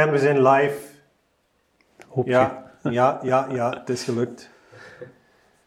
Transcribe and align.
En 0.00 0.10
we 0.10 0.18
zijn 0.18 0.42
live. 0.42 0.78
Hoop 2.08 2.26
je. 2.26 2.30
Ja, 2.30 2.62
ja, 2.82 3.18
ja, 3.22 3.46
ja, 3.52 3.70
het 3.78 3.88
is 3.88 4.04
gelukt. 4.04 4.50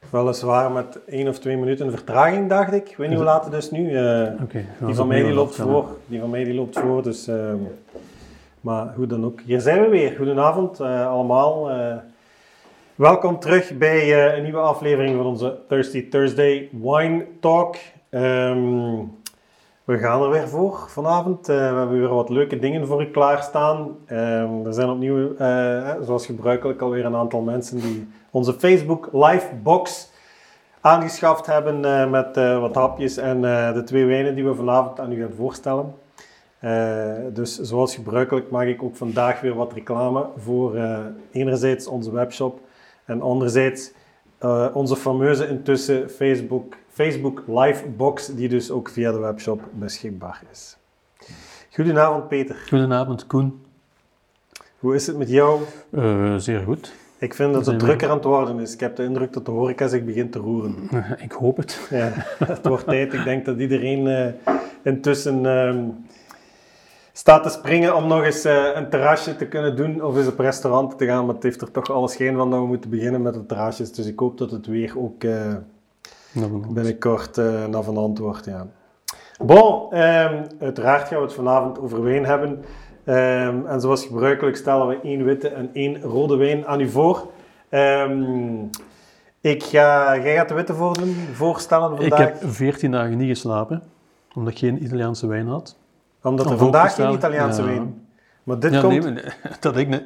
Weliswaar 0.10 0.72
met 0.72 1.00
één 1.06 1.28
of 1.28 1.40
twee 1.40 1.58
minuten 1.58 1.92
vertraging, 1.92 2.50
dacht 2.50 2.74
ik. 2.74 2.90
Ik 2.90 2.98
weet 2.98 3.08
niet 3.08 3.18
hoe 3.18 3.26
laat 3.26 3.46
het 3.46 3.54
is 3.54 3.72
nu. 3.72 3.98
eh, 3.98 4.32
die 4.86 4.96
van 4.96 5.08
mij 5.08 5.24
die 5.24 5.34
loopt 5.34 5.56
voor. 5.56 5.98
Die 6.06 6.20
van 6.20 6.30
mij 6.30 6.44
die 6.44 6.54
loopt 6.54 6.80
voor, 6.80 7.04
dus... 7.04 7.28
ehm, 7.28 7.58
maar 8.62 8.94
hoe 8.96 9.08
dan 9.08 9.26
ook. 9.26 9.42
Hier 9.42 9.62
zijn 9.62 9.82
we 9.82 9.88
weer. 9.88 10.12
Goedenavond 10.18 10.80
eh, 10.80 11.08
allemaal. 11.08 11.70
Eh, 11.72 11.96
welkom 12.96 13.40
terug 13.40 13.78
bij 13.78 14.00
eh, 14.28 14.38
een 14.38 14.44
nieuwe 14.44 14.60
aflevering 14.60 15.16
van 15.18 15.26
onze 15.26 15.60
Thirsty 15.68 16.10
Thursday 16.10 16.70
Wine 16.72 17.26
Talk. 17.40 17.76
Ehm, 18.10 18.98
we 19.84 19.98
gaan 19.98 20.22
er 20.24 20.30
weer 20.30 20.48
voor 20.50 20.86
vanavond. 20.88 21.50
Eh, 21.50 21.56
we 21.56 21.62
hebben 21.78 22.00
weer 22.00 22.08
wat 22.08 22.30
leuke 22.30 22.60
dingen 22.60 22.88
voor 22.88 23.02
u 23.02 23.06
klaarstaan. 23.06 23.98
Ehm, 24.06 24.66
er 24.66 24.74
zijn 24.74 24.90
opnieuw, 24.90 25.36
eh, 25.36 25.92
zoals 26.02 26.26
gebruikelijk, 26.26 26.82
alweer 26.82 27.06
een 27.06 27.16
aantal 27.16 27.42
mensen 27.42 27.80
die 27.80 28.08
onze 28.32 28.54
Facebook 28.54 29.10
Live 29.12 29.48
Box 29.64 30.12
aangeschaft 30.82 31.46
hebben 31.46 31.86
eh, 31.86 32.10
met 32.10 32.38
eh, 32.38 32.60
wat 32.60 32.76
hapjes 32.76 33.18
en 33.18 33.46
eh, 33.46 33.74
de 33.74 33.84
twee 33.84 34.06
wijnen 34.06 34.36
die 34.36 34.46
we 34.46 34.56
vanavond 34.56 35.00
aan 35.00 35.12
u 35.12 35.22
gaan 35.22 35.34
voorstellen. 35.36 35.94
Eh, 36.60 37.14
dus 37.34 37.60
zoals 37.60 37.96
gebruikelijk 37.96 38.50
maak 38.52 38.68
ik 38.68 38.84
ook 38.84 38.96
vandaag 38.96 39.42
weer 39.42 39.54
wat 39.56 39.74
reclame 39.74 40.26
voor 40.38 40.76
eh, 40.76 41.00
enerzijds 41.32 41.88
onze 41.88 42.12
webshop 42.12 42.60
en 43.06 43.22
anderzijds 43.22 43.92
eh, 44.38 44.68
onze 44.74 44.96
fameuze 44.96 45.48
intussen 45.48 46.10
Facebook, 46.10 46.76
Facebook 46.94 47.44
Live 47.48 47.88
Box, 47.88 48.28
die 48.28 48.50
dus 48.50 48.72
ook 48.72 48.90
via 48.90 49.12
de 49.12 49.20
webshop 49.20 49.62
beschikbaar 49.72 50.42
is. 50.52 50.78
Goedenavond 51.72 52.28
Peter, 52.28 52.56
Goedenavond, 52.70 53.28
Koen. 53.28 53.62
hoe 54.80 54.96
is 54.96 55.08
het 55.08 55.18
met 55.18 55.30
jou? 55.30 55.62
Eh, 55.92 56.36
zeer 56.36 56.60
goed. 56.60 56.94
Ik 57.18 57.34
vind 57.34 57.54
dat 57.54 57.66
het 57.66 57.80
drukker 57.80 58.10
aan 58.10 58.16
het 58.16 58.24
worden 58.24 58.60
is. 58.60 58.74
Ik 58.74 58.80
heb 58.80 58.96
de 58.96 59.04
indruk 59.04 59.34
dat 59.34 59.46
de 59.46 59.52
horeca 59.52 59.88
zich 59.88 60.04
begint 60.04 60.32
te 60.32 60.40
roeren. 60.40 60.76
Ik 61.28 61.32
hoop 61.32 61.58
het. 61.58 61.80
Ja, 61.90 62.12
het 62.46 62.68
wordt 62.68 62.86
tijd. 62.86 63.14
Ik 63.14 63.24
denk 63.24 63.46
dat 63.46 63.60
iedereen 63.60 64.08
eh, 64.08 64.54
intussen 64.84 65.46
ehm, 65.46 65.86
staat 67.14 67.44
te 67.44 67.50
springen 67.50 67.96
om 67.96 68.08
nog 68.08 68.24
eens 68.24 68.44
eh, 68.44 68.70
een 68.76 68.90
terrasje 68.90 69.36
te 69.36 69.48
kunnen 69.48 69.76
doen 69.76 70.04
of 70.04 70.18
eens 70.18 70.28
op 70.28 70.40
restaurant 70.40 70.98
te 70.98 71.06
gaan. 71.06 71.26
Maar 71.26 71.36
het 71.36 71.44
heeft 71.44 71.62
er 71.62 71.72
toch 71.72 71.92
alle 71.92 72.10
schijn 72.10 72.36
van 72.36 72.50
dat 72.50 72.60
we 72.60 72.66
moeten 72.66 72.90
beginnen 72.90 73.22
met 73.22 73.34
de 73.34 73.46
terrasjes. 73.46 73.92
Dus 73.92 74.06
ik 74.06 74.20
hoop 74.20 74.38
dat 74.38 74.52
het 74.52 74.66
weer 74.66 75.00
ook 75.00 75.24
binnenkort 76.74 77.38
eh 77.38 77.66
naar 77.66 77.84
van 77.84 77.98
antwoord. 77.98 78.46
Ja. 78.46 78.68
Bon, 79.46 79.92
ehm, 79.92 80.44
uiteraard 80.60 81.08
gaan 81.08 81.18
we 81.18 81.24
het 81.24 81.34
vanavond 81.34 81.80
over 81.80 82.04
wijn 82.04 82.26
hebben. 82.26 82.64
Ehm, 83.04 83.66
en 83.66 83.82
zoals 83.82 84.06
gebruikelijk 84.06 84.56
stellen 84.58 84.88
we 84.88 85.00
één 85.04 85.24
witte 85.24 85.48
en 85.48 85.70
één 85.74 86.02
rode 86.02 86.36
wijn 86.36 86.66
aan 86.68 86.80
u 86.80 86.90
voor. 86.90 87.28
Ehm, 87.70 88.64
ik 89.42 89.64
ga, 89.64 90.18
jij 90.18 90.36
gaat 90.36 90.48
de 90.48 90.54
witte 90.54 90.74
voordoen, 90.74 91.16
voorstellen 91.34 91.92
Ik 91.92 92.00
vandaag. 92.00 92.20
heb 92.20 92.38
14 92.44 92.92
dagen 92.92 93.18
niet 93.18 93.28
geslapen, 93.28 93.84
omdat 94.36 94.54
ik 94.54 94.60
geen 94.60 94.84
Italiaanse 94.84 95.28
wijn 95.28 95.48
had. 95.48 95.78
Omdat 96.22 96.50
er 96.50 96.58
vandaag 96.58 96.96
geen 96.96 97.14
Italiaanse 97.14 97.62
ja. 97.62 97.68
wijn. 97.68 98.08
Maar 98.44 98.60
dit 98.60 98.74
ja, 98.74 98.82
komt... 98.82 99.04
nee, 99.04 99.24
dat 99.60 99.78
ik 99.78 99.88
ne- 99.88 100.06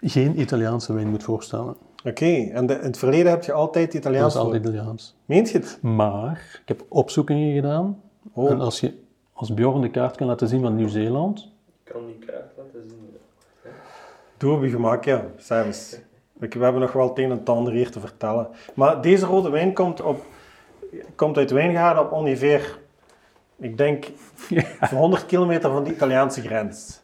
geen 0.00 0.40
Italiaanse 0.40 0.92
wijn 0.92 1.08
moet 1.08 1.22
voorstellen. 1.22 1.76
Oké, 2.04 2.48
en 2.52 2.66
de- 2.66 2.74
in 2.74 2.80
het 2.80 2.98
verleden 2.98 3.30
heb 3.30 3.44
je 3.44 3.52
altijd 3.52 3.86
Dat 3.86 3.94
Italiaans 4.00 4.34
is 4.34 4.40
voor. 4.40 4.42
altijd 4.52 4.62
Italiaans. 4.64 5.16
Meent 5.24 5.50
je 5.50 5.58
het? 5.58 5.78
Maar 5.82 6.58
ik 6.62 6.68
heb 6.68 6.84
opzoekingen 6.88 7.54
gedaan. 7.54 8.02
Oh. 8.32 8.50
En 8.50 8.60
als 8.60 8.80
je 8.80 8.94
als 9.32 9.54
Bjorn 9.54 9.80
de 9.80 9.90
kaart 9.90 10.16
kan 10.16 10.26
laten 10.26 10.48
zien 10.48 10.60
van 10.60 10.74
Nieuw-Zeeland, 10.76 11.52
Ik 11.84 11.92
kan 11.92 12.06
die 12.06 12.18
kaart 12.26 12.52
laten 12.56 12.88
zien. 12.88 13.16
Doe 14.36 14.56
op 14.56 14.62
je 14.62 14.70
gemak, 14.70 15.04
ja. 15.04 15.24
Zelfs. 15.36 15.96
We 16.32 16.48
we 16.48 16.58
hebben 16.62 16.80
nog 16.80 16.92
wel 16.92 17.08
het 17.08 17.18
een 17.18 17.24
en 17.24 17.30
het 17.30 17.48
ander 17.48 17.72
hier 17.72 17.90
te 17.90 18.00
vertellen. 18.00 18.48
Maar 18.74 19.00
deze 19.00 19.26
rode 19.26 19.50
wijn 19.50 19.72
komt, 19.72 20.00
op, 20.02 20.24
komt 21.14 21.36
uit 21.36 21.50
Wijngaarden 21.50 22.04
op 22.04 22.12
ongeveer, 22.12 22.78
ik 23.58 23.78
denk, 23.78 24.06
100 24.90 25.26
kilometer 25.26 25.70
van 25.70 25.84
de 25.84 25.90
Italiaanse 25.90 26.40
grens. 26.40 27.00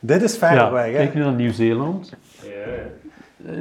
Dit 0.00 0.22
is 0.22 0.36
ver 0.38 0.54
ja, 0.54 0.70
weg, 0.72 0.84
hè? 0.84 0.92
kijk 0.92 1.14
nu 1.14 1.20
naar 1.20 1.32
Nieuw-Zeeland. 1.34 2.12
Ja, 2.42 2.48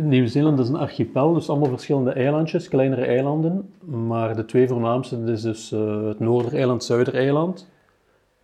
Nieuw-Zeeland 0.01 0.59
is 0.59 0.69
een 0.69 0.75
archipel, 0.75 1.33
dus 1.33 1.49
allemaal 1.49 1.69
verschillende 1.69 2.11
eilandjes, 2.11 2.67
kleinere 2.67 3.05
eilanden. 3.05 3.73
Maar 3.85 4.35
de 4.35 4.45
twee 4.45 4.67
voornaamste, 4.67 5.19
dat 5.19 5.29
is 5.35 5.41
dus 5.41 5.71
eh, 5.71 6.07
het 6.07 6.19
Noordereiland, 6.19 6.83
Zuidereiland. 6.83 7.69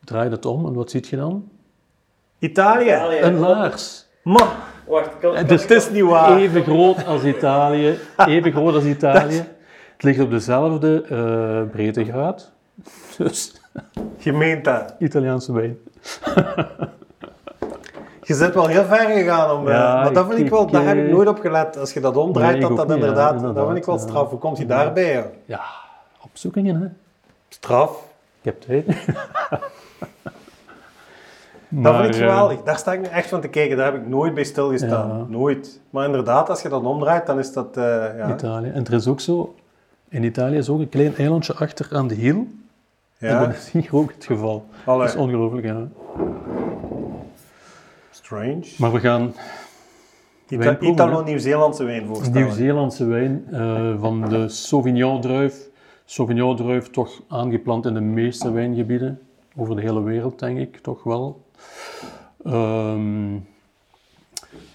Draai 0.04 0.30
het 0.30 0.46
om 0.46 0.66
en 0.66 0.74
wat 0.74 0.92
ziet 0.92 1.08
je 1.08 1.16
dan? 1.16 1.48
Italië. 2.40 2.86
Italië. 2.86 3.18
Een 3.20 3.38
laars. 3.40 4.06
Maar, 4.24 4.56
Wacht, 4.88 5.20
kan, 5.20 5.36
Het 5.36 5.46
kan- 5.48 5.56
is, 5.56 5.62
het 5.62 5.72
is 5.72 5.90
niet 5.92 6.04
waar. 6.04 6.38
even 6.38 6.64
groot 6.64 7.06
als 7.06 7.24
Italië. 7.24 7.98
Even 8.18 8.52
groot 8.52 8.74
als 8.76 8.84
Italië. 8.86 9.44
Het 9.94 10.04
ligt 10.04 10.20
op 10.20 10.30
dezelfde 10.30 11.02
eh 11.10 11.72
breedtegraad. 11.72 12.52
Dus 13.18 13.62
Je 14.18 14.34
meent 14.34 14.66
dat. 14.66 14.96
Italiaanse 15.00 15.54
wijn. 15.54 15.78
Je 18.24 18.38
bent 18.38 18.54
wel 18.54 18.68
heel 18.68 18.84
ver 18.84 19.10
gegaan 19.10 19.58
om... 19.58 19.68
eh, 19.68 19.74
Ja, 19.74 19.96
maar 20.04 20.14
dat 20.14 20.26
vind 20.28 20.40
ik 20.40 20.46
ik- 20.46 20.52
wel, 20.52 20.68
daar 20.68 20.86
heb 20.86 20.98
ik 20.98 21.06
eh, 21.06 21.12
nooit 21.12 21.28
op 21.28 21.40
gelet. 21.40 21.78
Als 21.78 21.94
je 21.94 22.00
dat 22.00 22.18
omdraait, 22.18 22.52
Nee, 22.60 22.62
dat 22.68 22.78
dat 22.78 22.88
ja, 22.88 22.94
inderdaad, 22.94 23.40
dat 23.56 23.66
vind 23.66 23.78
ik 23.78 23.86
wel 23.86 24.00
straf. 24.00 24.30
Hoe 24.30 24.40
komt 24.40 24.58
je 24.58 24.66
daarbij? 24.66 25.30
Ja, 25.46 25.62
opzoekingen 26.24 26.82
hè. 26.82 26.88
Straf. 27.50 27.92
Ik 28.42 28.46
heb 28.46 28.62
tijd. 28.62 28.86
Dat 31.76 31.96
vind 31.96 32.08
ik 32.16 32.22
eh, 32.22 32.28
geweldig. 32.28 32.62
Daar 32.64 32.78
sta 32.78 32.94
ik 32.94 33.00
nu 33.02 33.06
echt 33.08 33.30
van 33.30 33.42
te 33.42 33.48
kijken. 33.48 33.78
Daar 33.78 33.92
heb 33.94 34.02
ik 34.02 34.08
nooit 34.08 34.34
bij 34.34 34.44
stilgestaan. 34.44 35.08
Ja. 35.18 35.26
Nooit. 35.28 35.80
Maar 35.90 36.06
inderdaad, 36.06 36.50
als 36.50 36.62
je 36.62 36.70
dat 36.70 36.84
omdraait, 36.84 37.26
dan 37.26 37.40
is 37.40 37.54
dat... 37.54 37.78
eh, 37.78 37.84
ja. 38.18 38.30
Italië. 38.34 38.70
En 38.70 38.86
er 38.86 38.94
is 38.94 39.08
ook 39.08 39.20
zo, 39.20 39.56
in 40.10 40.24
Italië 40.24 40.58
is 40.58 40.70
ook 40.70 40.80
een 40.80 40.90
klein 40.90 41.16
eilandje 41.18 41.54
achter 41.54 41.88
aan 41.92 42.08
de 42.08 42.16
hiel. 42.16 42.48
En 43.18 43.30
ja. 43.30 43.46
dat 43.46 43.54
is 43.56 43.70
hier 43.72 43.88
ook 43.92 44.12
het 44.16 44.26
geval. 44.26 44.66
Allee. 44.86 45.00
Dat 45.00 45.16
is 45.16 45.22
ongelooflijk, 45.22 45.66
ja. 45.66 45.88
Strange. 48.34 48.66
Maar 48.78 48.92
we 48.92 49.00
gaan 49.00 49.34
Ita- 50.48 50.80
Italo-Nieuw-Zeelandse 50.80 51.84
wijn 51.84 52.06
voorstellen. 52.08 52.42
Nieuw-Zeelandse 52.42 53.06
wijn 53.06 53.46
eh, 53.52 53.94
van 54.00 54.30
de 54.30 54.50
Sauvignon-druif. 54.50 55.70
Sauvignon-druif 56.06 56.90
toch 56.90 57.22
aangeplant 57.28 57.86
in 57.86 57.94
de 57.94 58.02
meeste 58.02 58.52
wijngebieden. 58.52 59.20
Over 59.56 59.76
de 59.76 59.82
hele 59.82 60.02
wereld, 60.04 60.40
denk 60.40 60.58
ik, 60.58 60.78
toch 60.78 61.04
wel. 61.04 61.42
Ehm, 62.44 63.34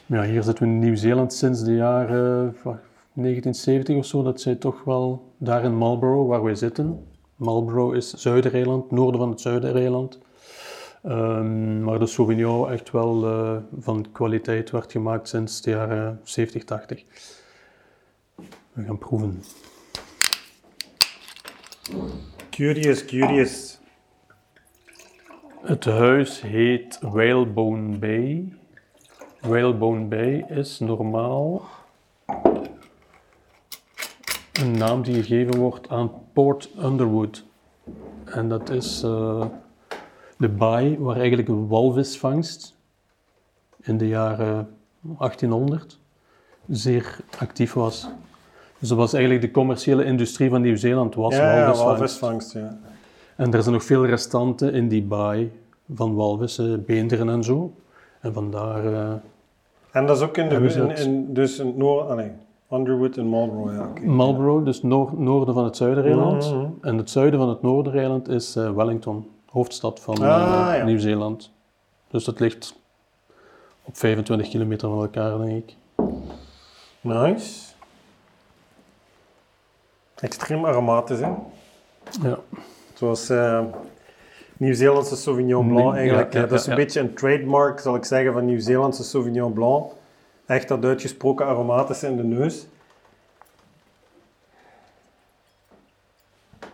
ja, 0.06 0.22
hier 0.22 0.42
zitten 0.42 0.64
we 0.64 0.70
in 0.70 0.78
Nieuw-Zeeland 0.78 1.32
sinds 1.32 1.64
de 1.64 1.74
jaren 1.74 2.46
eh, 2.64 2.72
1970 3.12 3.96
of 3.96 4.06
zo. 4.06 4.22
Dat 4.22 4.40
zij 4.40 4.54
toch 4.54 4.84
wel 4.84 5.32
daar 5.38 5.64
in 5.64 5.76
Marlborough, 5.76 6.28
waar 6.28 6.42
wij 6.42 6.54
zitten. 6.54 7.06
Marlborough 7.36 7.96
is 7.96 8.12
Zuidereiland, 8.14 8.90
noorden 8.90 9.20
van 9.20 9.30
het 9.30 9.40
Zuidereiland. 9.40 10.18
Ehm, 11.02 11.84
maar 11.84 11.98
de 11.98 12.06
Sauvignon 12.06 12.70
echt 12.70 12.90
wel 12.90 13.24
eh, 13.26 13.56
van 13.80 14.06
kwaliteit 14.12 14.70
werd 14.70 14.92
gemaakt 14.92 15.28
sinds 15.28 15.62
de 15.62 15.70
jaren 15.70 16.20
70, 16.22 16.64
80. 16.64 17.04
We 18.72 18.82
gaan 18.84 18.98
proeven. 18.98 19.42
Curious, 22.50 23.04
curious. 23.04 23.78
Het 25.60 25.84
huis 25.84 26.40
heet 26.40 26.98
Whalebone 27.00 27.98
Bay. 27.98 28.54
Whalebone 29.40 30.04
Bay 30.04 30.44
is 30.48 30.78
normaal 30.78 31.68
een 34.52 34.78
naam 34.78 35.02
die 35.02 35.14
gegeven 35.14 35.58
wordt 35.58 35.88
aan 35.88 36.10
Port 36.32 36.70
Underwood. 36.82 37.44
En 38.24 38.48
dat 38.48 38.70
is 38.70 39.02
eh, 39.02 39.44
de 40.38 40.48
baai 40.48 40.96
waar 40.98 41.16
eigenlijk 41.16 41.48
een 41.48 41.68
walvisvangst 41.68 42.76
in 43.80 43.98
de 43.98 44.08
jaren 44.08 44.68
1800 45.00 45.98
zeer 46.68 47.16
actief 47.38 47.72
was. 47.72 48.08
Dus 48.78 48.88
dat 48.88 48.98
was 48.98 49.12
eigenlijk 49.12 49.44
de 49.44 49.50
commerciële 49.50 50.04
industrie 50.04 50.50
van 50.50 50.60
Nieuw-Zeeland 50.62 51.14
was 51.14 51.34
Ja, 51.36 51.40
ja, 51.42 51.48
walvisvangst. 51.64 51.82
walvisvangst, 51.84 52.52
ja. 52.52 52.78
En 53.36 53.52
er 53.54 53.62
zijn 53.62 53.74
nog 53.74 53.84
veel 53.84 54.06
restanten 54.06 54.72
in 54.72 54.88
die 54.88 55.02
baai 55.02 55.52
van 55.94 56.14
walvissen, 56.14 56.84
beenderen 56.84 57.28
en 57.28 57.42
zo. 57.44 57.72
En 58.20 58.32
vandaar... 58.32 58.92
eh, 58.92 59.12
En 59.92 60.06
dat 60.06 60.16
is 60.16 60.22
ook 60.22 60.36
in 60.36 60.48
de... 60.48 60.94
In, 61.04 61.34
dus 61.34 61.58
in 61.58 61.66
het 61.66 61.76
noorden... 61.76 62.08
Ah, 62.10 62.16
nee. 62.16 62.30
Underwood 62.72 63.16
en 63.16 63.26
Marlborough, 63.26 63.72
ja. 64.02 64.10
Marlborough, 64.10 64.64
dus 64.64 64.82
noor- 64.82 65.12
noorden 65.16 65.54
van 65.54 65.64
het 65.64 65.76
Zuidereiland. 65.76 66.52
Mhm. 66.54 66.66
En 66.80 66.96
het 66.96 67.10
zuiden 67.10 67.40
van 67.40 67.48
het 67.48 67.62
Noordereiland 67.62 68.28
is 68.28 68.56
eh, 68.56 68.70
Wellington, 68.70 69.26
hoofdstad 69.50 70.00
van 70.00 70.14
eh, 70.14 70.68
Ah, 70.68 70.76
ja. 70.76 70.84
Nieuw-Zeeland. 70.84 71.50
Dus 72.10 72.24
dat 72.24 72.40
ligt 72.40 72.74
op 73.82 73.96
25 73.96 74.48
kilometer 74.48 74.88
van 74.88 75.00
elkaar, 75.00 75.38
denk 75.38 75.64
ik. 75.68 75.76
Nice. 77.00 77.66
Extreem 80.14 80.64
aromatisch, 80.64 81.20
hè. 81.20 81.30
Ja. 82.22 82.38
Zoals... 82.94 83.28
eh, 83.28 83.64
Nieuw-Zeelandse 84.56 85.16
Sauvignon 85.16 85.68
Blanc 85.68 85.90
Nee, 85.92 85.98
eigenlijk. 86.00 86.32
ja, 86.32 86.38
hè. 86.38 86.44
ja, 86.44 86.50
dat 86.50 86.58
is 86.58 86.64
ja, 86.66 86.72
een 86.72 86.78
ja. 86.78 86.84
beetje 86.84 87.00
een 87.00 87.14
trademark, 87.14 87.80
zal 87.80 87.94
ik 87.94 88.04
zeggen, 88.04 88.32
van 88.32 88.44
Nieuw-Zeelandse 88.44 89.04
Sauvignon 89.04 89.52
Blanc. 89.52 89.92
Echt 90.46 90.68
dat 90.68 90.84
uitgesproken 90.84 91.46
aromatische 91.46 92.06
in 92.06 92.16
de 92.16 92.22
neus. 92.24 92.66
We 96.60 96.66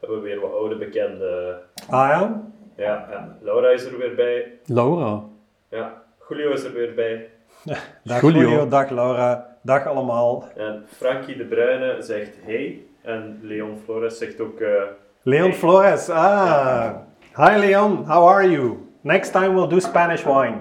hebben 0.00 0.22
weer 0.22 0.40
wat 0.40 0.45
oude 0.45 0.45
bekende. 0.90 1.58
Ah 1.90 2.08
ja? 2.08 2.42
Ja, 2.76 3.06
ja. 3.10 3.36
Laura 3.40 3.68
is 3.70 3.84
er 3.84 3.98
weer 3.98 4.14
bij. 4.14 4.52
Laura. 4.66 5.22
Ja, 5.68 6.02
Julio 6.28 6.52
is 6.52 6.64
er 6.64 6.72
weer 6.72 6.94
bij. 6.94 7.28
Dag 8.04 8.20
Julio. 8.20 8.40
Julio, 8.40 8.68
dag 8.68 8.90
Laura, 8.90 9.56
dag 9.62 9.86
allemaal. 9.86 10.44
En 10.56 10.84
Frankie 10.96 11.36
de 11.36 11.44
Bruyne 11.44 11.96
zegt 12.02 12.36
hey. 12.44 12.82
En 13.02 13.38
Leon 13.42 13.78
Flores 13.84 14.18
zegt 14.18 14.40
ook. 14.40 14.60
eh, 14.60 14.82
Leon 15.22 15.48
Hey. 15.50 15.58
Flores, 15.58 16.08
ah. 16.08 16.90
Hi 17.36 17.58
Leon, 17.58 18.04
how 18.04 18.28
are 18.28 18.50
you? 18.50 18.76
Next 19.00 19.32
time 19.32 19.54
we'll 19.54 19.68
do 19.68 19.78
Spanish 19.78 20.22
wine. 20.24 20.56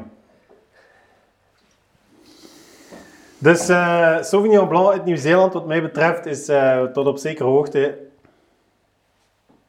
Dus 3.37 3.69
eh, 3.69 4.21
Sauvignon 4.21 4.67
Blanc 4.67 4.91
uit 4.91 5.05
Nieuw-Zeeland, 5.05 5.53
wat 5.53 5.65
mij 5.67 5.81
betreft, 5.81 6.25
is 6.25 6.47
eh, 6.49 6.83
tot 6.83 7.07
op 7.07 7.17
zekere 7.17 7.49
hoogte 7.49 7.97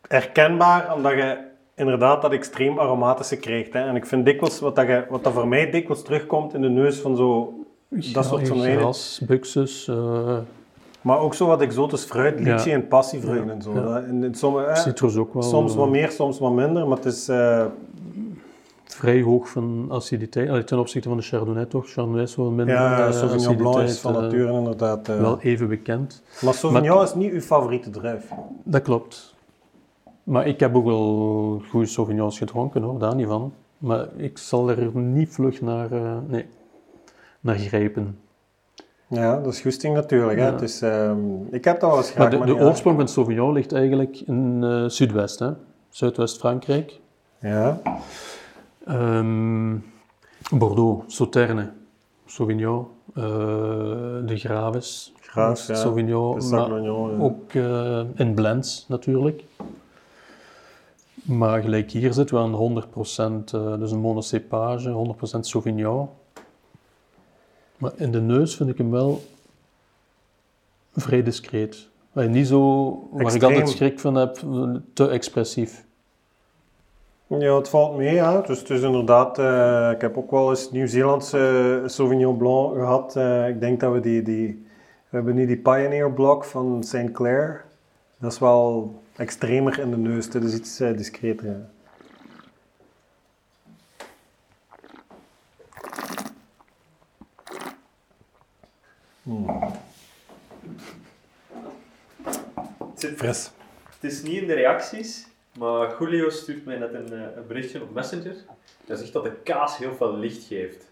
herkenbaar, 0.09 0.95
omdat 0.95 1.13
je 1.13 1.37
inderdaad 1.75 2.23
dat 2.23 2.33
extreem 2.33 2.79
aromatische 2.79 3.37
krijgt. 3.37 3.73
Hè. 3.73 3.81
En 3.81 3.97
ik 3.97 4.07
vind 4.07 4.25
dikwijls, 4.25 4.61
wat, 4.61 4.77
dat 4.77 4.87
je, 4.87 5.05
wat 5.09 5.25
dat 5.25 5.33
voor 5.33 5.49
mij 5.49 5.71
dikwijls 5.71 6.03
terugkomt 6.03 6.55
in 6.55 6.61
de 6.61 6.69
neus 6.69 6.99
van 6.99 7.17
zo, 7.17 7.55
dat 7.89 8.25
soort 8.25 8.49
van 8.49 8.61
wijnen, 8.61 8.79
Gras, 8.81 9.21
buxus, 9.27 9.89
eh, 9.89 10.37
maar 11.01 11.19
ook 11.19 11.35
zo 11.35 11.47
wat 11.47 11.61
exotisch 11.61 12.05
fruit, 12.05 12.41
lychee 12.41 12.73
Ja. 12.73 12.79
en 12.79 12.89
passiefruit 12.89 13.45
Ja. 13.47 13.51
en 13.53 13.63
zo. 13.63 13.73
Ja. 13.75 13.99
In, 13.99 14.25
in 14.25 14.35
sommige, 14.35 14.65
eh, 14.67 14.75
citrus 14.77 15.17
ook 15.17 15.35
wel. 15.35 15.43
Soms 15.43 15.73
eh, 15.73 15.79
wat 15.79 15.89
meer, 15.89 16.11
soms 16.11 16.39
wat 16.39 16.53
minder, 16.53 16.87
maar 16.89 16.97
het 16.97 17.07
is... 17.07 17.29
eh, 17.29 17.65
Vrij 18.85 19.23
hoog 19.23 19.49
van 19.49 19.87
aciditeit. 19.91 20.49
Allee, 20.49 20.65
ten 20.65 20.79
opzichte 20.79 21.09
van 21.09 21.17
de 21.19 21.23
Chardonnay 21.25 21.65
toch? 21.65 21.91
Chardonnay 21.91 22.23
is 22.23 22.37
wel 22.37 22.51
minder 22.51 22.75
ja, 22.75 23.07
eh, 23.07 23.13
Sauvignon 23.13 23.57
Blanc 23.57 23.79
is 23.79 23.99
van 23.99 24.15
eh, 24.15 24.21
nature 24.21 24.53
inderdaad... 24.53 25.09
eh, 25.09 25.21
wel 25.21 25.41
even 25.41 25.69
bekend. 25.69 26.23
maar 26.43 26.55
Sauvignon 26.55 27.03
is 27.03 27.15
niet 27.15 27.33
uw 27.33 27.41
favoriete 27.41 27.91
druif. 27.91 28.29
Dat 28.65 28.83
klopt. 28.83 29.35
Maar 30.27 30.47
ik 30.47 30.61
heb 30.61 30.75
ook 30.75 30.85
wel 30.85 31.63
goede 31.71 31.87
Sauvignons 31.87 32.39
gedronken 32.39 32.83
hoor, 32.83 32.99
daar 32.99 33.15
niet 33.15 33.27
van. 33.27 33.53
Maar 33.79 34.09
ik 34.17 34.39
zal 34.39 34.71
er 34.71 34.97
niet 34.97 35.31
vlug 35.31 35.61
naar, 35.61 35.93
eh, 35.93 36.17
nee, 36.27 36.47
naar 37.41 37.59
grijpen. 37.59 38.19
Ja, 39.07 39.41
dat 39.41 39.53
is 39.53 39.61
goesting 39.61 39.95
natuurlijk. 39.95 40.39
Hè. 40.39 40.49
Ja. 40.49 41.09
Ehm, 41.09 41.55
ik 41.55 41.65
heb 41.65 41.81
dat 41.81 41.91
wel 41.91 41.99
eens 41.99 42.11
graag, 42.11 42.39
Maar 42.39 42.47
de, 42.47 42.57
oorsprong 42.57 42.97
van 42.97 43.09
Sauvignon 43.09 43.53
ligt 43.53 43.73
eigenlijk 43.73 44.21
in 44.21 44.65
eh 44.65 44.85
Zuidwest, 44.89 45.39
hè? 45.39 45.51
Zuidwest-Frankrijk. 45.89 47.01
Ja, 47.41 47.81
Ehm, 48.85 49.77
Bordeaux, 50.51 51.15
Sauterne, 51.15 51.73
Sauvignon, 52.27 52.87
eh, 53.15 53.25
de 54.25 54.37
Graves, 54.37 55.13
Graves, 55.21 55.67
ja. 55.67 55.75
Sauvignon, 55.75 56.49
maar 56.51 56.83
ja. 56.83 56.91
ook 57.19 57.53
in 58.15 58.35
blends 58.35 58.85
natuurlijk. 58.89 59.45
Maar 61.27 61.63
gelijk 61.63 61.91
hier 61.91 62.13
zitten 62.13 62.37
we 62.37 62.43
aan 62.43 62.53
100%, 62.53 63.53
eh, 63.55 63.79
dus 63.79 63.91
een 63.91 63.99
monocepage, 63.99 64.91
100% 64.91 65.47
Sauvignon. 65.47 66.09
Maar 67.79 67.93
in 67.97 68.13
de 68.13 68.21
neus 68.21 68.57
vind 68.57 68.71
ik 68.71 68.79
hem 68.79 68.91
wel 68.91 69.23
vrij 70.93 71.23
discreet. 71.23 71.89
Niet 72.13 72.47
zo, 72.47 72.91
waar 73.13 73.35
ik 73.35 73.43
altijd 73.43 73.69
schrik 73.69 74.01
van 74.01 74.15
heb, 74.15 74.39
te 74.93 75.09
expressief. 75.09 75.85
Ja, 77.27 77.57
het 77.57 77.69
valt 77.69 77.97
mee. 77.97 78.15
Ja. 78.15 78.41
Dus 78.41 78.59
het 78.59 78.71
is 78.71 78.83
inderdaad... 78.83 79.39
eh, 79.39 79.91
ik 79.95 80.01
heb 80.01 80.17
ook 80.17 80.31
wel 80.31 80.51
eens 80.51 80.71
Nieuw-Zeelandse 80.71 81.83
Sauvignon 81.87 82.37
Blanc 82.37 82.75
gehad. 82.75 83.17
Eh, 83.17 83.49
ik 83.49 83.61
denk 83.61 83.81
dat 83.81 83.93
we 83.93 84.01
die... 84.01 84.23
die 84.23 84.65
we 85.09 85.17
hebben 85.17 85.35
nu 85.35 85.47
die 85.47 85.57
Pioneer 85.57 86.13
Block 86.13 86.45
van 86.45 86.83
St. 86.85 87.11
Clair. 87.13 87.65
Dat 88.19 88.33
is 88.33 88.39
wel 88.39 89.03
extremer 89.17 89.79
in 89.79 89.91
de 89.91 89.97
neus. 89.97 90.31
Dit 90.31 90.43
is 90.45 90.55
iets 90.55 90.81
eh, 90.81 90.97
discreter. 90.97 91.47
ja. 91.47 91.71
het, 102.79 103.01
zit- 103.01 103.17
Fris. 103.19 103.51
het 104.01 104.13
is 104.13 104.23
niet 104.23 104.41
in 104.43 104.47
de 104.47 104.55
reacties, 104.55 105.27
maar 105.59 105.95
Julio 105.99 106.29
stuurt 106.31 106.65
mij 106.65 106.77
net 106.79 106.95
een, 106.95 107.13
eh, 107.13 107.37
een 107.37 107.47
berichtje 107.47 107.83
op 107.83 107.95
Messenger. 107.95 108.35
Hij 108.87 108.97
zegt 108.97 109.13
dat 109.13 109.25
de 109.25 109.33
kaas 109.43 109.79
heel 109.79 109.95
veel 109.95 110.17
licht 110.17 110.45
geeft. 110.47 110.91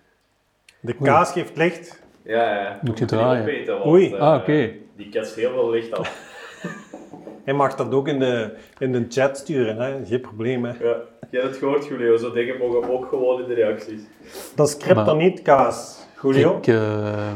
De 0.81 0.95
kaas 1.03 1.33
geeft 1.33 1.57
licht. 1.57 2.03
Ja, 2.23 2.55
ja. 2.63 2.79
Moet 2.83 2.99
je 2.99 3.05
draaien. 3.05 3.43
opeten, 3.43 3.75
want, 3.75 3.87
Oei. 3.87 4.13
eh, 4.15 4.21
Ah, 4.21 4.41
oké. 4.41 4.73
Die 4.97 5.09
ketst 5.09 5.35
heel 5.35 5.51
veel 5.53 5.71
licht 5.71 5.93
af. 5.93 6.33
Hij 7.45 7.55
mag 7.55 7.75
dat 7.75 7.93
ook 7.93 8.09
in 8.09 8.19
de, 8.19 8.51
in 8.79 8.93
de 8.93 9.07
chat 9.09 9.37
sturen, 9.39 9.77
hè? 9.77 10.07
geen 10.07 10.21
probleem. 10.21 10.65
Hè? 10.65 10.71
Ja, 10.71 10.97
jij 11.31 11.41
hebt 11.41 11.45
het 11.45 11.57
gehoord, 11.57 11.87
Julio. 11.87 12.17
Zo 12.17 12.33
dingen 12.33 12.59
mogen 12.59 12.91
ook 12.91 13.09
gewoon 13.09 13.43
in 13.43 13.49
de 13.49 13.55
reacties. 13.55 14.01
Dat 14.55 14.69
is 14.69 15.43
kaas, 15.43 15.99
Julio. 16.23 16.57
Ik, 16.57 16.67
eh, 16.67 17.31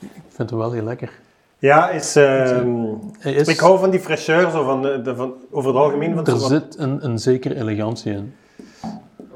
ik 0.00 0.08
vind 0.28 0.50
hem 0.50 0.58
wel 0.58 0.72
heel 0.72 0.82
lekker. 0.82 1.10
Ja, 1.58 1.90
is, 1.90 2.16
ehm, 2.16 2.74
Hij 3.18 3.32
is, 3.32 3.48
ik 3.48 3.58
hou 3.58 3.78
van 3.78 3.90
die 3.90 4.00
fraîcheur, 4.00 4.50
zo 4.50 4.64
van 4.64 4.82
de, 4.82 5.02
de- 5.02 5.16
van, 5.16 5.34
over 5.50 5.70
het 5.70 5.78
algemeen. 5.78 6.14
Van 6.14 6.26
er 6.26 6.38
zo 6.38 6.46
zit 6.46 6.78
een, 6.78 7.04
een 7.04 7.18
zekere 7.18 7.54
elegantie 7.54 8.12
in. 8.12 8.34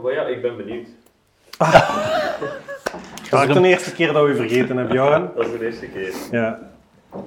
Maar 0.02 0.12
ja, 0.12 0.22
ik 0.22 0.42
ben 0.42 0.56
benieuwd. 0.56 0.86
Dat 3.30 3.48
is 3.48 3.54
de 3.54 3.68
eerste 3.68 3.92
keer 3.94 4.12
dat 4.12 4.26
we 4.26 4.34
vergeten 4.34 4.76
hebben, 4.76 4.96
Joran. 4.96 5.30
Dat 5.36 5.46
is 5.46 5.58
de 5.58 5.64
eerste 5.66 5.86
keer. 5.86 6.12
Ja. 6.30 6.58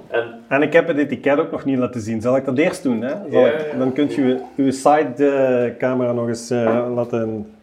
En 0.08 0.40
En 0.48 0.62
ik 0.62 0.72
heb 0.72 0.86
het 0.88 0.98
etiket 0.98 1.38
ook 1.38 1.50
nog 1.50 1.64
niet 1.64 1.78
laten 1.78 2.00
zien. 2.00 2.20
Zal 2.20 2.36
ik 2.36 2.44
dat 2.44 2.58
eerst 2.58 2.82
doen? 2.82 3.00
Hè? 3.02 3.08
Zal 3.08 3.40
Ja, 3.40 3.46
ja, 3.46 3.58
ja. 3.72 3.78
Dan 3.78 3.92
kunt 3.92 4.14
je 4.14 4.40
uw 4.56 4.70
side-camera 4.70 6.12
nog 6.12 6.28
eens 6.28 6.50
eh, 6.50 6.86
laten 6.94 7.54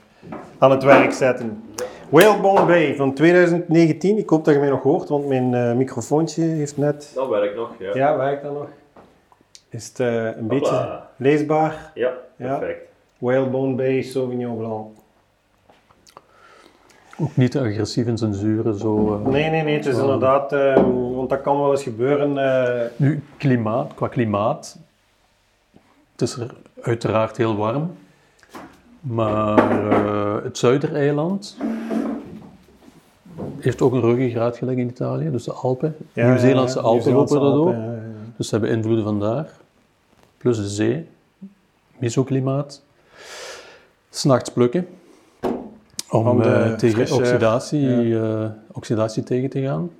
aan 0.57 0.71
het 0.71 0.83
werk 0.83 1.11
zetten. 1.11 1.63
Whalebone 2.09 2.65
Bay 2.65 2.95
van 2.95 3.13
2019. 3.13 4.17
Ik 4.17 4.29
hoop 4.29 4.45
dat 4.45 4.53
je 4.53 4.59
mij 4.59 4.69
nog 4.69 4.83
hoort, 4.83 5.09
want 5.09 5.27
mijn 5.27 5.53
eh, 5.53 5.73
microfoontje 5.73 6.41
heeft 6.43 6.77
net... 6.77 7.11
dat 7.15 7.29
werkt 7.29 7.55
nog, 7.55 7.69
ja. 7.79 7.89
Ja, 7.93 8.17
werkt 8.17 8.43
dat 8.43 8.53
nog? 8.53 8.67
Is 9.69 9.87
het 9.87 9.99
eh, 9.99 10.23
een 10.23 10.47
beetje 10.47 10.99
leesbaar? 11.15 11.91
Ja, 11.93 12.11
Ja. 12.35 12.57
perfect. 12.57 12.87
Whalebone 13.17 13.75
Bay 13.75 14.01
Sauvignon 14.01 14.57
Blanc. 14.57 14.87
Ook 17.21 17.35
niet 17.35 17.51
te 17.51 17.59
agressief 17.59 18.07
in 18.07 18.17
zijn 18.17 18.33
zuren. 18.33 18.77
Zo, 18.79 19.15
eh. 19.23 19.29
Nee, 19.31 19.49
nee, 19.49 19.61
nee. 19.63 19.75
Het 19.75 19.85
is 19.85 19.97
inderdaad... 19.97 20.51
eh, 20.53 20.75
want 21.15 21.29
dat 21.29 21.41
kan 21.41 21.59
wel 21.59 21.71
eens 21.71 21.83
gebeuren. 21.83 22.37
eh, 22.37 22.89
Nu, 22.95 23.23
klimaat, 23.37 23.93
qua 23.93 24.07
klimaat. 24.07 24.77
Het 26.11 26.21
is 26.21 26.35
er 26.35 26.55
uiteraard 26.81 27.37
heel 27.37 27.55
warm. 27.55 27.91
Maar 29.01 30.43
het 30.43 30.57
Zuidereiland 30.57 31.57
heeft 33.59 33.81
ook 33.81 33.93
een 33.93 34.01
ruggengraat 34.01 34.57
gelijk 34.57 34.77
in 34.77 34.87
Italië. 34.89 35.31
Dus 35.31 35.43
de 35.43 35.51
Alpen. 35.53 35.95
ja, 36.13 36.27
Nieuw-Zeelandse 36.27 36.77
ja, 36.77 36.83
Alpen 36.83 37.11
lopen 37.13 37.39
dat 37.39 37.53
ook. 37.53 37.71
Ja. 37.73 37.95
Dus 38.37 38.47
ze 38.47 38.55
hebben 38.55 38.73
invloeden 38.75 39.03
vandaar. 39.03 39.49
Plus 40.37 40.57
de 40.57 40.67
zee. 40.67 41.07
Misoklimaat. 41.97 42.81
S'nachts 44.09 44.51
plukken. 44.51 44.87
Om 46.11 46.27
Om 46.27 46.41
de 46.41 46.49
eh, 46.51 46.73
tegen 46.73 47.15
oxidatie, 47.15 48.19
eh, 48.19 48.45
oxidatie 48.71 49.23
tegen 49.23 49.49
te 49.49 49.61
gaan. 49.61 49.91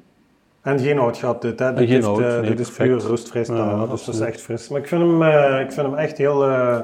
En 0.61 0.79
geen 0.79 0.97
hout 0.97 1.17
gehad 1.17 1.41
dit, 1.41 1.59
hè. 1.59 1.73
Dit, 1.73 1.89
geen 1.89 2.03
hout, 2.03 2.19
eh, 2.19 2.39
nee, 2.39 2.49
dit 2.49 2.59
is 2.59 2.71
puur 2.71 2.99
rustfris 2.99 3.47
Ja, 3.47 3.85
dus 3.85 4.05
dat 4.05 4.15
is 4.15 4.21
echt 4.21 4.41
fris. 4.41 4.69
Maar 4.69 4.79
ik 4.79 4.87
vind 4.87 5.01
hem, 5.01 5.23
eh, 5.23 5.59
ik 5.59 5.71
vind 5.71 5.87
hem 5.87 5.95
echt 5.95 6.17
heel... 6.17 6.47
eh, 6.47 6.79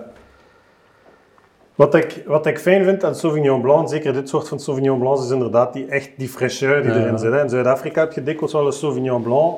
Wat 1.76 1.96
ik, 1.96 2.24
wat 2.26 2.46
ik 2.46 2.60
fijn 2.60 2.84
vind 2.84 3.04
aan 3.04 3.16
Sauvignon 3.16 3.62
Blanc, 3.62 3.90
zeker 3.90 4.14
dit 4.14 4.30
soort 4.30 4.48
van 4.48 4.60
Sauvignon 4.60 5.00
Blanc, 5.00 5.20
is 5.20 5.30
inderdaad 5.30 5.74
die, 5.74 5.86
echt 5.88 6.10
die 6.18 6.30
fraîcheur 6.30 6.82
die 6.82 6.92
Ja. 6.92 6.96
erin 7.00 7.20
zit. 7.20 7.32
Hè. 7.32 7.42
In 7.42 7.50
Zuid-Afrika 7.50 8.00
heb 8.02 8.12
je 8.14 8.24
dikwijls 8.24 8.54
wel 8.54 8.66
een 8.66 8.72
Sauvignon 8.72 9.22
Blanc 9.24 9.58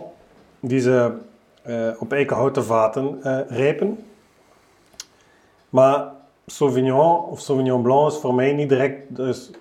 die 0.59 0.79
ze 0.79 1.11
eh, 1.63 1.75
op 1.99 2.11
eikenhouten 2.13 2.63
vaten 2.65 3.17
eh, 3.23 3.39
rijpen. 3.47 3.99
Maar 5.69 6.05
Sauvignon 6.51 7.29
of 7.29 7.39
Sauvignon 7.41 7.81
Blanc 7.81 8.11
is 8.11 8.17
voor 8.17 8.33
mij 8.33 8.53
niet 8.53 8.69
direct, 8.69 9.15
dus, 9.15 9.51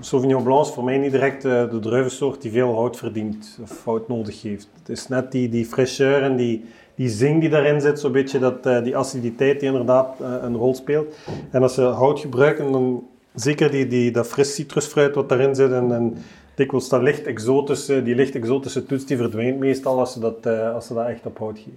Sauvignon 0.00 0.42
Blanc 0.42 0.66
is 0.66 0.72
voor 0.72 0.84
mij 0.84 0.98
niet 0.98 1.10
direct 1.12 1.44
eh, 1.44 1.70
de 1.70 1.78
druivensoort 1.78 2.42
die 2.42 2.50
veel 2.50 2.74
hout 2.74 2.96
verdient 2.96 3.58
of 3.62 3.84
hout 3.84 4.08
nodig 4.08 4.42
heeft. 4.42 4.68
Het 4.78 4.88
is 4.88 5.08
net 5.08 5.32
die, 5.32 5.48
die 5.48 5.66
fraîcheur 5.66 6.22
en 6.22 6.36
die, 6.36 6.64
die 6.94 7.08
zing 7.08 7.40
die 7.40 7.48
daarin 7.50 7.80
zit, 7.80 8.00
zo'n 8.00 8.12
beetje 8.12 8.38
dat, 8.38 8.66
eh, 8.66 8.82
die 8.82 8.96
aciditeit 8.96 9.60
die 9.60 9.68
inderdaad 9.68 10.20
eh, 10.20 10.34
een 10.42 10.56
rol 10.56 10.74
speelt. 10.74 11.14
En 11.50 11.62
als 11.62 11.74
ze 11.74 11.82
hout 11.82 12.20
gebruiken, 12.20 12.72
dan 12.72 13.06
zeker 13.34 13.70
die, 13.70 13.86
die, 13.86 14.10
dat 14.10 14.26
fris 14.26 14.54
citrusfruit 14.54 15.14
wat 15.14 15.28
daarin 15.28 15.54
zit 15.54 15.72
en, 15.72 15.92
en 15.92 16.16
dikwijls 16.54 16.88
dat 16.88 17.02
licht 17.02 17.22
exotische, 17.26 18.02
die 18.02 18.14
licht 18.14 18.34
exotische 18.34 18.86
toets, 18.86 19.06
die 19.06 19.16
verdwijnt 19.16 19.58
meestal 19.58 19.98
als 19.98 20.12
ze 20.12 20.20
dat, 20.20 20.46
eh, 20.46 20.74
als 20.74 20.86
ze 20.86 20.94
dat 20.94 21.06
echt 21.06 21.26
op 21.26 21.38
hout 21.38 21.58
ge- 21.58 21.70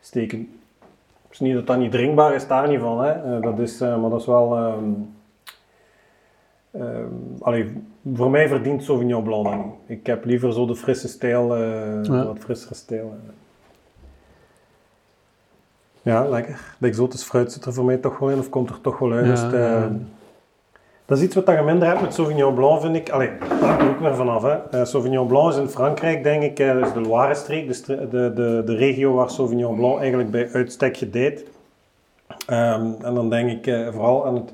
steken. 0.00 0.48
Het 1.28 1.32
is 1.32 1.40
niet 1.40 1.54
dat 1.54 1.66
dat 1.66 1.78
niet 1.78 1.90
drinkbaar 1.92 2.34
is, 2.34 2.46
daar 2.46 2.68
niet 2.68 2.80
van. 2.80 3.04
Hè. 3.04 3.10
Eh, 3.36 3.42
dat 3.42 3.58
is, 3.58 3.80
eh, 3.80 4.00
maar 4.00 4.10
dat 4.10 4.20
is 4.20 4.26
wel... 4.26 4.56
ehm, 4.56 4.84
ehm, 6.70 7.06
allee, 7.40 7.82
voor 8.14 8.30
mij 8.30 8.48
verdient 8.48 8.82
Sauvignon 8.84 9.22
Blanc 9.22 9.44
dat 9.44 9.54
niet. 9.56 9.74
Ik 9.86 10.06
heb 10.06 10.24
liever 10.24 10.52
zo 10.52 10.66
de 10.66 10.76
frisse 10.76 11.08
stijl, 11.08 11.54
eh, 11.56 12.02
Ja. 12.04 12.24
wat 12.26 12.38
frissere 12.38 12.74
stijl. 12.74 13.14
Ja, 16.02 16.28
lekker. 16.28 16.74
De 16.78 16.86
exotisch 16.86 17.22
fruit 17.24 17.52
zit 17.52 17.64
er 17.64 17.72
voor 17.72 17.84
mij 17.84 17.96
toch 17.96 18.18
wel 18.18 18.30
in, 18.30 18.38
of 18.38 18.48
komt 18.48 18.70
er 18.70 18.80
toch 18.80 18.98
wel 18.98 19.12
uit. 19.12 19.26
Ja, 19.26 19.32
Dus 19.48 19.52
eh, 19.52 19.60
ja. 19.60 19.90
Dat 21.08 21.18
is 21.18 21.24
iets 21.24 21.34
wat 21.34 21.46
je 21.46 21.62
minder 21.62 21.88
hebt 21.88 22.00
met 22.00 22.14
Sauvignon 22.14 22.54
Blanc, 22.54 22.80
vind 22.80 22.96
ik. 22.96 23.10
Allee, 23.10 23.30
daar 23.60 23.68
hangt 23.68 23.82
ook 23.82 24.00
weer 24.00 24.14
vanaf. 24.14 24.42
Hè. 24.42 24.54
Eh, 24.70 24.84
Sauvignon 24.84 25.26
Blanc 25.26 25.52
is 25.52 25.58
in 25.58 25.68
Frankrijk, 25.68 26.22
denk 26.22 26.42
ik, 26.42 26.58
eh, 26.58 26.72
dus 26.82 26.92
de 26.92 27.00
Loire-streek, 27.00 27.86
de, 27.86 28.08
de, 28.08 28.32
de, 28.34 28.62
de 28.64 28.74
regio 28.74 29.14
waar 29.14 29.30
Sauvignon 29.30 29.76
Blanc 29.76 29.98
eigenlijk 29.98 30.30
bij 30.30 30.48
uitstek 30.52 30.96
gedijt. 30.96 31.44
Ehm, 32.46 32.86
en 33.02 33.14
dan 33.14 33.30
denk 33.30 33.50
ik 33.50 33.66
eh, 33.66 33.88
vooral 33.92 34.26
aan 34.26 34.34
het 34.34 34.52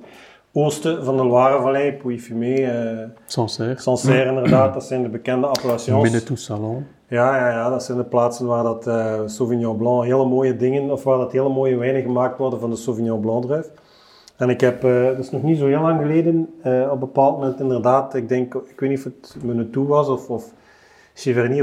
oosten 0.52 1.04
van 1.04 1.16
de 1.16 1.24
Loire-vallei, 1.24 1.92
Pouilly-Fumé, 1.92 2.54
eh 2.54 3.08
Sancerre. 3.26 3.80
Sancerre 3.80 4.28
inderdaad, 4.28 4.74
dat 4.74 4.84
zijn 4.84 5.02
de 5.02 5.08
bekende 5.08 5.46
appellations. 5.46 6.02
Minnetou 6.02 6.38
Salon. 6.38 6.86
Ja, 7.08 7.36
ja, 7.36 7.50
ja, 7.50 7.70
dat 7.70 7.84
zijn 7.84 7.98
de 7.98 8.04
plaatsen 8.04 8.46
waar 8.46 8.62
dat 8.62 8.82
Sauvignon 9.30 9.76
Blanc 9.76 10.04
hele 10.04 10.24
mooie 10.24 10.56
dingen, 10.56 10.90
of 10.90 11.04
waar 11.04 11.18
dat 11.18 11.32
hele 11.32 11.48
mooie 11.48 11.76
wijnen 11.76 12.02
gemaakt 12.02 12.38
worden 12.38 12.60
van 12.60 12.70
de 12.70 12.76
Sauvignon 12.76 13.20
Blanc 13.20 13.44
druif. 13.44 13.70
En 14.36 14.48
ik 14.48 14.60
heb, 14.60 14.84
eh, 14.84 15.04
dat 15.04 15.18
is 15.18 15.30
nog 15.30 15.42
niet 15.42 15.58
zo 15.58 15.66
heel 15.66 15.80
lang 15.80 16.00
geleden, 16.00 16.54
eh, 16.62 16.82
op 16.84 16.92
een 16.92 16.98
bepaald 16.98 17.38
moment 17.38 17.60
inderdaad, 17.60 18.14
ik 18.14 18.28
denk, 18.28 18.54
ik 18.54 18.80
weet 18.80 18.90
niet 18.90 18.98
of 18.98 19.04
het 19.04 19.36
Menetou 19.42 19.86
was 19.86 20.08
of, 20.08 20.30
of 20.30 20.52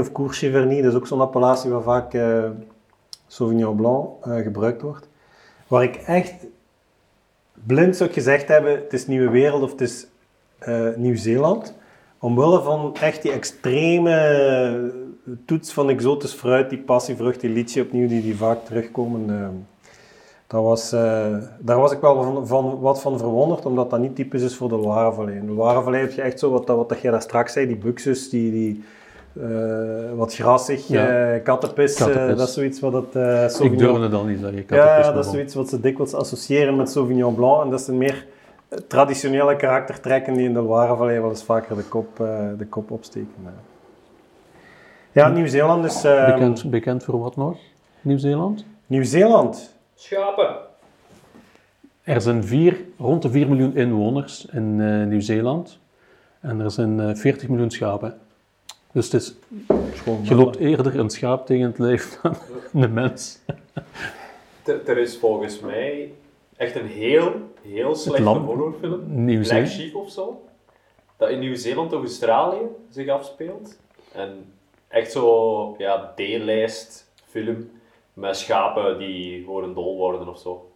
of 0.00 0.12
Cours 0.12 0.38
Cheverny, 0.38 0.82
dat 0.82 0.92
is 0.92 0.98
ook 0.98 1.06
zo'n 1.06 1.20
appellatie 1.20 1.70
waar 1.70 1.82
vaak 1.82 2.14
eh, 2.14 2.44
Sauvignon 3.26 3.76
Blanc 3.76 4.08
gebruikt 4.22 4.82
wordt. 4.82 5.08
Waar 5.66 5.82
ik 5.82 5.94
echt 5.96 6.34
blind 7.66 7.96
zou 7.96 8.10
gezegd 8.10 8.48
hebben, 8.48 8.72
het 8.72 8.92
is 8.92 9.06
Nieuwe 9.06 9.30
Wereld 9.30 9.62
of 9.62 9.70
het 9.70 9.80
is 9.80 10.06
Nieuw-Zeeland. 10.96 11.74
Omwille 12.18 12.62
van 12.62 12.96
echt 13.00 13.22
die 13.22 13.32
extreme 13.32 14.92
toets 15.46 15.72
van 15.72 15.90
exotisch 15.90 16.32
fruit, 16.32 16.70
die 16.70 16.78
passievrucht, 16.78 17.40
die 17.40 17.50
liedje 17.50 17.82
opnieuw, 17.82 18.08
die, 18.08 18.22
die 18.22 18.36
vaak 18.36 18.64
terugkomen. 18.64 19.66
Dat 20.52 20.62
was, 20.62 20.92
eh, 20.92 21.26
daar 21.58 21.78
was 21.78 21.92
ik 21.92 22.00
wel 22.00 22.22
van, 22.22 22.46
van, 22.46 22.78
wat 22.80 23.00
van 23.00 23.18
verwonderd, 23.18 23.66
omdat 23.66 23.90
dat 23.90 24.00
niet 24.00 24.14
typisch 24.16 24.42
is 24.42 24.56
voor 24.56 24.68
de 24.68 24.76
Loire-vallei. 24.76 25.36
In 25.36 25.46
de 25.46 25.52
Loire-vallei 25.52 26.02
heb 26.02 26.12
je 26.12 26.22
echt 26.22 26.38
zo, 26.38 26.50
wat, 26.50 26.66
dat- 26.66 26.76
wat 26.76 26.88
dat 26.88 27.00
jij 27.00 27.10
daar 27.10 27.22
straks 27.22 27.52
zei, 27.52 27.66
die 27.66 27.76
buxus, 27.76 28.28
die, 28.30 28.50
die 28.50 28.84
eh, 29.40 29.48
wat 30.16 30.34
grassig, 30.34 30.88
Ja. 30.88 31.38
kattenpis, 31.38 31.94
Kattenpis. 31.94 32.36
dat 32.36 32.48
is 32.48 32.54
zoiets 32.54 32.80
wat 32.80 32.92
het 32.92 33.16
eh 33.16 33.42
Ik 33.44 33.50
Sauvignon- 33.50 33.76
durfde 33.78 34.02
het 34.02 34.14
al 34.14 34.24
niet 34.24 34.38
zeggen. 34.40 34.64
Ja, 34.76 35.12
dat 35.12 35.24
is 35.24 35.30
zoiets 35.30 35.54
wat 35.54 35.68
ze 35.68 35.80
dikwijls 35.80 36.14
associëren 36.14 36.76
met 36.76 36.90
Sauvignon 36.90 37.34
Blanc. 37.34 37.64
En 37.64 37.70
dat 37.70 37.80
zijn 37.80 37.98
meer 37.98 38.26
eh, 38.68 38.78
traditionele 38.78 39.56
karaktertrekken 39.56 40.34
die 40.34 40.44
in 40.44 40.52
de 40.54 40.60
Loire-vallei 40.62 41.20
wel 41.20 41.28
eens 41.30 41.44
vaker 41.44 41.76
de 41.76 41.82
kop, 41.82 42.16
de 42.58 42.66
kop 42.68 42.90
opsteken. 42.90 43.28
Ja, 45.12 45.28
Nieuw-Zeeland 45.28 45.84
is... 45.84 46.00
Bekend, 46.02 46.70
bekend 46.70 47.04
voor 47.04 47.18
wat 47.18 47.36
nog? 47.36 47.56
Nieuw-Zeeland? 48.00 48.64
Nieuw-Zeeland. 48.86 49.74
Schapen. 50.02 50.56
Er 52.02 52.20
zijn 52.20 52.44
vier, 52.44 52.84
rond 52.98 53.22
de 53.22 53.30
4 53.30 53.48
miljoen 53.48 53.76
inwoners 53.76 54.46
in 54.46 54.80
eh, 54.80 55.06
Nieuw-Zeeland. 55.06 55.78
En 56.40 56.60
er 56.60 56.70
zijn 56.70 57.00
eh, 57.00 57.14
40 57.14 57.48
miljoen 57.48 57.70
schapen. 57.70 58.20
Dus 58.92 59.12
het 59.12 59.22
is, 59.22 59.34
je 60.22 60.34
loopt 60.34 60.56
eerder 60.56 60.98
een 60.98 61.10
schaap 61.10 61.46
tegen 61.46 61.66
het 61.66 61.78
lijf 61.78 62.14
dan 62.22 62.36
een 62.72 62.92
mens. 62.92 63.38
Er 64.64 64.98
is 64.98 65.18
volgens 65.18 65.60
mij 65.60 66.12
echt 66.56 66.76
een 66.76 66.86
heel, 66.86 67.34
heel 67.62 67.94
slechte 67.94 68.22
lam. 68.22 68.44
horrorfilm. 68.44 68.98
Black 68.98 69.08
Nieuw-Zeeland. 69.08 69.68
Sheep 69.68 69.94
of 69.94 70.10
zo. 70.10 70.44
Dat 71.16 71.30
in 71.30 71.38
Nieuw-Zeeland 71.38 71.92
of 71.92 72.00
Australië 72.00 72.66
zich 72.90 73.08
afspeelt. 73.08 73.78
En 74.12 74.52
echt 74.88 75.12
zo, 75.12 75.74
ja, 75.78 76.12
D-lijst 76.14 77.10
film. 77.24 77.70
Met 78.12 78.36
schapen 78.36 78.98
die 78.98 79.44
gewoon 79.44 79.74
dol 79.74 79.96
worden 79.96 80.28
of 80.28 80.38
zo. 80.38 80.66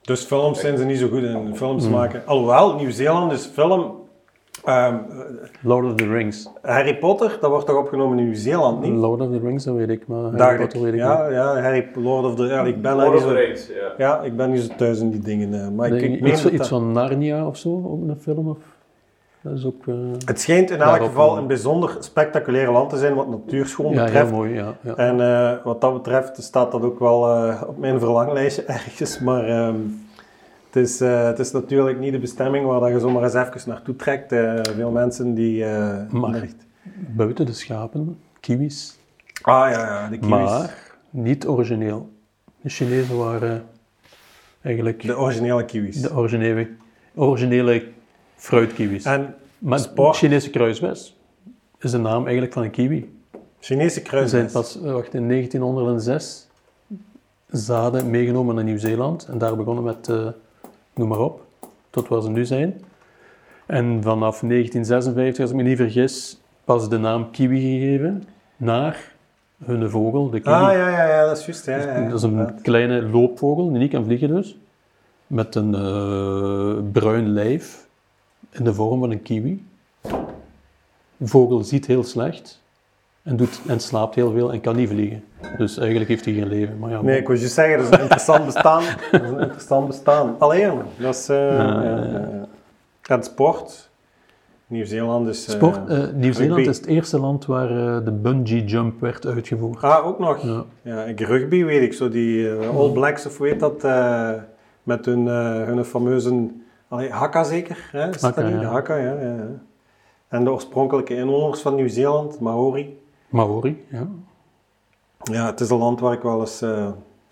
Dus 0.00 0.24
films 0.24 0.60
zijn 0.60 0.78
ze 0.78 0.84
niet 0.84 0.98
zo 0.98 1.08
goed 1.08 1.22
in. 1.22 1.56
Films 1.56 1.84
Hmm. 1.84 1.92
maken. 1.94 2.22
Alhoewel, 2.26 2.74
Nieuw-Zeeland 2.74 3.32
is 3.32 3.46
film... 3.46 3.98
ehm, 4.64 4.96
Lord 5.62 5.84
of 5.86 5.94
the 5.94 6.06
Rings. 6.06 6.48
Harry 6.62 6.98
Potter, 6.98 7.38
dat 7.40 7.50
wordt 7.50 7.66
toch 7.66 7.76
opgenomen 7.76 8.18
in 8.18 8.24
Nieuw-Zeeland, 8.24 8.80
niet? 8.80 8.92
Lord 8.94 9.20
of 9.20 9.28
the 9.30 9.38
Rings, 9.38 9.64
dat 9.64 9.74
weet 9.74 9.88
ik, 9.88 10.06
maar 10.06 10.32
Harry. 10.38 10.58
Potter 10.58 10.80
weet 10.82 10.92
ik 10.92 10.98
Ja, 10.98 11.28
ja, 11.28 11.60
Harry 11.60 11.88
Lord 11.94 12.24
of 12.24 12.34
the... 12.34 12.42
Ja, 12.44 12.62
ik 12.62 12.82
ben 12.82 12.96
Lord 12.96 13.06
niet 13.06 13.16
of 13.16 13.22
the 13.22 13.28
zo... 13.28 13.34
Rings, 13.34 13.66
ja. 13.68 13.92
Ja, 13.98 14.20
ik 14.22 14.36
ben 14.36 14.50
niet 14.50 14.60
zo 14.60 14.74
thuis 14.76 15.00
in 15.00 15.10
die 15.10 15.20
dingen. 15.20 15.54
eh, 15.64 15.68
maar 15.68 15.90
niet. 15.90 16.02
ik, 16.02 16.12
ik 16.12 16.26
iets, 16.26 16.44
iets 16.46 16.56
dat- 16.56 16.68
van 16.68 16.92
Narnia 16.92 17.46
of 17.46 17.56
zo, 17.56 17.68
ook 17.86 18.08
een 18.08 18.16
film? 18.20 18.48
Of, 18.48 18.56
dat 19.42 19.52
is 19.58 19.64
ook... 19.64 19.86
eh, 19.86 19.94
Het 20.24 20.40
schijnt 20.40 20.70
in 20.70 20.80
elk 20.80 21.02
geval 21.02 21.36
een 21.38 21.46
bijzonder 21.46 21.96
spectaculair 22.00 22.70
land 22.70 22.90
te 22.90 22.96
zijn 22.98 23.14
wat 23.14 23.28
natuurschoon 23.28 23.92
ja, 23.92 23.96
heel 23.96 24.04
betreft. 24.04 24.30
mooi, 24.30 24.54
ja. 24.54 24.74
ja. 24.80 24.94
En 24.96 25.20
eh, 25.20 25.64
wat 25.64 25.80
dat 25.80 25.92
betreft 25.92 26.42
staat 26.42 26.72
dat 26.72 26.82
ook 26.82 26.98
wel 26.98 27.34
eh, 27.36 27.62
op 27.66 27.78
mijn 27.78 27.98
verlanglijstje 27.98 28.62
ergens. 28.76 29.18
Maar 29.18 29.44
ehm, 29.48 29.74
het, 30.66 30.76
is, 30.76 31.00
het 31.00 31.38
is 31.38 31.50
natuurlijk 31.52 31.98
niet 31.98 32.12
de 32.12 32.18
bestemming 32.18 32.66
waar 32.66 32.80
dat 32.80 32.90
je 32.90 33.00
zomaar 33.00 33.22
eens 33.22 33.34
even 33.34 33.60
naartoe 33.66 33.96
trekt. 33.96 34.34
Veel 34.74 34.90
mensen 34.90 35.34
die... 35.34 35.64
Maar- 36.10 36.48
Buiten 37.08 37.46
de 37.46 37.52
schapen, 37.52 38.18
kiwis. 38.40 38.98
Ah 39.42 39.70
ja, 39.70 39.78
ja, 39.86 40.08
de 40.08 40.18
kiwis. 40.18 40.28
Maar 40.30 40.74
niet 41.10 41.46
origineel. 41.48 42.08
De 42.60 42.68
Chinezen 42.68 43.18
waren 43.18 43.62
eigenlijk 44.62 45.02
De 45.02 45.18
originele 45.18 45.64
kiwis. 45.64 46.00
de 46.02 46.14
originele, 46.14 46.68
originele 47.14 47.82
fruitkiwis. 48.40 49.04
En 49.04 49.34
maar 49.58 49.80
Chinese 49.94 50.50
kruiswes 50.50 51.16
is 51.78 51.90
de 51.90 51.98
naam 51.98 52.22
eigenlijk 52.22 52.52
van 52.52 52.62
een 52.62 52.70
kiwi. 52.70 53.18
Chinese 53.60 54.00
We 54.00 54.06
kruisjes. 54.06 54.30
zijn 54.30 54.50
pas 54.50 54.82
eh, 54.82 54.92
wacht, 54.92 55.14
in 55.14 55.28
1906 55.28 56.46
zaden 57.50 58.10
meegenomen 58.10 58.54
naar 58.54 58.64
Nieuw-Zeeland 58.64 59.26
en 59.30 59.38
daar 59.38 59.56
begonnen 59.56 59.84
met, 59.84 60.08
eh, 60.08 60.26
noem 60.94 61.08
maar 61.08 61.18
op, 61.18 61.46
tot 61.90 62.08
waar 62.08 62.22
ze 62.22 62.30
nu 62.30 62.44
zijn. 62.44 62.80
En 63.66 64.02
vanaf 64.02 64.40
1956, 64.40 65.40
als 65.40 65.50
ik 65.50 65.56
me 65.56 65.62
niet 65.62 65.76
vergis, 65.76 66.40
pas 66.64 66.88
de 66.88 66.98
naam 66.98 67.30
kiwi 67.30 67.60
gegeven 67.60 68.24
naar 68.56 69.12
hun 69.64 69.90
vogel, 69.90 70.30
de 70.30 70.40
kiwi. 70.40 70.54
Ah 70.54 70.72
ja, 70.72 70.88
ja, 70.88 71.08
ja, 71.08 71.26
dat 71.26 71.38
is 71.38 71.44
juist. 71.44 71.66
Ja, 71.66 71.76
ja, 71.76 71.98
ja, 71.98 72.08
dat 72.08 72.18
is 72.18 72.22
een 72.22 72.62
kleine 72.62 73.02
loopvogel, 73.02 73.70
die 73.70 73.78
niet 73.78 73.90
kan 73.90 74.04
vliegen 74.04 74.28
dus, 74.28 74.58
met 75.26 75.54
een 75.54 75.74
eh, 75.74 76.76
bruin 76.92 77.28
lijf 77.28 77.88
in 78.52 78.64
de 78.64 78.74
vorm 78.74 79.00
van 79.00 79.10
een 79.10 79.22
kiwi. 79.22 79.66
De 81.16 81.26
vogel 81.26 81.62
ziet 81.64 81.86
heel 81.86 82.04
slecht 82.04 82.62
en, 83.22 83.36
doet, 83.36 83.60
en 83.66 83.80
slaapt 83.80 84.14
heel 84.14 84.32
veel 84.32 84.52
en 84.52 84.60
kan 84.60 84.76
niet 84.76 84.88
vliegen. 84.88 85.24
Dus 85.58 85.76
eigenlijk 85.78 86.08
heeft 86.08 86.24
hij 86.24 86.34
geen 86.34 86.48
leven. 86.48 86.78
Maar 86.78 86.90
ja, 86.90 87.02
Nee, 87.02 87.18
ik 87.18 87.26
wou 87.26 87.38
je 87.38 87.48
zeggen, 87.48 87.76
dat 87.78 87.86
is 87.86 87.92
een 87.94 88.00
interessant 88.00 88.44
bestaan. 88.44 88.82
Dat 89.10 89.22
is 89.22 89.28
een 89.28 89.40
interessant 89.40 89.86
bestaan. 89.86 90.34
Alleen, 90.38 90.72
dat 90.98 91.14
is... 91.14 91.28
eh 91.28 91.36
ja, 91.36 91.82
ja. 91.82 92.46
En 93.06 93.22
sport. 93.22 93.88
Nieuw-Zeeland 94.66 95.28
is... 95.28 95.46
eh, 95.46 95.54
Sport, 95.54 95.88
eh, 95.88 95.98
Nieuw-Zeeland 96.14 96.54
rugby. 96.56 96.70
is 96.70 96.76
het 96.76 96.86
eerste 96.86 97.18
land 97.18 97.46
waar 97.46 97.70
eh, 97.96 98.04
de 98.04 98.12
bungee 98.12 98.64
jump 98.64 99.00
werd 99.00 99.26
uitgevoerd. 99.26 99.82
Ah, 99.82 100.06
ook 100.06 100.18
nog. 100.18 100.42
Ja. 100.42 100.64
Ja, 100.82 101.04
ik 101.04 101.20
rugby 101.20 101.64
weet 101.64 101.82
ik, 101.82 101.92
zo 101.92 102.08
die 102.08 102.50
eh, 102.56 102.76
All 102.76 102.90
Blacks 102.90 103.26
of 103.26 103.38
weet 103.38 103.60
dat, 103.60 103.84
eh, 103.84 104.30
met 104.82 105.04
hun, 105.04 105.28
eh, 105.28 105.64
hun 105.64 105.84
fameuze 105.84 106.48
allee, 106.90 107.10
hakka 107.10 107.44
zeker, 107.44 107.88
hè? 107.92 108.08
is 108.14 108.20
Hakka, 108.22 108.42
dat 108.42 108.50
ja. 108.50 108.62
hakka, 108.62 108.96
ja, 108.96 109.12
ja, 109.20 109.34
ja. 109.34 109.48
En 110.28 110.44
de 110.44 110.50
oorspronkelijke 110.50 111.14
inwoners 111.16 111.60
van 111.60 111.74
Nieuw-Zeeland, 111.74 112.40
Maori. 112.40 113.02
Maori, 113.28 113.84
ja. 113.90 114.06
Ja, 115.22 115.46
het 115.46 115.60
is 115.60 115.70
een 115.70 115.78
land 115.78 116.00
waar 116.00 116.12
ik 116.12 116.22
wel 116.22 116.40
eens, 116.40 116.62
eh, 116.62 116.86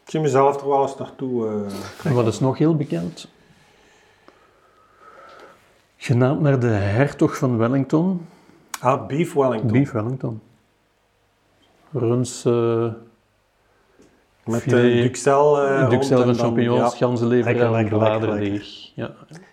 ik 0.05 0.11
zie 0.11 0.21
mezelf 0.21 0.61
er 0.61 0.69
wel 0.69 0.83
eens 0.83 0.97
naartoe 0.97 1.47
eh, 1.49 2.07
En 2.11 2.15
wat 2.15 2.27
is 2.27 2.41
nog 2.41 2.59
heel 2.59 2.77
bekend? 2.77 3.29
Genaamd 5.97 6.41
naar 6.41 6.61
de 6.61 6.67
hertog 6.67 7.37
van 7.37 7.57
Wellington, 7.59 8.27
Ah, 8.81 9.07
Beef 9.07 9.33
Wellington. 9.33 9.73
Beef 9.73 9.91
Wellington. 9.91 10.41
Runs, 11.93 12.45
eh 12.45 12.93
Met 14.45 14.65
de 14.65 15.01
Duxel. 15.03 15.55
duxel 15.89 16.17
rond 16.17 16.29
en 16.29 16.35
van 16.37 16.45
champignons, 16.45 16.93
ja, 16.93 17.07
ganzenlever 17.07 17.75
en 17.75 17.89
bladerdeeg. 17.89 18.93
Ja. 18.95 19.11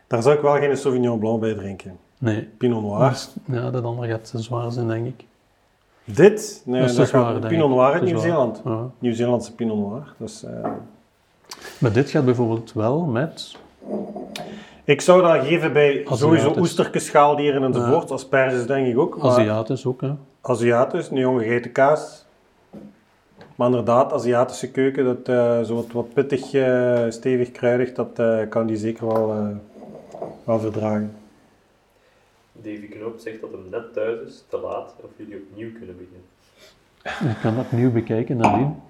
Daar 0.08 0.22
zou 0.22 0.36
ik 0.36 0.42
wel 0.42 0.54
geen 0.56 0.78
Sauvignon 0.78 1.20
Blanc 1.20 1.40
bij 1.40 1.54
drinken. 1.54 1.98
Nee. 2.18 2.50
Pinot 2.58 2.82
Noir. 2.82 3.00
Maar, 3.00 3.28
ja, 3.62 3.70
dat 3.72 3.84
andere 3.84 4.08
gaat 4.08 4.30
te 4.32 4.42
zwaar 4.42 4.72
zijn, 4.72 4.88
denk 4.88 5.06
ik. 5.08 5.26
Dit? 6.04 6.62
Nee, 6.66 6.82
Dat 6.82 6.90
is 6.90 6.96
dat 6.96 7.08
zwaar, 7.08 7.34
gaat 7.34 7.48
Pinot. 7.48 7.70
Noir 7.70 7.94
uit. 7.94 8.02
Nieuw-Zeeland. 8.04 8.62
Ja. 8.66 8.90
Nieuw-Zeelandse 9.00 9.54
Pinot 9.56 9.78
Noir. 9.78 10.14
Dus, 10.18 10.44
eh, 10.44 10.70
Maar 11.78 11.92
dit 11.92 12.10
gaat 12.10 12.26
bijvoorbeeld 12.26 12.74
wel 12.74 13.02
met... 13.02 13.56
Ik 14.84 15.02
zou 15.02 15.22
dat 15.22 15.46
geven 15.46 15.74
bij 15.74 15.92
Aziatisch. 15.92 16.20
sowieso 16.20 16.54
oestertjes, 16.60 17.06
schaaldieren 17.06 17.64
enzovoort. 17.64 18.12
Asperges 18.12 18.66
denk 18.68 18.88
ik 18.88 18.98
ook. 18.98 19.18
Maar 19.18 19.32
Aziatisch 19.32 19.86
ook, 19.86 20.02
hè. 20.02 20.12
Aziatisch, 20.42 21.10
nu 21.10 21.20
jonge 21.20 21.44
geitenkaas. 21.44 22.26
Maar 23.56 23.68
inderdaad, 23.68 24.14
Aziatische 24.14 24.72
keuken, 24.72 25.06
dat, 25.06 25.28
eh, 25.36 25.62
zo 25.62 25.76
wat, 25.76 25.86
wat 25.92 26.14
pittig, 26.14 26.54
eh, 26.54 27.00
stevig, 27.10 27.52
kruidig, 27.52 27.94
dat 27.94 28.22
kan 28.50 28.66
die 28.68 28.78
zeker 28.78 29.08
wel, 29.08 29.36
wel 30.44 30.60
verdragen. 30.60 31.16
Davy 32.52 32.88
Knoop 32.90 33.20
zegt 33.20 33.42
dat 33.42 33.52
hem 33.52 33.70
net 33.70 33.94
thuis 33.94 34.28
is, 34.28 34.44
te 34.50 34.58
laat, 34.58 34.94
of 35.02 35.10
jullie 35.16 35.38
opnieuw 35.50 35.72
kunnen 35.72 35.98
beginnen. 35.98 36.34
Ik 37.36 37.42
kan 37.42 37.56
dat 37.56 37.66
opnieuw 37.66 37.92
bekijken 37.92 38.38
nadien. 38.38 38.82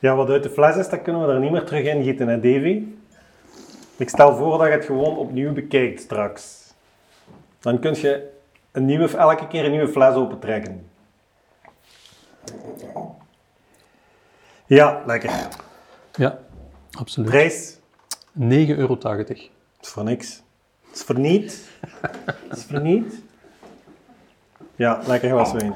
Ja, 0.00 0.14
wat 0.16 0.30
uit 0.30 0.42
de 0.42 0.50
fles 0.50 0.76
is, 0.76 0.88
dat 0.88 1.02
kunnen 1.02 1.26
we 1.26 1.32
er 1.32 1.40
niet 1.40 1.50
meer 1.50 1.64
terug 1.64 1.84
in 1.84 2.02
gieten, 2.02 2.28
hè 2.28 2.40
Davy? 2.40 2.82
Ik 3.96 4.08
stel 4.08 4.36
voor 4.36 4.58
dat 4.58 4.66
je 4.66 4.72
het 4.72 4.84
gewoon 4.84 5.16
opnieuw 5.16 5.52
bekijkt 5.52 6.00
straks. 6.00 6.72
Dan 7.60 7.78
kun 7.78 7.94
je 7.94 8.30
een 8.72 8.84
nieuwe, 8.84 9.16
elke 9.16 9.46
keer 9.46 9.64
een 9.64 9.70
nieuwe 9.70 9.88
fles 9.88 10.14
opentrekken. 10.14 10.90
Ja, 14.66 15.02
lekker. 15.06 15.48
Ja, 16.14 16.38
absoluut. 16.90 17.30
Prijs? 17.30 17.77
9,80 18.40 18.46
euro. 18.76 18.96
Dat 18.96 19.28
is 19.80 19.88
voor 19.88 20.04
niks. 20.04 20.42
Dat 20.86 20.94
is 20.96 21.02
voor 21.02 21.18
niet. 21.18 21.68
Dat 22.48 22.56
is 22.58 22.64
voor 22.64 22.80
niet. 22.80 23.22
Ja, 24.76 25.00
lekker 25.06 25.30
glas 25.30 25.52
wijn. 25.52 25.72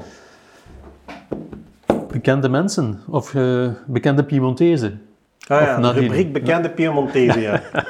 Bekende 2.11 2.49
mensen, 2.49 2.99
of 3.09 3.35
eh, 3.35 3.69
bekende 3.85 4.23
Piemontezen. 4.23 5.01
Ah 5.47 5.61
ja, 5.61 5.79
de 5.79 5.91
rubriek 5.91 6.33
bekende 6.33 6.69
Piemontese, 6.69 7.39
ja. 7.39 7.61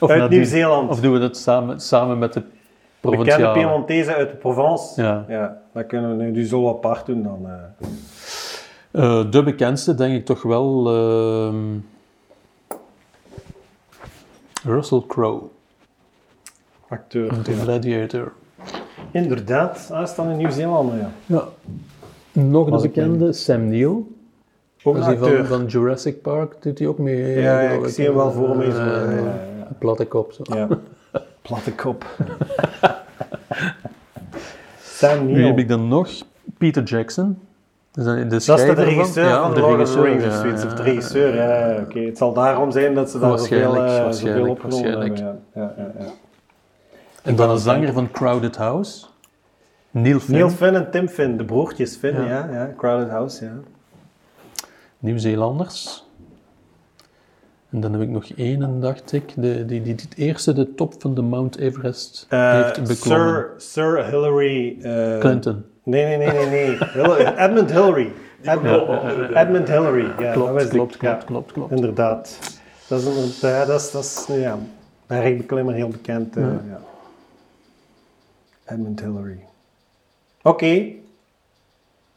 Of 0.00 0.10
Uit. 0.10 0.30
Nieuw-Zeeland. 0.30 0.90
Of 0.90 1.00
doen 1.00 1.12
we 1.12 1.18
dat 1.18 1.36
samen, 1.36 1.80
samen 1.80 2.18
met 2.18 2.32
de 2.32 2.40
Bekende 2.40 3.16
provinciale? 3.24 3.52
Piemontese 3.58 4.14
uit 4.14 4.30
de 4.30 4.36
Provence. 4.36 5.02
Ja. 5.02 5.24
ja 5.28 5.60
dat 5.72 5.86
kunnen 5.86 6.16
we 6.18 6.24
nu 6.24 6.44
zo 6.46 6.68
apart 6.68 7.06
doen 7.06 7.22
dan. 7.22 7.46
eh. 7.46 9.02
Eh, 9.02 9.30
de 9.30 9.42
bekendste 9.42 9.94
denk 9.94 10.14
ik 10.14 10.24
toch 10.24 10.42
wel 10.42 10.86
ehm, 10.88 11.56
Russell 14.64 15.02
Crowe, 15.06 15.42
acteur. 16.88 17.42
de. 17.44 17.52
Gladiator. 17.52 18.32
Inderdaad, 19.10 19.88
hij 19.92 20.02
is 20.02 20.14
dan 20.14 20.28
in 20.30 20.36
Nieuw-Zeeland, 20.36 20.92
ja. 20.92 21.10
Ja. 21.26 21.44
Nog 22.32 22.70
de 22.70 22.76
ik 22.76 22.82
bekende, 22.82 23.32
Sam 23.32 23.68
Neill. 23.68 23.96
Ook 24.84 24.96
een 24.96 25.18
van, 25.18 25.46
van 25.46 25.66
Jurassic 25.66 26.22
Park, 26.22 26.62
doet 26.62 26.78
hij 26.78 26.88
ook 26.88 26.98
mee? 26.98 27.40
ja, 27.40 27.60
ik 27.60 27.86
zie 27.86 28.04
hem 28.04 28.14
wel 28.14 28.32
voor 28.32 28.56
me. 28.56 28.64
Eh, 28.64 28.72
Zo, 28.74 28.84
ja, 28.84 29.10
ja, 29.10 29.20
ja. 29.20 29.68
Platte 29.78 30.06
kop. 30.06 30.32
Zo. 30.32 30.42
ja. 30.56 30.68
Platte 31.42 31.72
kop. 31.74 32.04
Sam 34.82 35.26
Nu 35.26 35.32
Neill. 35.32 35.46
heb 35.46 35.58
ik 35.58 35.68
dan 35.68 35.88
nog 35.88 36.08
Peter 36.58 36.82
Jackson. 36.82 37.38
Dat 37.92 38.06
is 38.06 38.44
de, 38.44 38.46
Dat 38.46 38.58
is 38.58 38.64
de 38.66 38.72
regisseur 38.72 39.24
Ja, 39.24 39.42
van 39.42 39.54
de 39.54 39.60
Lord 39.60 39.80
of 39.80 39.90
the 39.92 40.02
Rings, 40.02 40.24
of 40.24 40.32
zoiets, 40.32 40.64
of 40.64 40.72
de 40.74 40.82
ja, 40.82 40.88
regisseur. 40.88 41.34
Ja, 41.34 41.80
oké. 41.80 42.00
Het 42.00 42.18
zal 42.18 42.32
daarom 42.32 42.70
zijn 42.70 42.94
dat 42.94 43.10
ze 43.10 43.18
daar 43.18 43.38
zoveel, 43.38 43.76
eh, 43.76 44.10
zoveel 44.10 44.48
opgenomen 44.48 44.90
hebben. 44.90 45.16
Ja, 45.16 45.34
ja, 45.54 45.74
ja, 45.76 45.92
ja. 45.98 46.06
En 47.22 47.36
dan 47.36 47.50
een 47.50 47.58
zanger 47.58 47.92
van 47.92 48.10
Crowded 48.10 48.56
House. 48.56 49.04
Neil 49.90 50.20
Finn. 50.20 50.32
Neil 50.38 50.50
Finn 50.50 50.74
en 50.74 50.90
Tim 50.90 51.08
Finn, 51.08 51.36
de 51.36 51.44
broertjes 51.44 51.96
Finn, 51.96 52.16
ja, 52.16 52.26
Ja. 52.26 52.48
ja, 52.52 52.70
Crowded 52.76 53.10
House, 53.10 53.44
ja. 53.44 53.52
Nieuw-Zeelanders. 54.98 56.04
En 57.72 57.80
dan 57.80 57.92
heb 57.92 58.02
ik 58.02 58.08
nog 58.08 58.24
één, 58.36 58.80
dacht 58.80 59.12
ik, 59.12 59.32
de, 59.36 59.40
die, 59.40 59.64
die, 59.66 59.82
die 59.82 59.94
het 60.08 60.16
eerste 60.18 60.52
de 60.52 60.74
top 60.74 60.94
van 60.98 61.14
de 61.14 61.22
Mount 61.22 61.58
Everest 61.58 62.26
Eh, 62.28 62.52
heeft 62.62 62.88
beklommen. 62.88 63.26
Sir, 63.26 63.52
Sir 63.58 64.06
Hillary... 64.06 64.78
eh, 64.82 65.18
Clinton. 65.18 65.64
Nee, 65.84 66.04
nee, 66.04 66.16
nee, 66.16 66.32
nee, 66.32 66.48
nee. 66.48 66.78
Hillary- 66.92 67.34
Edmund 67.38 67.70
Hillary. 67.70 68.12
Edmund, 68.42 69.30
Edmund 69.34 69.68
Hillary, 69.68 70.04
ja. 70.04 70.16
dat 70.16 70.32
Klopt, 70.32 70.52
was 70.52 70.68
klopt, 70.68 70.96
klopt, 70.96 71.00
ja. 71.20 71.26
klopt, 71.26 71.52
klopt. 71.52 71.70
Inderdaad. 71.70 72.38
Dat 72.88 73.00
is, 73.00 73.06
een, 73.42 73.48
ja, 73.50 73.64
dat 73.64 73.80
is, 73.80 73.90
dat 73.90 74.04
is 74.04 74.26
ja, 74.36 74.58
bergbeklimmer, 75.06 75.74
heel 75.74 75.88
bekend. 75.88 76.36
eh, 76.36 76.42
Ja. 76.42 76.60
ja. 76.68 76.80
Edmund 78.74 79.00
Hillary. 79.00 79.38
Oké. 80.42 80.84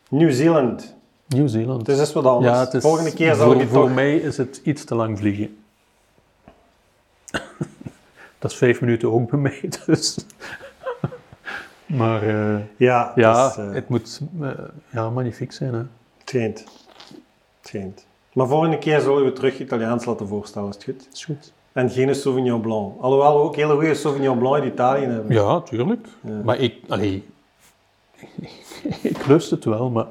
Nieuw-Zeeland. 0.10 0.96
Nieuw-Zeeland. 1.28 1.88
Het 1.88 1.98
is 1.98 2.14
wat 2.14 2.26
anders. 2.26 2.54
Ja, 2.54 2.60
het 2.60 2.74
is, 2.74 2.82
Volgende 2.82 3.14
keer 3.14 3.36
zal 3.36 3.52
ik 3.52 3.60
het 3.60 3.70
voor 3.70 3.86
toch... 3.86 3.94
mij 3.94 4.16
is 4.16 4.38
het 4.38 4.62
iets 4.64 4.84
te 4.84 4.96
lang 4.96 5.18
vliegen. 5.18 5.58
dat 8.40 8.52
is 8.52 8.58
vijf 8.58 8.82
minuten 8.82 9.12
ook 9.14 9.30
bij 9.30 9.40
mij, 9.40 9.70
dus... 9.86 10.18
maar 11.86 12.22
eh, 12.22 12.62
Ja, 12.78 13.12
ja, 13.16 13.50
is, 13.50 13.58
eh, 13.58 13.72
het 13.72 13.90
moet 13.90 14.22
eh, 14.42 14.50
ja, 14.90 15.10
magnifiek 15.10 15.52
zijn. 15.52 15.74
Hè. 15.74 15.78
het 15.78 15.88
schijnt. 16.26 16.60
Het 16.60 17.68
schijnt. 17.68 18.06
Maar 18.34 18.48
volgende 18.48 18.78
keer 18.78 19.00
zullen 19.00 19.26
we 19.26 19.34
terug 19.34 19.60
Italiaans 19.60 20.06
laten 20.06 20.28
voorstellen, 20.28 20.70
is 20.70 20.76
het 20.76 20.84
goed? 20.84 21.08
Is 21.14 21.26
goed. 21.26 21.54
En 21.72 21.90
geen 21.90 22.16
Sauvignon 22.16 22.62
Blanc. 22.62 23.02
Alhoewel 23.02 23.36
we 23.36 23.44
ook 23.44 23.56
hele 23.56 23.74
goede 23.74 23.94
Sauvignon 23.94 24.38
Blanc 24.38 24.64
in 24.64 24.72
Italië 24.72 25.06
hebben. 25.06 25.34
Ja, 25.34 25.62
tuurlijk. 25.62 26.08
Ja. 26.22 26.42
Maar 26.44 26.60
ik, 26.60 26.76
allee, 26.88 27.26
ik 29.02 29.28
lust 29.28 29.50
het 29.50 29.66
wel, 29.66 29.90
maar 29.90 30.06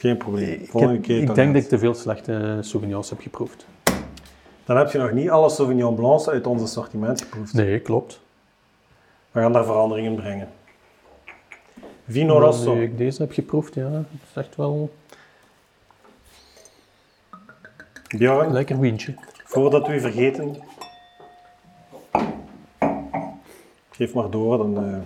Geen 0.00 0.16
probleem. 0.16 0.48
ik, 0.60 0.70
Volgende 0.70 0.94
heb- 0.94 1.02
keer 1.02 1.22
ik 1.22 1.34
denk 1.34 1.54
dat 1.54 1.62
ik 1.62 1.68
te 1.68 1.78
veel 1.78 1.94
slechte 1.94 2.58
sauvignons 2.60 3.10
heb 3.10 3.20
geproefd. 3.20 3.66
Dan 4.64 4.76
heb 4.76 4.90
je 4.90 4.98
nog 4.98 5.12
niet 5.12 5.30
alle 5.30 5.50
Sauvignon 5.50 5.94
Blancs 5.94 6.28
uit 6.28 6.46
ons 6.46 6.62
assortiment 6.62 7.22
geproefd. 7.22 7.52
Nee, 7.52 7.80
klopt. 7.80 8.20
We 9.30 9.40
gaan 9.40 9.52
daar 9.52 9.64
veranderingen 9.64 10.14
brengen. 10.14 10.48
Vino 12.08 12.38
Rosso. 12.38 12.74
Nu 12.74 12.82
ik 12.82 12.98
deze 12.98 13.22
heb 13.22 13.32
geproefd, 13.32 13.74
ja, 13.74 13.90
het 13.90 14.06
is 14.30 14.36
echt 14.36 14.56
wel 14.56 14.90
Bjorn, 18.16 18.52
lekker 18.52 18.78
windje. 18.80 19.14
voordat 19.44 19.86
we 19.86 19.94
u 19.94 20.00
vergeten. 20.00 20.56
Geef 23.90 24.14
maar 24.14 24.30
door, 24.30 24.58
dan... 24.58 24.76
eh. 24.84 24.98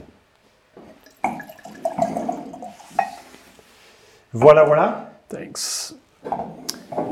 Voilà, 4.33 4.65
voilà. 4.67 5.09
Thanks. 5.29 5.95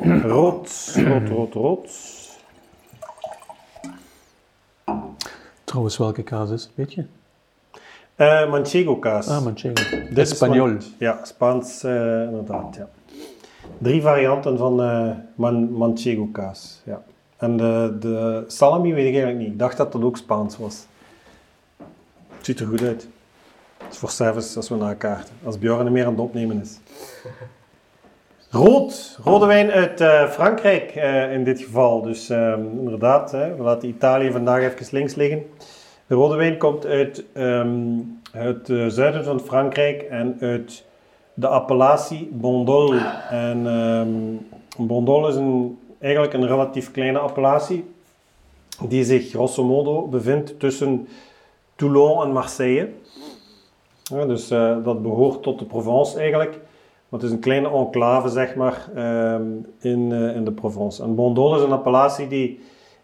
Rood, 0.04 0.68
rood, 0.96 1.28
rood, 1.28 1.54
rood. 1.54 1.88
Trouwens, 5.64 5.96
welke 5.98 6.22
kaas 6.22 6.50
is, 6.50 6.70
weet 6.74 6.92
je? 6.92 7.04
Eh 8.16 8.50
manchego 8.50 8.96
kaas. 8.98 9.28
Ah, 9.28 9.42
manchego. 9.44 9.82
Dit 10.08 10.18
Espanol. 10.18 10.56
man- 10.56 10.82
Ja, 10.98 11.20
Spaans 11.24 11.82
eh, 11.84 12.22
inderdaad, 12.22 12.74
ja. 12.76 12.88
Drie 13.78 14.02
varianten 14.02 14.58
van 14.58 14.82
eh 14.82 15.10
man 15.34 15.72
manchego 15.72 16.26
kaas, 16.32 16.80
ja. 16.84 17.02
En 17.36 17.56
de, 17.56 17.96
de 18.00 18.44
salami 18.46 18.92
weet 18.94 19.06
ik 19.06 19.12
eigenlijk 19.12 19.38
niet. 19.38 19.52
Ik 19.52 19.58
dacht 19.58 19.76
dat 19.76 19.92
dat 19.92 20.02
ook 20.02 20.16
Spaans 20.16 20.56
was. 20.58 20.86
Het 22.36 22.44
ziet 22.46 22.60
er 22.60 22.66
goed 22.66 22.82
uit. 22.82 23.08
Het 23.82 23.92
is 23.92 23.98
voor 23.98 24.10
service 24.10 24.56
als 24.56 24.68
we 24.68 24.74
nakaarten. 24.74 25.34
Als 25.44 25.58
Bjorn 25.58 25.86
er 25.86 25.92
meer 25.92 26.04
aan 26.04 26.12
het 26.12 26.20
opnemen 26.20 26.60
is. 26.60 26.78
Rood. 28.50 29.18
Rode 29.24 29.46
wijn 29.46 29.70
uit 29.70 30.00
eh, 30.00 30.28
Frankrijk 30.30 30.90
eh, 30.90 31.32
in 31.32 31.44
dit 31.44 31.60
geval. 31.60 32.02
Dus 32.02 32.28
ehm, 32.28 32.60
inderdaad, 32.78 33.30
hè, 33.30 33.56
we 33.56 33.62
laten 33.62 33.88
Italië 33.88 34.30
vandaag 34.30 34.62
even 34.62 34.86
links 34.90 35.14
liggen. 35.14 35.50
De 36.06 36.14
rode 36.14 36.36
wijn 36.36 36.58
komt 36.58 36.86
uit, 36.86 37.24
ehm, 37.32 37.98
uit 38.32 38.68
het 38.68 38.92
zuiden 38.92 39.24
van 39.24 39.40
Frankrijk 39.40 40.02
en 40.02 40.36
uit 40.40 40.84
de 41.34 41.48
appellatie 41.48 42.28
Bondol. 42.32 42.94
En 43.30 43.66
ehm 43.66 44.08
Bondol 44.86 45.28
is 45.28 45.34
een, 45.34 45.78
eigenlijk 45.98 46.34
een 46.34 46.46
relatief 46.46 46.90
kleine 46.90 47.18
appellatie 47.18 47.84
die 48.88 49.04
zich 49.04 49.30
grosso 49.30 49.64
modo 49.64 50.06
bevindt 50.06 50.58
tussen 50.60 51.08
Toulon 51.76 52.22
en 52.22 52.32
Marseille. 52.32 52.92
Ja, 54.10 54.26
dus 54.26 54.50
eh, 54.50 54.76
dat 54.84 55.02
behoort 55.02 55.42
tot 55.42 55.58
de 55.58 55.64
Provence 55.64 56.18
eigenlijk. 56.18 56.50
Maar 57.08 57.20
het 57.20 57.28
is 57.28 57.30
een 57.34 57.40
kleine 57.40 57.70
enclave, 57.70 58.28
zeg 58.28 58.54
maar, 58.54 58.88
ehm, 58.94 59.42
in, 59.80 60.12
eh, 60.12 60.36
in 60.36 60.44
de 60.44 60.52
Provence. 60.52 61.02
En 61.02 61.14
Bondol 61.14 61.56
is 61.56 61.62
een 61.62 61.72
appellatie 61.72 62.26
die 62.26 62.60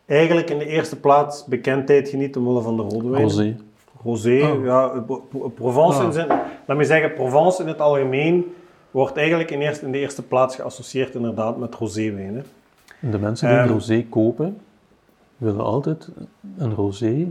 eigenlijk 0.06 0.50
in 0.50 0.58
de 0.58 0.66
eerste 0.66 1.00
plaats 1.00 1.44
bekendheid 1.44 2.08
geniet 2.08 2.36
omwille 2.36 2.60
van 2.60 2.76
de 2.76 2.82
rode 2.82 3.08
wijn. 3.08 3.22
Rosé. 3.22 3.56
Rosé, 4.04 4.40
Ah. 4.42 4.64
ja, 4.64 4.88
Pro- 5.06 5.48
Provence 5.54 6.00
in 6.00 6.06
Ah. 6.06 6.12
zijn, 6.12 6.28
laat 6.66 6.76
me 6.76 6.84
zeggen, 6.84 7.14
Provence 7.14 7.62
in 7.62 7.68
het 7.68 7.80
algemeen 7.80 8.44
wordt 8.90 9.16
eigenlijk 9.16 9.50
in, 9.50 9.60
eerste, 9.60 9.86
in 9.86 9.92
de 9.92 9.98
eerste 9.98 10.22
plaats 10.22 10.56
geassocieerd 10.56 11.14
inderdaad 11.14 11.56
met 11.58 11.74
roséwijn. 11.74 12.34
hè. 12.34 12.40
En 13.00 13.10
de 13.10 13.18
mensen 13.18 13.48
die 13.48 13.56
Ehm. 13.56 13.66
een 13.66 13.72
rosé 13.72 14.04
kopen, 14.08 14.58
willen 15.36 15.64
altijd 15.64 16.08
een 16.58 16.74
rosé 16.74 17.26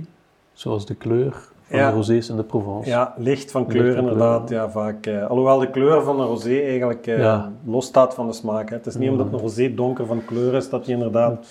zoals 0.54 0.86
de 0.86 0.96
kleur 0.96 1.50
van 1.69 1.80
Ja. 1.80 1.89
de 1.89 1.95
rosés 1.95 2.30
in 2.30 2.36
de 2.36 2.43
Provence. 2.43 2.89
Ja, 2.89 3.13
licht 3.17 3.51
van 3.51 3.65
kleur 3.65 3.97
inderdaad, 3.97 4.45
kleur. 4.45 4.60
ja, 4.62 4.69
vaak. 4.69 5.06
eh, 5.06 5.28
alhoewel 5.28 5.60
de 5.60 5.69
kleur 5.69 6.01
van 6.04 6.19
een 6.19 6.28
rosé 6.28 6.60
eigenlijk 6.60 7.08
eh, 7.08 7.19
Ja. 7.19 7.51
losstaat 7.65 8.13
van 8.13 8.28
de 8.28 8.34
smaak. 8.34 8.69
Hè. 8.69 8.75
Het 8.75 8.86
is 8.86 8.95
niet 8.95 9.10
omdat 9.10 9.34
een 9.34 9.39
rosé 9.39 9.73
donker 9.75 10.06
van 10.06 10.25
kleur 10.25 10.54
is, 10.54 10.69
dat 10.69 10.86
hij 10.86 10.93
inderdaad... 10.93 11.45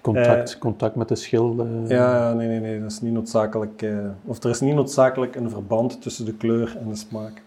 Contact, 0.00 0.58
contact 0.58 0.94
met 0.94 1.08
de 1.08 1.14
schil. 1.14 1.56
eh, 1.58 1.88
Ja, 1.90 2.32
nee, 2.32 2.48
nee, 2.48 2.60
nee, 2.60 2.80
dat 2.80 2.90
is 2.90 3.00
niet 3.00 3.12
noodzakelijk... 3.12 3.82
eh, 3.82 3.90
of 4.24 4.42
er 4.44 4.50
is 4.50 4.60
niet 4.60 4.74
noodzakelijk 4.74 5.36
een 5.36 5.50
verband 5.50 6.02
tussen 6.02 6.24
de 6.24 6.34
kleur 6.34 6.76
en 6.80 6.88
de 6.88 6.96
smaak. 6.96 7.42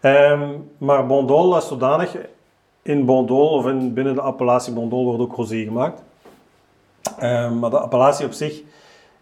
Ehm, 0.00 0.48
maar 0.78 1.06
Bondol 1.06 1.54
als 1.54 1.68
zodanig, 1.68 2.16
in 2.82 3.04
Bondol 3.04 3.48
of 3.48 3.66
in, 3.66 3.92
binnen 3.94 4.14
de 4.14 4.20
appellatie 4.20 4.72
Bondol 4.72 5.04
wordt 5.04 5.20
ook 5.20 5.36
rosé 5.36 5.56
gemaakt. 5.64 6.02
Ehm, 7.18 7.58
maar 7.58 7.70
de 7.70 7.78
appellatie 7.78 8.26
op 8.26 8.32
zich 8.32 8.62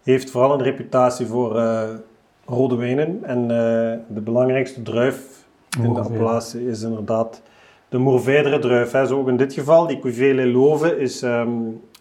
heeft 0.03 0.31
vooral 0.31 0.53
een 0.53 0.63
reputatie 0.63 1.25
voor 1.25 1.57
eh, 1.57 1.89
rode 2.45 2.75
wijnen. 2.75 3.19
En 3.23 3.41
eh, 3.41 3.99
de 4.07 4.21
belangrijkste 4.21 4.81
druif 4.81 5.45
in 5.81 5.93
de 5.93 5.99
appellatie 5.99 6.67
is 6.67 6.81
inderdaad 6.81 7.41
de 7.89 7.97
Mourvèdre 7.97 8.59
druif. 8.59 8.91
Hè. 8.91 9.05
Zo 9.05 9.19
ook 9.19 9.27
in 9.27 9.37
dit 9.37 9.53
geval, 9.53 9.87
die 9.87 9.99
Cuvée 9.99 10.33
Les 10.33 10.53
Loves 10.53 10.91
is, 10.91 11.21
ehm, 11.21 11.49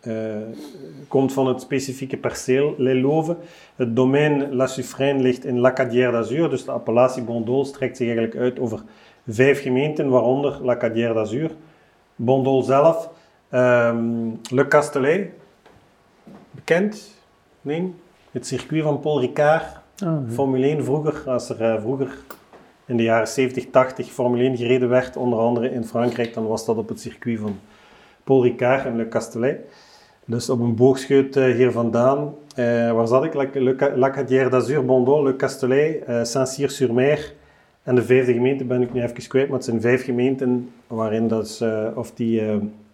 eh, 0.01 0.15
komt 1.09 1.33
van 1.33 1.47
het 1.47 1.61
specifieke 1.61 2.17
perceel 2.17 2.75
Les 2.77 3.03
Loves. 3.03 3.37
Het 3.77 3.97
domein 3.97 4.55
La 4.55 4.67
Suffraine 4.67 5.23
ligt 5.23 5.45
in 5.45 5.59
Lacadière 5.59 6.13
d'Azur, 6.13 6.51
dus 6.51 6.65
de 6.65 6.71
appellatie 6.71 7.23
Bondol 7.23 7.65
strekt 7.65 7.97
zich 7.97 8.07
eigenlijk 8.07 8.37
uit 8.39 8.61
over 8.61 8.83
vijf 9.29 9.63
gemeenten, 9.63 10.09
waaronder 10.09 10.59
Lacadière 10.63 11.15
d'Azur. 11.15 11.51
Bondol 12.17 12.63
zelf, 12.63 13.11
ehm, 13.49 14.31
Le 14.51 14.69
Castellet, 14.69 15.31
bekend, 16.51 17.12
nee? 17.63 17.95
Het 18.31 18.47
circuit 18.47 18.83
van 18.83 19.01
Paul 19.01 19.21
Ricard, 19.21 19.81
Ah. 20.05 20.17
Formule 20.29 20.67
1 20.67 20.85
vroeger, 20.85 21.23
als 21.31 21.49
er 21.49 21.61
eh, 21.61 21.81
vroeger 21.81 22.09
in 22.87 22.97
de 22.97 23.03
jaren 23.03 23.29
70, 23.29 23.67
80 23.71 24.07
Formule 24.11 24.43
1 24.45 24.57
gereden 24.57 24.89
werd, 24.89 25.17
onder 25.17 25.39
andere 25.39 25.71
in 25.71 25.85
Frankrijk, 25.85 26.35
dan 26.35 26.47
was 26.47 26.65
dat 26.65 26.77
op 26.77 26.89
het 26.89 27.01
circuit 27.01 27.39
van 27.39 27.59
Paul 28.25 28.43
Ricard 28.43 28.85
en 28.85 28.97
Le 28.97 29.09
Castellet. 29.09 29.59
Dus 30.25 30.51
op 30.51 30.61
een 30.61 30.75
boogscheut 30.75 31.37
eh, 31.37 31.45
hier 31.55 31.73
vandaan, 31.73 32.35
eh, 32.55 32.93
waar 32.93 33.07
zat 33.07 33.25
ik? 33.25 33.35
La, 33.35 33.47
Le 33.53 33.75
Ca- 33.75 33.97
Lacadière 33.97 34.49
d'Azur, 34.51 34.85
Bondol, 34.85 35.23
Le 35.23 35.37
Castellet, 35.37 36.05
Saint-Cyr-sur-Mer 36.27 37.33
en 37.83 37.95
de 37.95 38.03
vijfde 38.03 38.33
gemeente 38.33 38.65
ben 38.65 38.83
ik 38.83 38.93
nu 38.93 39.03
even 39.03 39.29
kwijt, 39.29 39.47
maar 39.49 39.57
het 39.57 39.65
zijn 39.67 39.81
vijf 39.81 40.05
gemeenten 40.05 40.71
waarin 40.87 41.29
dat 41.29 41.45
is, 41.47 41.63
of 41.95 42.13
die, 42.15 42.43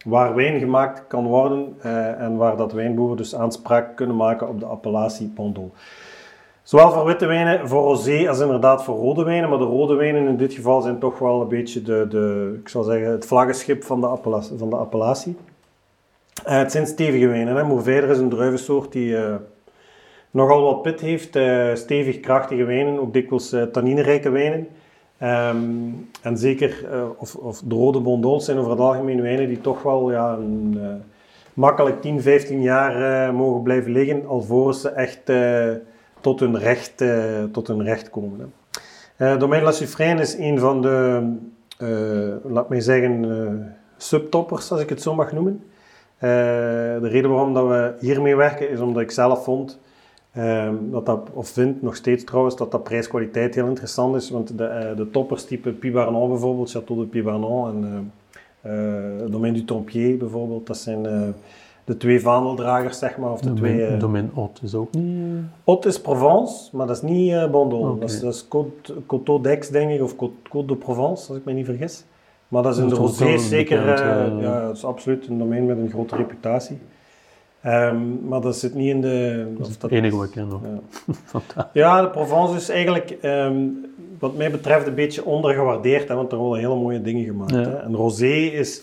waar 0.04 0.34
wijn 0.34 0.58
gemaakt 0.58 1.04
kan 1.06 1.26
worden 1.26 1.76
eh, 1.82 2.20
en 2.20 2.36
waar 2.36 2.56
dat 2.56 2.72
wijnboeren 2.72 3.16
dus 3.16 3.34
aanspraak 3.34 3.96
kunnen 3.96 4.16
maken 4.16 4.48
op 4.48 4.60
de 4.60 4.66
appellatie 4.66 5.32
Bondol. 5.34 5.72
Zowel 6.62 6.90
voor 6.90 7.04
witte 7.04 7.26
wijnen, 7.26 7.68
voor 7.68 7.82
rosé, 7.82 8.28
als 8.28 8.40
inderdaad 8.40 8.84
voor 8.84 8.96
rode 8.96 9.24
wijnen. 9.24 9.48
Maar 9.48 9.58
de 9.58 9.64
rode 9.64 9.94
wijnen 9.94 10.26
in 10.26 10.36
dit 10.36 10.52
geval 10.52 10.80
zijn 10.80 10.98
toch 10.98 11.18
wel 11.18 11.40
een 11.40 11.48
beetje 11.48 11.82
de, 11.82 12.06
de, 12.08 12.56
ik 12.60 12.68
zal 12.68 12.82
zeggen, 12.82 13.10
het 13.10 13.26
vlaggenschip 13.26 13.84
van 13.84 14.00
de, 14.00 14.06
appella- 14.06 14.42
van 14.56 14.70
de 14.70 14.76
appellatie. 14.76 15.36
Eh, 16.44 16.56
het 16.56 16.72
zijn 16.72 16.86
stevige 16.86 17.26
wijnen. 17.26 17.56
Hè. 17.56 18.10
Is 18.10 18.18
een 18.18 18.28
druivensoort 18.28 18.92
die 18.92 19.16
eh, 19.16 19.34
nogal 20.30 20.62
wat 20.62 20.82
pit 20.82 21.00
heeft. 21.00 21.38
stevig, 21.78 22.20
krachtige 22.20 22.64
wijnen, 22.64 23.00
ook 23.00 23.12
dikwijls 23.12 23.56
tanninerijke 23.72 24.30
wijnen. 24.30 24.68
Ehm, 25.18 25.90
en 26.22 26.38
zeker, 26.38 26.90
eh, 26.92 27.04
of, 27.16 27.34
of 27.34 27.60
de 27.64 27.74
rode 27.74 28.00
bondols 28.00 28.44
zijn 28.44 28.58
over 28.58 28.70
het 28.70 28.80
algemeen 28.80 29.22
wijnen 29.22 29.48
die 29.48 29.60
toch 29.60 29.82
wel 29.82 30.10
ja, 30.10 30.32
een, 30.32 30.78
eh, 30.80 30.88
makkelijk 31.54 32.00
10, 32.00 32.22
15 32.22 32.62
jaar 32.62 33.26
eh, 33.26 33.34
mogen 33.34 33.62
blijven 33.62 33.92
liggen, 33.92 34.26
alvorens 34.26 34.80
ze 34.80 34.88
echt 34.88 35.32
tot, 36.20 36.40
hun 36.40 36.58
recht, 36.58 37.04
tot 37.52 37.66
hun 37.66 37.82
recht 37.82 38.10
komen. 38.10 38.52
Hè. 39.16 39.36
Domaine 39.36 39.64
La 39.64 39.72
Suffraine 39.72 40.20
is 40.20 40.34
een 40.38 40.58
van 40.58 40.82
de, 40.82 41.22
laat 42.42 42.68
mij 42.68 42.80
zeggen, 42.80 43.76
subtoppers, 43.96 44.70
als 44.70 44.80
ik 44.80 44.88
het 44.88 45.02
zo 45.02 45.14
mag 45.14 45.32
noemen. 45.32 45.62
De 46.18 47.08
reden 47.08 47.30
waarom 47.30 47.54
dat 47.54 47.68
we 47.68 47.94
hiermee 48.00 48.36
werken 48.36 48.70
is 48.70 48.80
omdat 48.80 49.02
ik 49.02 49.10
zelf 49.10 49.44
vond 49.44 49.78
ehm, 50.32 50.74
dat 50.90 51.06
dat, 51.06 51.28
of 51.32 51.48
vind 51.48 51.82
nog 51.82 51.96
steeds 51.96 52.24
trouwens, 52.24 52.56
dat 52.56 52.70
dat 52.70 52.82
prijs-kwaliteit 52.82 53.54
heel 53.54 53.66
interessant 53.66 54.16
is. 54.16 54.30
Want 54.30 54.58
de, 54.58 54.64
eh, 54.64 54.96
de 54.96 55.10
toppers 55.10 55.44
type 55.44 55.70
Pibarnon 55.70 56.28
bijvoorbeeld, 56.28 56.76
Château 56.76 56.98
de 56.98 57.06
Pibarnon 57.10 57.68
en 57.68 58.12
eh, 58.60 59.30
Domaine 59.30 59.56
du 59.56 59.64
Tempier 59.64 60.16
bijvoorbeeld, 60.16 60.66
dat 60.66 60.76
zijn 60.76 61.34
de 61.88 61.96
twee 61.96 62.20
vaandeldragers, 62.20 62.98
zeg 62.98 63.18
maar. 63.18 63.32
Of 63.32 63.40
de 63.40 63.52
twee, 63.52 63.96
domein 63.96 64.30
Haute 64.34 64.64
is 64.64 64.74
ook 64.74 64.92
niet... 64.92 65.42
Haute 65.64 65.88
is 65.88 66.00
Provence, 66.00 66.76
maar 66.76 66.86
dat 66.86 66.96
is 66.96 67.02
niet. 67.02 67.34
Oké. 67.52 67.98
Dat 67.98 68.10
is, 68.10 68.20
dat 68.20 68.34
is 68.34 68.44
Côte, 68.44 69.06
Coteau 69.06 69.42
d'Aix, 69.42 69.68
denk 69.68 69.90
ik, 69.90 70.02
of 70.02 70.14
Côte, 70.14 70.48
Côte 70.48 70.66
de 70.66 70.76
Provence, 70.76 71.28
als 71.28 71.38
ik 71.38 71.44
me 71.44 71.52
niet 71.52 71.64
vergis. 71.64 72.04
Maar 72.48 72.62
dat 72.62 72.76
is 72.76 72.82
in 72.82 72.88
de 72.88 72.94
rosé 72.94 73.38
zeker, 73.38 73.84
bekend, 73.84 74.40
ja, 74.40 74.66
dat 74.66 74.76
is 74.76 74.84
absoluut 74.84 75.26
een 75.26 75.38
domein 75.38 75.66
met 75.66 75.78
een 75.78 75.90
grote 75.90 76.16
reputatie. 76.16 76.78
Ehm, 77.62 78.28
maar 78.28 78.40
dat 78.40 78.56
zit 78.56 78.74
niet 78.74 78.88
in 78.88 79.00
de... 79.00 79.46
Dat 79.50 79.60
is 79.60 79.66
of 79.66 79.72
het 79.72 79.80
dat- 79.80 79.90
enige 79.90 80.16
wat 80.16 80.24
ik 80.24 80.30
ken 80.30 80.48
nog. 80.48 80.60
Ja. 80.62 81.40
Ja, 81.72 82.02
de 82.02 82.08
Provence 82.08 82.56
is 82.56 82.68
eigenlijk, 82.68 83.10
ehm, 83.20 83.56
wat 84.18 84.36
mij 84.36 84.50
betreft, 84.50 84.86
een 84.86 84.94
beetje 84.94 85.24
ondergewaardeerd, 85.24 86.08
hè, 86.08 86.14
want 86.14 86.32
er 86.32 86.38
worden 86.38 86.62
hele 86.62 86.80
mooie 86.80 87.02
dingen 87.02 87.24
gemaakt. 87.24 87.50
Ja. 87.50 87.58
Hè. 87.60 87.76
En 87.76 87.94
rosé 87.96 88.26
is, 88.34 88.82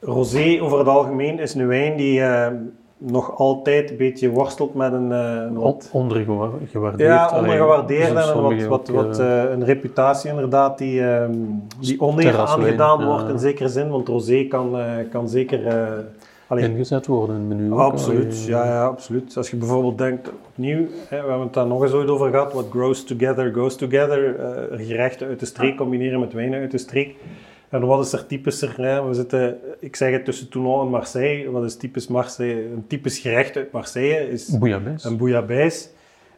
rosé 0.00 0.58
over 0.60 0.78
het 0.78 0.88
algemeen 0.88 1.38
is 1.38 1.54
een 1.54 1.66
wijn 1.66 1.96
die 1.96 2.20
ehm, 2.22 2.54
nog 2.98 3.38
altijd 3.38 3.90
een 3.90 3.96
beetje 3.96 4.30
worstelt 4.30 4.74
met 4.74 4.92
een, 4.92 5.08
wat, 5.54 5.88
Ondergewaardeerd. 5.92 6.98
ja, 6.98 7.30
ondergewaardeerd 7.36 8.08
en 8.08 8.16
een, 8.16 8.68
wat, 8.68 8.88
wat, 8.88 9.18
eh, 9.18 9.42
eh, 9.42 9.50
een 9.50 9.64
reputatie 9.64 10.30
inderdaad 10.30 10.78
die, 10.78 11.02
ehm, 11.02 11.32
die 11.80 12.00
oneer 12.00 12.38
aangedaan 12.38 13.00
ja. 13.00 13.06
wordt 13.06 13.28
in 13.28 13.38
zekere 13.38 13.68
zin, 13.68 13.88
want 13.88 14.08
rosé 14.08 14.44
kan, 14.44 14.76
kan 15.10 15.28
zeker... 15.28 15.60
eh, 16.48 16.56
allee, 16.56 16.70
ingezet 16.70 17.06
worden 17.06 17.36
in 17.36 17.50
het 17.50 17.58
menu. 17.58 17.72
ook. 17.72 17.78
Absoluut, 17.78 18.34
Allee, 18.34 18.46
ja, 18.46 18.64
ja, 18.64 18.84
absoluut. 18.84 19.36
Als 19.36 19.50
je 19.50 19.56
bijvoorbeeld 19.56 19.98
denkt, 19.98 20.30
opnieuw, 20.48 20.86
hè, 21.08 21.22
we 21.22 21.28
hebben 21.28 21.40
het 21.40 21.52
daar 21.52 21.66
nog 21.66 21.82
eens 21.82 21.92
ooit 21.92 22.08
over 22.08 22.30
gehad, 22.30 22.52
what 22.52 22.66
grows 22.70 23.04
together, 23.04 23.52
goes 23.54 23.76
together. 23.76 24.36
eh, 24.36 24.86
gerechten 24.86 25.26
uit 25.26 25.40
de 25.40 25.46
streek 25.46 25.76
combineren 25.76 26.20
met 26.20 26.32
wijnen 26.32 26.60
uit 26.60 26.70
de 26.70 26.78
streek. 26.78 27.14
En 27.68 27.86
wat 27.86 28.04
is 28.06 28.12
er 28.12 28.26
typischer? 28.26 28.74
Hè? 28.76 29.04
We 29.08 29.14
zitten, 29.14 29.58
ik 29.80 29.96
zeg 29.96 30.12
het 30.12 30.24
tussen 30.24 30.48
Toulon 30.48 30.80
en 30.80 30.90
Marseille. 30.90 31.50
Wat 31.50 31.64
is 31.64 31.76
typisch 31.76 32.06
Marseille? 32.06 32.62
Een 32.64 32.84
typisch 32.86 33.18
gerecht 33.18 33.56
uit 33.56 33.72
Marseille 33.72 34.30
is 34.30 34.58
Bouillabaisse. 34.58 35.08
een 35.08 35.16
bouillabaisse. 35.16 35.88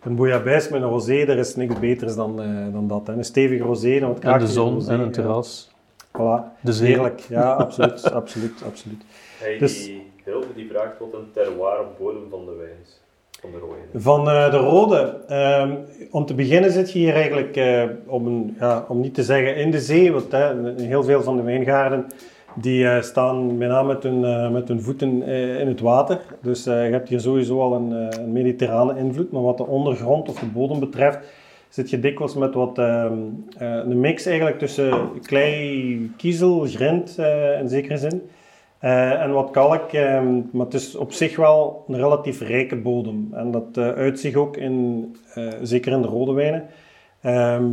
Een 0.03 0.15
bouillabaisse 0.17 0.73
met 0.73 0.83
een 0.83 0.89
rosé, 0.89 1.15
er 1.15 1.39
is 1.39 1.57
niks 1.57 1.79
beters 1.79 2.15
dan, 2.15 2.43
eh, 2.43 2.49
dan 2.73 2.89
dat. 2.89 3.07
Hè. 3.07 3.13
Een 3.13 3.25
stevige 3.25 3.63
rosé, 3.63 4.01
wat 4.01 4.19
En 4.19 4.39
de 4.39 4.47
zon 4.47 4.75
rosé, 4.75 4.93
en 4.93 4.99
een 5.01 5.05
ja. 5.05 5.11
terras. 5.13 5.71
Voilà. 6.09 6.61
De. 6.61 6.73
Heerlijk, 6.73 7.21
ja, 7.21 7.53
absoluut, 7.53 8.11
absoluut, 8.21 8.63
absoluut. 8.67 9.03
Hey, 9.41 9.59
Dus- 9.59 9.85
die 9.85 10.03
Hilde 10.25 10.47
die 10.55 10.69
vraagt 10.69 10.99
wat 10.99 11.13
een 11.13 11.31
terroir 11.33 11.81
op 11.81 11.99
bodem 11.99 12.23
van 12.31 12.45
de 12.45 12.53
wijn 12.53 12.77
is. 12.83 13.01
Van 13.41 13.51
de 13.51 13.59
rode. 13.59 13.75
Van 13.95 14.29
eh, 14.29 14.51
de 14.51 14.57
rode. 14.57 15.21
Ehm, 15.29 15.75
om 16.11 16.27
te 16.27 16.35
beginnen 16.35 16.71
zit 16.71 16.93
je 16.93 16.99
hier 16.99 17.15
eigenlijk, 17.15 17.57
eh, 17.57 17.85
om, 18.07 18.27
een, 18.27 18.57
ja, 18.59 18.85
om 18.89 19.01
niet 19.01 19.15
te 19.15 19.23
zeggen 19.23 19.57
in 19.57 19.71
de 19.71 19.81
zee, 19.81 20.13
want 20.13 20.33
hè, 20.33 20.73
heel 20.77 21.05
veel 21.05 21.23
van 21.23 21.37
de 21.37 21.43
wijngaarden 21.43 22.07
die 22.55 22.89
eh, 22.89 23.03
staan 23.03 23.59
bijna 23.59 23.83
met 23.83 24.03
hun, 24.03 24.53
met 24.53 24.69
hun 24.69 24.83
voeten 24.83 25.23
in 25.59 25.67
het 25.67 25.81
water. 25.81 26.21
Dus 26.43 26.65
je 26.65 26.71
hebt 26.71 27.09
hier 27.09 27.21
sowieso 27.21 27.61
al 27.61 27.75
een, 27.75 27.91
een 27.91 28.33
mediterrane 28.33 28.99
invloed. 28.99 29.33
Maar 29.33 29.43
wat 29.43 29.57
de 29.57 29.67
ondergrond 29.67 30.29
of 30.29 30.39
de 30.39 30.47
bodem 30.47 30.81
betreft, 30.81 31.19
zit 31.69 31.91
je 31.91 32.01
dikwijls 32.01 32.35
met 32.35 32.55
wat 32.55 32.79
ehm, 32.79 33.13
eh, 33.59 33.75
een 33.75 34.01
mix 34.01 34.27
eigenlijk 34.27 34.59
tussen 34.59 35.21
klei, 35.23 36.11
kiezel, 36.17 36.61
grind 36.61 37.19
in 37.61 37.69
zekere 37.69 37.97
zin. 37.97 38.23
Eh, 38.81 39.23
en 39.23 39.33
wat 39.33 39.51
kalk, 39.51 39.93
ehm, 39.93 40.35
maar 40.53 40.65
het 40.65 40.75
is 40.75 40.97
op 40.97 41.13
zich 41.13 41.37
wel 41.37 41.85
een 41.89 41.97
relatief 41.97 42.41
rijke 42.41 42.77
bodem. 42.77 43.29
En 43.33 43.51
dat 43.51 43.79
uit 43.79 44.21
zich 44.21 44.35
ook 44.35 44.57
in, 44.57 45.07
eh, 45.35 45.49
zeker 45.63 45.93
in 45.93 46.03
de 46.03 46.09
rode 46.09 46.33
wijnen, 46.33 46.67
ehm, 47.21 47.65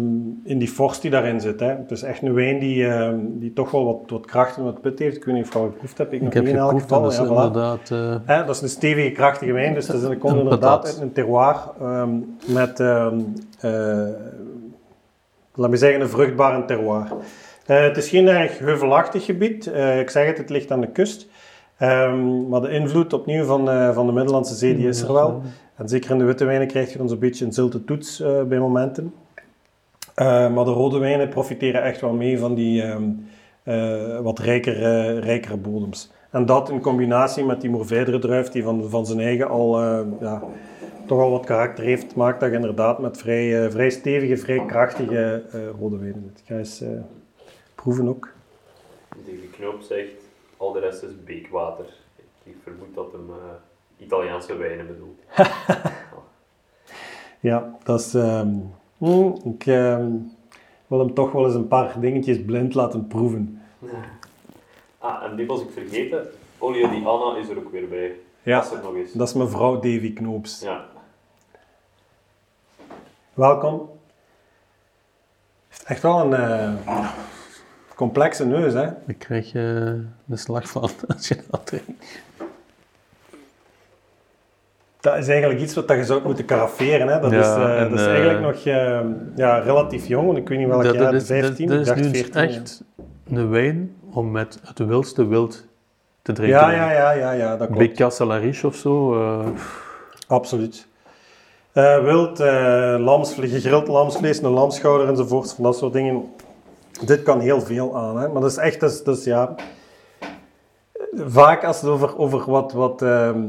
in 0.44 0.58
die 0.58 0.72
vorst 0.72 1.02
die 1.02 1.12
daarin 1.12 1.42
zit. 1.42 1.60
Hè. 1.60 1.68
Het 1.68 1.92
is 1.92 2.02
echt 2.02 2.22
een 2.22 2.34
wijn 2.34 2.60
die, 2.60 2.88
ehm, 2.88 3.18
die 3.26 3.54
toch 3.54 3.72
wel 3.72 3.86
wat, 3.86 4.00
wat 4.08 4.26
kracht 4.26 4.58
en 4.58 4.64
wat 4.64 4.82
pit 4.82 5.00
heeft. 5.00 5.16
Ik 5.16 5.24
weet 5.24 5.36
niet 5.36 5.44
of 5.44 5.54
je 5.54 5.60
al 5.60 5.66
geproefd 5.66 5.98
hebt, 5.98 6.14
ik, 6.14 6.22
nog 6.22 6.34
heb 6.34 6.44
niet 6.44 6.54
in 6.54 6.60
elk 6.60 6.82
geval. 6.82 7.02
dat 7.02 7.12
is 7.12 7.18
ja, 7.18 7.26
voilà. 7.26 7.30
inderdaad... 7.30 7.90
Hè, 8.26 8.46
dat 8.46 8.56
is 8.56 8.62
een 8.62 8.70
stevige, 8.70 9.12
krachtige 9.12 9.52
wijn, 9.52 9.74
dus 9.74 9.86
dat 9.86 10.18
komt 10.18 10.38
inderdaad 10.38 10.86
uit 10.86 11.00
een 11.02 11.12
terroir 11.12 11.56
met, 12.46 12.80
laat 15.54 15.70
me 15.70 15.78
zeggen, 15.78 16.02
een 16.02 16.10
vruchtbare 16.10 16.66
terroir. 16.66 17.08
Eh, 17.68 17.82
het 17.82 17.98
is 17.98 18.10
geen 18.10 18.28
erg 18.28 18.60
heuvelachtig 18.60 19.26
gebied, 19.26 19.68
Eh, 19.68 20.00
ik 20.00 20.10
zeg 20.10 20.26
het, 20.26 20.38
het 20.38 20.50
ligt 20.50 20.72
aan 20.72 20.82
de 20.82 20.92
kust. 20.92 21.28
Ehm, 21.78 22.48
maar 22.48 22.62
de 22.62 22.70
invloed 22.70 23.14
opnieuw 23.14 23.44
van, 23.44 23.70
eh, 23.70 23.94
van 23.94 24.06
de 24.06 24.12
Middellandse 24.12 24.56
Zee 24.56 24.76
die 24.76 24.88
is 24.88 25.02
er 25.02 25.14
wel. 25.14 25.42
En 25.76 25.90
zeker 25.90 26.12
in 26.12 26.18
de 26.18 26.24
witte 26.24 26.46
wijnen 26.46 26.68
krijg 26.68 26.92
je 26.92 26.98
dan 26.98 27.10
zo'n 27.10 27.20
beetje 27.20 27.46
een 27.46 27.54
zilte 27.54 27.84
toets 27.84 28.24
bij 28.48 28.60
momenten. 28.60 29.14
Maar 30.16 30.66
de 30.66 30.72
rode 30.72 30.98
wijnen 31.00 31.30
profiteren 31.30 31.84
echt 31.84 32.02
wel 32.02 32.14
mee 32.14 32.40
van 32.40 32.56
die 32.56 32.82
ehm, 32.82 33.04
eh, 33.68 34.20
wat 34.20 34.40
rijker, 34.40 34.84
eh, 34.84 35.20
rijkere 35.20 35.58
bodems. 35.58 36.12
En 36.32 36.46
dat 36.46 36.70
in 36.70 36.82
combinatie 36.82 37.46
met 37.46 37.62
die 37.62 37.70
Mourvèdre 37.70 38.20
druif 38.20 38.50
die 38.50 38.64
van, 38.64 38.90
van 38.90 39.06
zijn 39.06 39.20
eigen 39.20 39.50
al 39.50 39.82
ja, 40.20 40.44
toch 41.06 41.20
al 41.20 41.32
wat 41.32 41.46
karakter 41.46 41.84
heeft, 41.84 42.16
maakt 42.16 42.40
dat 42.40 42.50
je 42.50 42.56
inderdaad 42.56 43.00
met 43.00 43.18
vrij, 43.18 43.72
vrij 43.72 43.90
stevige, 43.90 44.38
vrij 44.38 44.66
krachtige 44.66 45.44
rode 45.80 45.98
wijnen 45.98 46.24
zit. 46.24 46.40
Ik 46.40 46.46
ga 46.46 46.56
eens 46.58 46.84
proeven 47.78 48.08
ook. 48.08 48.30
Die 49.26 49.50
knoop 49.52 49.82
zegt, 49.82 50.12
al 50.58 50.72
de 50.72 50.80
rest 50.80 51.04
is 51.04 51.24
beekwater. 51.24 51.86
Ik 52.44 52.56
vermoed 52.64 52.96
dat 52.96 53.12
hem 53.12 53.30
eh, 53.30 54.06
Italiaanse 54.06 54.56
wijnen 54.56 54.88
bedoelt. 54.88 55.20
Ja, 57.40 57.78
dat 57.84 58.00
is... 58.00 58.14
ehm, 58.14 58.50
mm, 58.98 59.36
ik, 59.44 59.66
ehm, 59.66 60.12
wil 60.88 61.00
hem 61.00 61.14
toch 61.14 61.32
wel 61.32 61.46
eens 61.46 61.54
een 61.54 61.68
paar 61.68 62.00
dingetjes 62.00 62.46
blind 62.46 62.74
laten 62.74 63.08
proeven. 63.08 63.62
Ah, 64.98 65.24
en 65.24 65.36
dit 65.36 65.48
was 65.48 65.62
ik 65.62 65.70
vergeten. 65.72 66.28
Olio 66.58 66.90
di 66.90 67.06
Anna 67.06 67.38
is 67.40 67.50
er 67.50 67.58
ook 67.58 67.72
weer 67.72 67.88
bij. 67.88 68.16
Ja, 68.44 68.60
Dat 68.62 68.72
is 68.72 68.78
er 68.78 68.84
nog 68.84 68.96
eens. 68.96 69.12
dat 69.12 69.28
is 69.28 69.34
mevrouw 69.34 69.74
Davy 69.76 70.14
Knoops. 70.14 70.62
Ja. 70.62 70.86
Welkom. 73.34 73.90
Heeft 75.68 75.84
echt 75.84 76.02
wel 76.02 76.20
een 76.20 76.34
eh, 76.34 77.10
complexe 77.98 78.46
neus, 78.46 78.74
hè? 78.74 78.82
Daar 78.82 79.16
krijg 79.18 79.52
je 79.52 79.98
de 80.26 80.38
slag 80.38 80.70
van 80.70 80.90
als 81.16 81.28
je 81.28 81.38
dat 81.50 81.66
drinkt. 81.66 82.06
Dat 85.00 85.18
is 85.18 85.28
eigenlijk 85.28 85.62
iets 85.62 85.74
wat 85.74 85.90
je 85.90 86.04
zou 86.06 86.22
moeten 86.24 86.46
karaferen. 86.46 87.08
Hè? 87.08 87.20
Dat, 87.20 87.32
Ja, 87.32 87.40
is, 87.40 87.46
eh, 87.46 87.82
en, 87.82 87.90
dat 87.90 88.00
is 88.00 88.06
eh, 88.06 88.12
eigenlijk 88.12 88.42
nog 88.42 88.66
eh, 88.66 89.00
ja, 89.36 89.58
relatief 89.58 90.08
jong, 90.08 90.26
want 90.26 90.38
ik 90.38 90.48
weet 90.50 90.58
niet 90.58 90.68
welk 90.68 90.84
Dat, 90.84 90.94
jaar, 90.96 91.12
dat 91.12 91.22
is, 91.22 91.28
15, 91.28 91.68
dat, 91.68 91.80
is 91.80 91.94
nu 91.94 92.10
14. 92.10 92.42
ja. 92.42 92.48
echt 92.48 92.84
een 93.30 93.50
wijn 93.50 93.96
om 94.12 94.32
met 94.32 94.60
het 94.64 94.80
wildste 94.80 95.28
wild 95.28 95.66
te 96.22 96.34
drinken. 96.34 96.58
Ja, 96.60 96.72
ja, 96.72 96.92
ja, 96.92 97.12
ja, 97.12 97.32
ja, 97.32 97.58
dat 97.58 97.68
klopt. 97.68 98.64
Of 98.64 98.76
zo. 98.76 99.14
eh, 99.22 99.48
Absoluut. 100.28 100.88
Eh, 101.72 102.04
wild, 102.04 102.40
eh 102.40 102.96
lamsvlees, 103.00 103.52
gegrild 103.52 103.88
lamsvlees, 103.88 104.42
een 104.42 104.50
lamschouder 104.50 105.08
enzovoort, 105.08 105.54
van 105.54 105.64
dat 105.64 105.78
soort 105.78 105.94
dingen. 105.94 106.24
Dit 107.06 107.24
kan 107.24 107.40
heel 107.40 107.62
veel 107.62 107.98
aan, 107.98 108.18
hè? 108.20 108.28
maar 108.28 108.42
dat 108.42 108.52
is 108.52 108.58
echt, 108.58 108.80
dat 108.80 109.18
is, 109.18 109.24
ja... 109.24 109.56
Vaak 111.26 111.64
als 111.64 111.82
het 111.82 111.90
over, 111.90 112.18
over 112.18 112.52
wat, 112.52 112.72
wat 112.74 113.02
ehm, 113.02 113.44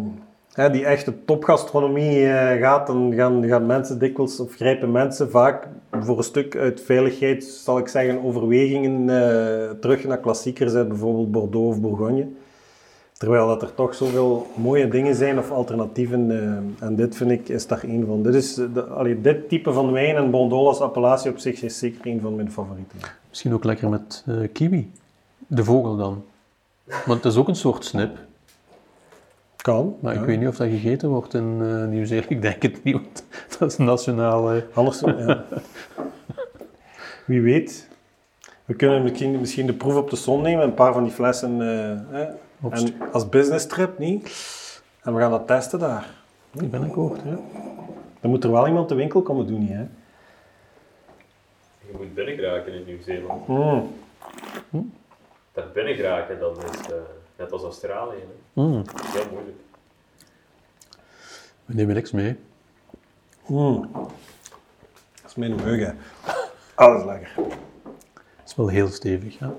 hè, 0.53 0.71
die 0.71 0.85
echte 0.85 1.25
topgastronomie 1.25 2.27
eh, 2.27 2.61
gaat, 2.61 2.87
dan 2.87 3.13
gaan, 3.15 3.45
gaan 3.47 3.67
mensen 3.67 3.99
dikwijls, 3.99 4.41
of 4.41 4.55
grijpen 4.55 4.91
mensen 4.91 5.31
vaak 5.31 5.69
voor 5.91 6.19
een 6.19 6.25
stuk 6.25 6.57
uit 6.57 6.81
veiligheid, 6.81 7.45
zal 7.45 7.79
ik 7.79 7.89
zeggen, 7.89 8.25
overwegingen 8.25 9.11
eh, 9.11 9.71
terug 9.71 10.05
naar 10.05 10.19
klassiekers, 10.19 10.75
uit 10.75 10.89
bijvoorbeeld 10.89 11.31
Bordeaux 11.31 11.77
of 11.77 11.81
Bourgogne. 11.81 12.27
Terwijl 13.19 13.47
dat 13.47 13.63
er 13.63 13.75
toch 13.75 13.95
zoveel 13.95 14.47
mooie 14.55 14.89
dingen 14.89 15.15
zijn 15.15 15.39
of 15.39 15.51
alternatieven. 15.51 16.31
eh, 16.31 16.87
en 16.87 16.97
dit 16.97 17.17
vind 17.17 17.31
ik 17.31 17.49
is 17.49 17.67
daar 17.67 17.85
één 17.85 18.07
van. 18.07 18.23
Dit, 18.23 18.35
is, 18.35 18.55
de, 18.55 18.85
allee, 18.85 19.21
dit 19.21 19.49
type 19.49 19.73
van 19.73 19.93
wijn 19.93 20.17
en 20.17 20.31
Bondola 20.31 20.69
als 20.69 20.81
appellatie 20.81 21.31
op 21.31 21.39
zich 21.39 21.63
is 21.63 21.79
zeker 21.79 22.07
een 22.07 22.21
van 22.21 22.37
mijn 22.37 22.53
favorieten. 22.53 22.99
misschien 23.29 23.55
ook 23.55 23.65
lekker 23.65 23.89
met 23.89 24.25
eh, 24.27 24.35
kiwi. 24.53 24.93
De 25.47 25.65
vogel 25.65 25.97
dan. 25.97 26.25
Want 26.85 27.25
het 27.25 27.33
is 27.33 27.39
ook 27.39 27.49
een 27.49 27.57
soort 27.57 27.85
snip. 27.85 28.17
Kan. 29.57 29.97
Maar 30.01 30.15
ja. 30.15 30.21
ik 30.21 30.27
weet 30.27 30.39
niet 30.39 30.49
of 30.49 30.57
dat 30.57 30.69
gegeten 30.69 31.09
wordt 31.09 31.35
in 31.35 31.59
eh, 31.63 31.87
Nieuw-Zeeland. 31.87 32.31
Ik 32.31 32.43
denk 32.43 32.63
het 32.63 32.85
niet, 32.85 32.95
want 32.95 33.25
dat 33.59 33.71
is 33.71 33.77
nationaal. 33.77 34.61
Anders, 34.75 35.01
ja. 35.01 35.45
Wie 37.27 37.41
weet. 37.41 37.89
We 38.65 38.75
kunnen 38.75 39.03
misschien, 39.03 39.41
misschien 39.41 39.67
de 39.67 39.73
proef 39.75 39.95
op 39.97 40.11
de 40.11 40.17
som 40.17 40.43
nemen, 40.43 40.65
een 40.65 40.75
paar 40.75 40.93
van 40.93 41.03
die 41.03 41.13
flessen. 41.13 41.61
eh, 42.13 42.29
En 42.71 43.11
als 43.13 43.29
business 43.29 43.67
trip, 43.67 43.99
niet? 43.99 44.83
En 45.03 45.15
we 45.15 45.21
gaan 45.21 45.31
dat 45.31 45.47
testen 45.47 45.79
daar. 45.79 46.11
Ik 46.53 46.71
ben 46.71 46.83
akkoord. 46.83 47.21
Ja. 47.25 47.39
Dan 48.21 48.31
moet 48.31 48.45
er 48.45 48.51
wel 48.51 48.67
iemand 48.67 48.89
de 48.89 48.95
winkel 48.95 49.23
komen 49.23 49.47
doen, 49.47 49.61
niet, 49.61 49.73
hè? 49.73 49.87
Je 51.81 51.95
moet 51.97 52.15
binnen 52.15 52.35
geraken 52.35 52.73
in 52.73 52.85
Nieuw-Zeeland. 52.85 53.49
Mm. 53.49 54.93
Daar 55.53 55.69
binnen 55.75 55.95
geraken, 55.95 56.41
dat 56.41 56.65
is 56.65 56.93
eh, 56.93 56.97
net 57.37 57.53
als 57.53 57.63
Australië. 57.63 58.17
Hè. 58.17 58.63
Mm, 58.63 58.83
is 59.05 59.13
heel 59.13 59.31
moeilijk. 59.33 59.57
we 61.65 61.75
nemen 61.75 61.95
niks 61.95 62.11
mee. 62.11 62.37
Mm. 63.47 63.91
Dat 63.93 64.11
is 65.27 65.35
mijn 65.35 65.55
meug, 65.55 65.87
hè. 65.87 65.93
Alles 66.75 67.05
lekker. 67.05 67.31
Het 68.37 68.49
is 68.49 68.55
wel 68.55 68.69
heel 68.69 68.89
stevig. 68.89 69.39
Ja. 69.39 69.55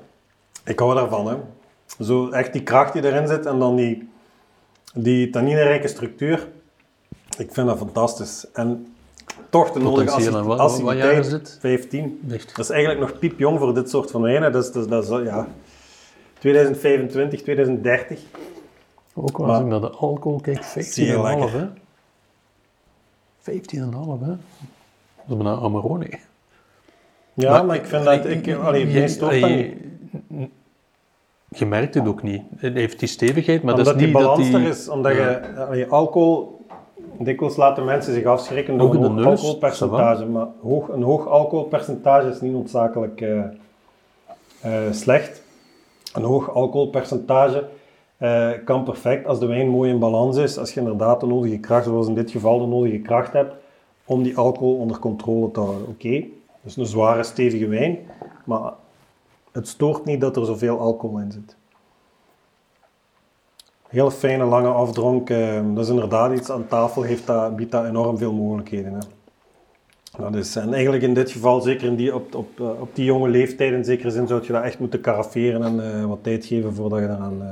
Ik 0.65 0.79
hou 0.79 0.95
daarvan, 0.95 1.27
hè. 1.27 1.37
Zo 1.99 2.29
echt 2.29 2.53
die 2.53 2.63
kracht 2.63 2.93
die 2.93 3.03
erin 3.05 3.27
zit 3.27 3.45
en 3.45 3.59
dan 3.59 3.75
die, 3.75 4.09
die 4.93 5.29
tanninerijke 5.29 5.87
structuur. 5.87 6.47
Ik 7.37 7.53
vind 7.53 7.67
dat 7.67 7.77
fantastisch. 7.77 8.45
En 8.53 8.93
toch 9.49 9.71
de 9.71 9.79
nodige 9.79 10.11
assi- 10.11 10.29
wat, 10.29 10.45
wat, 10.81 10.97
jaar 10.97 11.11
is 11.11 11.17
aciditeit. 11.17 11.31
het? 11.31 11.57
15. 11.59 12.21
Echt. 12.31 12.55
Dat 12.55 12.65
is 12.65 12.69
eigenlijk 12.71 12.99
nog 13.01 13.19
piepjong 13.19 13.59
voor 13.59 13.73
dit 13.73 13.89
soort 13.89 14.11
van 14.11 14.21
wijnen. 14.21 14.51
Dat 14.51 14.63
is, 14.63 14.71
dat 14.71 14.83
is, 14.83 14.89
dat 14.89 15.03
is, 15.21 15.25
ja, 15.27 15.47
2025, 16.39 17.41
2030. 17.41 18.19
Ook 19.13 19.37
als 19.39 19.47
Maar- 19.47 19.61
ik 19.61 19.67
naar 19.67 19.81
de 19.81 19.89
alcohol 19.89 20.39
kijk, 20.39 20.63
15,5 20.65 20.93
Zeer 20.93 21.21
lekker. 21.21 21.51
hè. 21.59 21.67
15,5 23.41 24.19
hè. 24.19 24.27
Dat 24.27 24.37
is 25.27 25.35
bijna 25.35 25.55
Amarone. 25.55 26.19
Ja, 27.33 27.61
maar, 27.63 27.75
ik 27.75 27.85
vind 27.85 28.03
dat... 28.03 28.25
Ik, 28.25 28.53
allee, 28.55 28.85
mij 28.85 29.07
stoort 29.07 29.39
dat 29.41 29.49
niet. 29.49 29.73
Je 31.49 31.65
merkt 31.65 31.93
het 31.93 32.07
ook 32.07 32.23
niet. 32.23 32.41
Het 32.55 32.73
heeft 32.73 32.99
die 32.99 33.07
stevigheid, 33.07 33.63
maar 33.63 33.73
Omdat 33.73 33.85
dat 33.85 33.95
is 33.95 34.01
die 34.01 34.13
niet 34.13 34.21
dat 34.23 34.35
balans 34.35 34.49
die... 34.49 34.59
er 34.59 34.67
is. 34.67 34.89
Omdat 34.89 35.15
Ja. 35.15 35.73
je 35.73 35.87
alcohol... 35.87 36.57
Dikwijls 37.21 37.55
laten 37.55 37.85
mensen 37.85 38.13
zich 38.13 38.25
afschrikken 38.25 38.77
door 38.77 38.87
Ook 38.87 38.93
een 38.93 39.01
hoog 39.01 39.13
neus, 39.13 39.25
alcoholpercentage. 39.25 40.25
Maar 40.25 40.47
hoog, 40.61 40.87
een 40.87 41.03
hoog 41.03 41.27
alcoholpercentage 41.27 42.29
is 42.29 42.41
niet 42.41 42.51
noodzakelijk 42.51 43.21
eh, 43.21 43.39
eh, 44.61 44.91
slecht. 44.91 45.41
Een 46.13 46.23
hoog 46.23 46.53
alcoholpercentage 46.53 47.67
eh, 48.17 48.49
kan 48.65 48.83
perfect 48.83 49.25
als 49.25 49.39
de 49.39 49.45
wijn 49.45 49.67
mooi 49.67 49.91
in 49.91 49.99
balans 49.99 50.37
is. 50.37 50.57
Als 50.57 50.73
je 50.73 50.79
inderdaad 50.79 51.19
de 51.19 51.25
nodige 51.25 51.57
kracht, 51.57 51.85
zoals 51.85 52.07
in 52.07 52.15
dit 52.15 52.31
geval 52.31 52.59
de 52.59 52.65
nodige 52.65 52.97
kracht 52.99 53.33
hebt, 53.33 53.53
om 54.05 54.23
die 54.23 54.37
alcohol 54.37 54.75
onder 54.75 54.99
controle 54.99 55.51
te 55.51 55.59
houden. 55.59 55.87
Oké, 55.87 56.23
dus 56.61 56.77
een 56.77 56.85
zware, 56.85 57.23
stevige 57.23 57.67
wijn, 57.67 57.97
maar 58.45 58.71
het 59.59 59.67
stoort 59.67 60.05
niet 60.05 60.21
dat 60.21 60.37
er 60.37 60.45
zoveel 60.45 60.79
alcohol 60.79 61.19
in 61.19 61.31
zit. 61.31 61.57
Hele 63.87 64.11
fijne, 64.11 64.43
lange 64.43 64.67
afdronk. 64.67 65.29
eh, 65.29 65.61
dat 65.73 65.83
is 65.83 65.89
inderdaad 65.89 66.37
iets 66.37 66.51
aan 66.51 66.67
tafel, 66.67 67.01
heeft 67.01 67.27
dat, 67.27 67.55
biedt 67.55 67.71
dat 67.71 67.85
enorm 67.85 68.17
veel 68.17 68.33
mogelijkheden. 68.33 68.93
Hè. 68.93 68.99
Dat 70.17 70.35
is, 70.35 70.55
en 70.55 70.73
eigenlijk 70.73 71.03
in 71.03 71.13
dit 71.13 71.31
geval, 71.31 71.61
zeker 71.61 71.87
in 71.87 71.95
die, 71.95 72.15
op, 72.15 72.35
op, 72.35 72.59
eh, 72.59 72.81
op 72.81 72.95
die 72.95 73.05
jonge 73.05 73.29
leeftijd, 73.29 73.73
in 73.73 73.85
zekere 73.85 74.11
zin, 74.11 74.27
zou 74.27 74.43
je 74.45 74.51
dat 74.51 74.63
echt 74.63 74.79
moeten 74.79 75.01
karaferen 75.01 75.63
en 75.63 75.93
eh, 75.93 76.05
wat 76.05 76.23
tijd 76.23 76.45
geven 76.45 76.73
voordat 76.73 76.99
je 76.99 77.07
daaraan, 77.07 77.41
eh, 77.41 77.47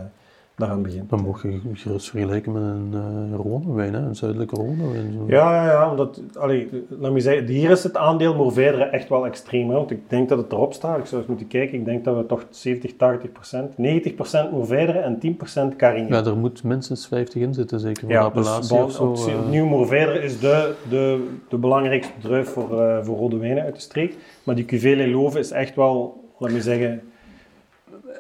daaraan 0.58 0.82
begint. 0.82 1.10
Dan 1.10 1.22
mocht 1.22 1.41
je 1.41 1.60
gerust 1.74 2.10
vergelijken 2.10 2.52
met 2.52 2.62
een 2.62 2.93
uh, 2.93 3.39
Rhônewijn, 3.39 3.93
hè? 3.93 4.00
een 4.08 4.15
zuidelijke 4.15 4.56
Rhônewijn. 4.56 5.13
zo. 5.13 5.24
Ja, 5.28 5.56
ja, 5.56 5.72
ja. 5.72 5.89
Omdat, 5.89 6.22
allee, 6.38 6.70
laat 6.89 7.12
me 7.12 7.20
zeggen, 7.20 7.48
hier 7.48 7.70
is 7.70 7.84
het 7.84 7.98
aandeel 7.98 8.36
Mourvèdre 8.36 8.84
echt 8.84 9.10
wel 9.10 9.26
extreem. 9.26 9.70
Hè, 9.70 9.76
want 9.76 9.91
ik 9.91 10.00
denk 10.10 10.30
dat 10.30 10.38
het 10.38 10.52
erop 10.52 10.74
staat. 10.74 10.98
Ik 10.98 11.06
zou 11.06 11.20
eens 11.22 11.30
moeten 11.30 11.48
kijken. 11.48 11.78
Ik 11.80 11.86
denk 11.86 12.04
dat 12.04 12.15
we 12.17 12.26
toch 12.26 12.46
70, 12.50 12.96
80 12.96 13.32
procent, 13.32 13.78
90 13.78 14.15
procent 14.15 14.52
Mourvèdre 14.52 15.00
en 15.00 15.20
10 15.20 15.36
procent 15.36 15.76
Carignan. 15.76 16.24
Ja, 16.24 16.30
er 16.30 16.38
moet 16.38 16.63
minstens 16.63 17.08
50 17.08 17.41
in 17.41 17.54
zitten, 17.54 17.80
zeker 17.80 18.00
voor 18.00 18.10
de 18.10 18.15
Ja, 18.15 18.22
appellatie 18.24 18.78
dus 18.86 19.00
of 19.00 19.20
zo. 19.20 19.24
op- 19.24 19.30
eh. 19.34 19.39
opnieuw 19.46 19.65
Mourvèdre 19.65 20.22
is 20.22 20.39
de, 20.39 20.74
de, 20.89 21.28
de 21.50 21.58
belangrijkste 21.58 22.13
druif 22.22 22.50
voor, 22.50 22.82
eh, 22.82 23.04
voor 23.04 23.17
rode 23.17 23.38
wijnen 23.38 23.63
uit 23.63 23.76
de 23.76 23.82
streek. 23.82 24.15
Maar 24.43 24.56
die 24.56 24.65
Cuvée 24.65 24.96
Les 24.96 25.12
Loves 25.12 25.36
is 25.36 25.52
echt 25.52 25.76
wel, 25.76 26.24
laat 26.39 26.52
me 26.52 26.62
zeggen... 26.62 27.02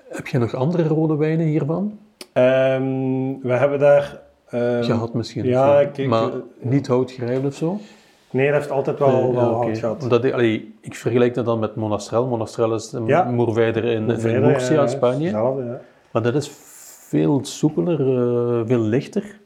Heb 0.09 0.27
je 0.27 0.37
nog 0.37 0.53
andere 0.55 0.83
rode 0.83 1.15
wijnen 1.15 1.45
hiervan? 1.45 1.97
Ehm, 2.41 3.47
we 3.47 3.53
hebben 3.53 3.79
daar... 3.79 4.19
ehm, 4.49 4.83
Gehad 4.83 5.13
misschien. 5.13 5.45
ja, 5.45 5.81
zo. 5.81 5.89
kijk, 5.91 6.07
maar 6.07 6.23
eh, 6.23 6.29
niet 6.59 6.87
houtgrijl 6.87 7.45
of 7.45 7.55
zo? 7.55 7.79
Nee, 8.31 8.45
dat 8.47 8.55
heeft 8.55 8.71
altijd 8.71 8.99
wel, 8.99 9.11
Nee, 9.11 9.31
wel 9.33 9.41
ja, 9.43 9.49
oké. 9.49 9.65
hout 9.65 9.77
gehad. 9.77 10.03
Omdat 10.03 10.23
ik, 10.23 10.33
allee, 10.33 10.75
ik 10.81 10.95
vergelijk 10.95 11.33
dat 11.33 11.45
dan 11.45 11.59
met 11.59 11.75
Monastrell. 11.75 12.21
Monastrell 12.21 12.71
is 12.73 12.89
de 12.89 13.01
Ja. 13.05 13.25
In, 13.25 14.09
in 14.09 14.41
Murcia, 14.41 14.75
ja, 14.75 14.81
in 14.81 14.89
Spanje. 14.89 15.31
Maar 16.11 16.21
dat 16.21 16.35
is 16.35 16.51
veel 17.07 17.39
soepeler, 17.43 17.99
eh, 17.99 18.61
veel 18.67 18.79
lichter. 18.81 19.36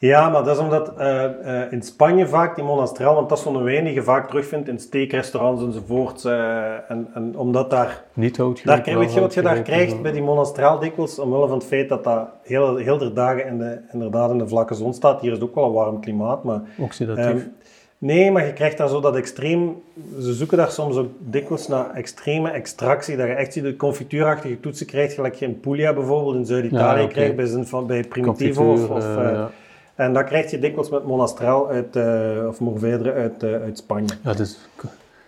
Ja, 0.00 0.28
maar 0.28 0.44
dat 0.44 0.56
is 0.56 0.62
omdat 0.62 0.92
eh, 0.96 1.24
eh, 1.62 1.72
in 1.72 1.82
Spanje 1.82 2.26
vaak 2.26 2.54
die 2.54 2.64
monastrel, 2.64 3.14
want 3.14 3.28
dat 3.28 3.38
is 3.38 3.44
zo'n 3.44 3.62
wijn 3.62 3.84
die 3.84 3.94
je 3.94 4.02
vaak 4.02 4.28
terugvindt 4.28 4.68
in 4.68 4.78
steakrestaurants 4.78 5.62
enzovoort. 5.62 6.24
eh, 6.24 6.90
en, 6.90 7.08
en 7.14 7.32
omdat 7.36 7.70
daar, 7.70 8.04
Niet 8.12 8.36
houtgrijl. 8.36 8.76
daar 8.76 8.84
krijg- 8.84 8.98
weet 8.98 9.14
je 9.14 9.20
wat 9.20 9.34
je 9.34 9.42
daar 9.42 9.62
krijgt 9.62 10.02
bij 10.02 10.12
die 10.12 10.22
monastrel 10.22 10.78
dikwijls, 10.78 11.18
omwille 11.18 11.48
van 11.48 11.58
het 11.58 11.66
feit 11.66 11.88
dat 11.88 12.04
dat 12.04 12.28
heel, 12.42 12.76
heel 12.76 12.98
de 12.98 13.12
dagen 13.12 13.46
in 13.46 13.58
de, 13.58 13.78
inderdaad 13.92 14.30
in 14.30 14.38
de 14.38 14.48
vlakke 14.48 14.74
zon 14.74 14.94
staat. 14.94 15.20
Hier 15.20 15.30
is 15.32 15.38
het 15.38 15.48
ook 15.48 15.54
wel 15.54 15.64
een 15.64 15.72
warm 15.72 16.00
klimaat, 16.00 16.44
maar... 16.44 16.60
Oxidatief. 16.78 17.24
ehm, 17.24 17.38
nee, 17.98 18.30
maar 18.30 18.46
je 18.46 18.52
krijgt 18.52 18.78
daar 18.78 18.88
zo 18.88 19.00
dat 19.00 19.16
extreem... 19.16 19.82
Ze 20.20 20.32
zoeken 20.32 20.56
daar 20.56 20.70
soms 20.70 20.96
ook 20.96 21.08
dikwijls 21.18 21.68
naar 21.68 21.90
extreme 21.94 22.50
extractie, 22.50 23.16
dat 23.16 23.26
je 23.26 23.32
echt 23.32 23.62
de 23.62 23.76
confituurachtige 23.76 24.60
toetsen 24.60 24.86
krijgt, 24.86 25.12
gelijk 25.14 25.34
je 25.34 25.44
in 25.46 25.60
Puglia 25.60 25.92
bijvoorbeeld 25.94 26.34
in 26.36 26.46
Zuid-Italië 26.46 26.98
Ja, 26.98 27.04
oké. 27.04 27.12
krijgt, 27.12 27.36
bij, 27.36 27.46
zijn 27.46 27.66
van, 27.66 27.86
bij 27.86 28.04
Primitivo 28.04 28.62
of... 28.72 28.86
Confituur, 28.88 28.96
of 28.96 29.32
ja. 29.32 29.50
En 29.98 30.12
dat 30.12 30.24
krijg 30.24 30.50
je 30.50 30.58
dikwijls 30.58 30.90
met 30.90 31.04
Monastrel 31.04 31.68
uit, 31.68 31.96
eh, 31.96 32.46
of 32.48 32.60
Mourvèdre 32.60 33.12
uit, 33.12 33.42
eh, 33.42 33.52
uit 33.52 33.78
Spanje. 33.78 34.14
Ja, 34.22 34.30
het 34.30 34.38
is, 34.38 34.58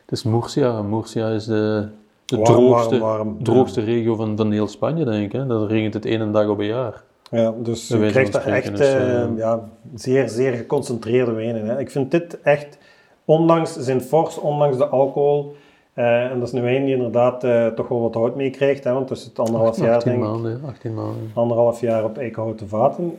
het 0.04 0.12
is 0.12 0.22
Murcia. 0.22 0.82
Murcia 0.82 1.28
is 1.28 1.44
de, 1.44 1.88
de 2.24 2.36
Warm, 2.36 2.44
droogste, 2.44 2.98
warm, 2.98 3.24
warm. 3.24 3.44
droogste 3.44 3.80
regio 3.80 4.14
van, 4.14 4.36
van 4.36 4.52
heel 4.52 4.68
Spanje, 4.68 5.04
denk 5.04 5.24
ik. 5.24 5.32
Hè. 5.32 5.46
Dat 5.46 5.70
regent 5.70 5.94
het 5.94 6.04
één 6.04 6.32
dag 6.32 6.48
op 6.48 6.58
een 6.58 6.66
jaar. 6.66 7.02
Ja, 7.30 7.54
dus 7.58 7.88
je 7.88 8.06
krijgt 8.06 8.32
daar 8.32 8.46
echt 8.46 8.76
dus, 8.76 8.92
eh, 8.94 9.26
ja, 9.36 9.68
zeer, 9.94 10.28
zeer 10.28 10.52
geconcentreerde 10.52 11.32
wijnen. 11.32 11.66
Hè. 11.66 11.78
Ik 11.78 11.90
vind 11.90 12.10
dit 12.10 12.40
echt, 12.42 12.78
ondanks 13.24 13.76
zijn 13.76 14.00
fors, 14.00 14.38
ondanks 14.38 14.76
de 14.76 14.86
alcohol, 14.86 15.54
en 15.94 16.38
dat 16.38 16.48
is 16.48 16.54
een 16.54 16.62
wijn 16.62 16.84
die 16.84 16.94
inderdaad 16.94 17.40
toch 17.76 17.88
wel 17.88 18.00
wat 18.00 18.14
hout 18.14 18.36
meekrijgt, 18.36 18.84
hè, 18.84 18.92
want 18.92 19.08
het 19.08 19.18
is 19.18 19.24
het 19.24 19.38
anderhalf 19.38 19.80
jaar, 19.80 19.94
18 19.94 20.12
denk 20.12 20.24
ik, 20.24 20.30
maanden, 20.30 20.60
18 20.66 20.94
maanden. 20.94 21.30
anderhalf 21.34 21.80
jaar 21.80 22.04
op 22.04 22.18
eikenhouten 22.18 22.68
vaten. 22.68 23.18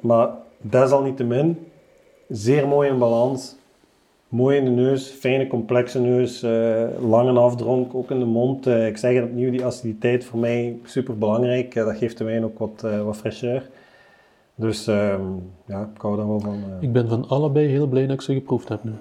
Maar 0.00 0.28
desalniettemin, 0.60 1.66
zeer 2.28 2.68
mooi 2.68 2.88
in 2.88 2.98
balans. 2.98 3.56
Mooi 4.28 4.56
in 4.56 4.64
de 4.64 4.70
neus, 4.70 5.08
fijne 5.08 5.46
complexe 5.46 6.00
neus, 6.00 6.42
eh, 6.42 6.84
lange 7.08 7.38
afdronk, 7.40 7.94
ook 7.94 8.10
in 8.10 8.18
de 8.18 8.24
mond. 8.24 8.66
Eh, 8.66 8.86
ik 8.86 8.96
zeg 8.96 9.14
het 9.14 9.24
opnieuw, 9.24 9.50
die 9.50 9.64
aciditeit 9.64 10.24
voor 10.24 10.38
mij 10.38 10.78
super 10.84 11.18
belangrijk. 11.18 11.74
dat 11.74 11.96
geeft 11.96 12.18
de 12.18 12.24
wijn 12.24 12.44
ook 12.44 12.58
wat, 12.58 12.82
eh 12.84 13.02
wat 13.02 13.18
fraîcheur. 13.18 13.62
Dus 14.54 14.86
ehm, 14.86 15.20
ja, 15.66 15.90
ik 15.94 16.00
hou 16.00 16.16
daar 16.16 16.28
wel 16.28 16.40
van. 16.40 16.52
eh. 16.54 16.82
Ik 16.82 16.92
ben 16.92 17.08
van 17.08 17.28
allebei 17.28 17.66
heel 17.68 17.86
blij 17.86 18.02
dat 18.06 18.14
ik 18.14 18.20
ze 18.20 18.32
geproefd 18.34 18.68
heb 18.68 18.84
nu. 18.84 18.92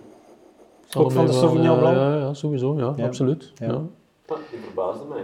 Ook 0.98 1.12
van 1.12 1.26
de 1.26 1.32
Sauvignon 1.32 1.78
Blanc? 1.80 1.96
Ja, 1.96 2.15
ja, 2.17 2.34
sowieso, 2.34 2.76
ja, 2.78 2.93
Ja. 2.98 3.06
absoluut. 3.06 3.52
Ja. 3.56 3.65
Ja. 3.67 3.74
Ah, 4.28 4.38
die 4.52 4.60
verbaasde 4.65 5.04
mij. 5.10 5.17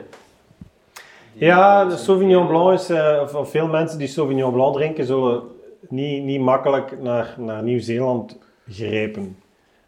Die- 1.34 1.46
Ja, 1.46 1.86
de 1.86 1.98
Sauvignon 1.98 2.48
Blanc 2.48 2.74
is, 2.74 2.90
eh, 2.90 3.22
of 3.36 3.50
veel 3.50 3.68
mensen 3.68 3.98
die 4.00 4.08
Sauvignon 4.08 4.54
Blanc 4.54 4.74
drinken, 4.76 5.06
zullen 5.06 5.42
niet, 5.94 6.24
niet 6.24 6.40
makkelijk 6.40 7.02
naar, 7.02 7.36
naar 7.38 7.64
Nieuw-Zeeland 7.64 8.38
grijpen. 8.68 9.38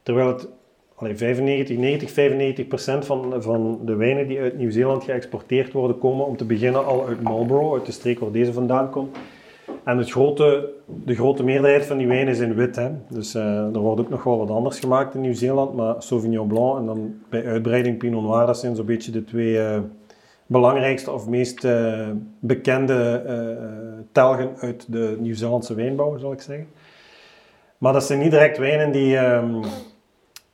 Terwijl 0.03 0.27
het 0.27 0.47
allee, 0.95 1.15
95, 1.15 1.77
90, 1.77 2.11
95 2.11 2.67
procent 2.67 3.05
van, 3.05 3.33
van 3.37 3.79
de 3.85 3.95
wijnen 3.95 4.27
die 4.27 4.39
uit 4.39 4.57
Nieuw-Zeeland 4.57 5.03
geëxporteerd 5.03 5.73
worden, 5.73 5.97
komen 5.97 6.25
om 6.25 6.37
te 6.37 6.45
beginnen 6.45 6.85
al 6.85 7.07
uit 7.07 7.21
Marlborough, 7.21 7.73
uit 7.73 7.85
de 7.85 7.91
streek 7.91 8.19
waar 8.19 8.31
deze 8.31 8.53
vandaan 8.53 8.89
komt. 8.89 9.17
En 9.83 9.97
het 9.97 10.11
grote, 10.11 10.69
de 11.03 11.15
grote 11.15 11.43
meerderheid 11.43 11.85
van 11.85 11.97
die 11.97 12.07
wijnen 12.07 12.33
is 12.33 12.39
in 12.39 12.55
wit. 12.55 12.75
Hè. 12.75 12.89
Dus 13.09 13.35
eh, 13.35 13.75
er 13.75 13.79
wordt 13.79 14.01
ook 14.01 14.09
nog 14.09 14.23
wel 14.23 14.37
wat 14.37 14.49
anders 14.49 14.79
gemaakt 14.79 15.15
in 15.15 15.21
Nieuw-Zeeland, 15.21 15.75
maar 15.75 15.95
Sauvignon 15.97 16.47
Blanc 16.47 16.77
en 16.79 16.85
dan 16.85 17.15
bij 17.29 17.45
uitbreiding 17.45 17.97
Pinot 17.97 18.23
Noir, 18.23 18.45
dat 18.45 18.59
zijn 18.59 18.75
zo'n 18.75 18.85
beetje 18.85 19.11
de 19.11 19.23
twee 19.23 19.59
eh, 19.59 19.79
belangrijkste 20.45 21.11
of 21.11 21.27
meest 21.27 21.63
eh, 21.63 22.09
bekende 22.39 23.23
eh, 23.25 24.03
telgen 24.11 24.55
uit 24.59 24.85
de 24.87 25.17
Nieuw-Zeelandse 25.19 25.73
wijnbouw, 25.75 26.17
zal 26.17 26.31
ik 26.31 26.41
zeggen. 26.41 26.67
Maar 27.77 27.93
dat 27.93 28.03
zijn 28.03 28.19
niet 28.19 28.31
direct 28.31 28.57
wijnen 28.57 28.91
die, 28.91 29.17
ehm, 29.17 29.63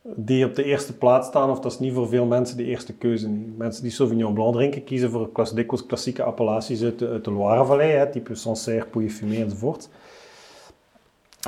die 0.01 0.45
op 0.45 0.55
de 0.55 0.63
eerste 0.63 0.97
plaats 0.97 1.27
staan, 1.27 1.49
of 1.49 1.59
dat 1.59 1.71
is 1.71 1.79
niet 1.79 1.93
voor 1.93 2.07
veel 2.07 2.25
mensen 2.25 2.57
de 2.57 2.63
eerste 2.63 2.93
keuze. 2.93 3.29
Mensen 3.57 3.83
die 3.83 3.91
Sauvignon 3.91 4.33
Blanc 4.33 4.53
drinken, 4.53 4.83
kiezen 4.83 5.09
voor 5.09 5.31
klassieke 5.87 6.23
appellaties 6.23 6.83
uit 6.83 6.99
de, 6.99 7.31
Loirevallei, 7.31 8.09
type 8.09 8.35
Sancerre, 8.35 8.85
Pouilly-Fumé 8.85 9.35
enzovoort. 9.35 9.89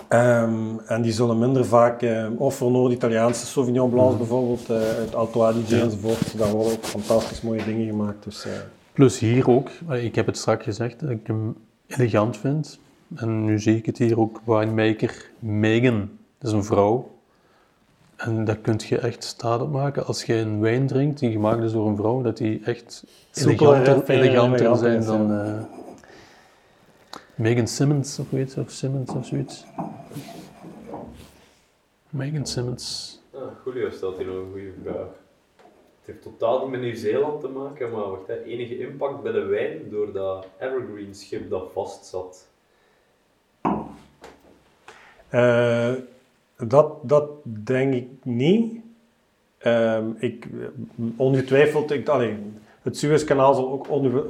Ehm, 0.08 0.80
en 0.86 1.02
die 1.02 1.12
zullen 1.12 1.40
minder 1.40 1.66
vaak, 1.66 2.02
eh, 2.02 2.26
of 2.38 2.56
voor 2.56 2.72
Noord-Italiaanse 2.72 3.46
Sauvignon 3.46 3.90
Blancs 3.90 4.18
bijvoorbeeld, 4.18 4.70
eh, 4.70 4.76
uit 4.76 5.16
Alto 5.16 5.44
Adige 5.44 5.82
enzovoort, 5.82 6.38
daar 6.38 6.52
worden 6.52 6.72
ook 6.72 6.84
fantastisch 6.84 7.42
mooie 7.42 7.64
dingen 7.64 7.88
gemaakt. 7.88 8.24
Dus, 8.24 8.46
eh, 8.46 8.52
Plus 8.94 9.20
hier 9.20 9.50
ook, 9.50 9.70
ik 9.90 10.16
heb 10.16 10.26
het 10.26 10.38
straks 10.38 10.64
gezegd, 10.64 11.00
dat 11.00 11.10
ik 11.10 11.28
hem 11.28 11.56
elegant 11.88 12.38
vind. 12.38 12.80
En 13.16 13.46
nu 13.46 13.60
zie 13.60 13.78
ik 13.78 13.86
het 13.86 13.98
hier 13.98 14.20
ook, 14.20 14.42
winemaker 14.46 15.30
Megan, 15.40 16.10
dat 16.38 16.52
is 16.52 16.58
een 16.58 16.64
vrouw. 16.64 17.12
En 18.16 18.46
daar 18.46 18.58
kun 18.58 18.80
je 18.88 18.98
echt 18.98 19.24
staat 19.24 19.62
op 19.62 19.72
maken. 19.72 20.06
Als 20.06 20.24
je 20.24 20.34
een 20.34 20.60
wijn 20.60 20.88
drinkt 20.88 21.20
die 21.20 21.32
gemaakt 21.32 21.64
is 21.64 21.72
door 21.72 21.88
een 21.88 21.96
vrouw, 21.96 22.22
dat 22.22 22.38
die 22.38 22.62
echt 22.64 23.04
eleganter, 23.34 24.04
eleganter 24.10 24.14
eleganter 24.16 24.78
zijn 24.78 25.00
is, 25.00 25.06
dan 25.06 25.32
Megan 27.36 27.68
Simmons 27.68 28.20
of 28.20 28.30
weet 28.30 28.58
of 28.58 28.72
Simmons 28.72 29.10
of 29.10 29.26
zoiets. 29.26 29.66
Megan 32.10 32.46
Simmons. 32.46 33.20
Ah, 33.34 33.42
Julio 33.66 33.90
stelt 33.90 34.18
hier 34.18 34.26
nog 34.26 34.36
een 34.36 34.52
goede 34.52 34.74
vraag. 34.84 35.08
Het 36.06 36.06
heeft 36.06 36.22
totaal 36.22 36.62
niet 36.62 36.70
met 36.70 36.82
Nieuw-Zeeland 36.82 37.42
te 37.42 37.48
maken, 37.48 37.92
maar 37.92 38.10
wacht, 38.10 38.28
hè. 38.28 38.44
enige 38.44 38.80
impact 38.80 39.22
bij 39.22 39.32
de 39.32 39.46
wijn 39.46 39.90
door 39.90 40.12
dat 40.12 40.48
Evergreen 40.60 41.16
schip 41.16 41.50
dat 41.50 41.72
vast 41.72 42.06
zat. 42.06 42.48
Eh, 45.30 45.94
dat, 46.58 47.10
dat 47.10 47.30
denk 47.44 47.94
ik 47.94 48.08
niet. 48.24 48.82
Ehm, 49.58 50.12
ik, 50.18 50.48
ongetwijfeld, 51.16 51.92
ik, 51.92 52.08
allee, 52.08 52.38
het 52.84 52.98
Suezkanaal 52.98 53.54
zal 53.54 53.72
ook 53.72 53.88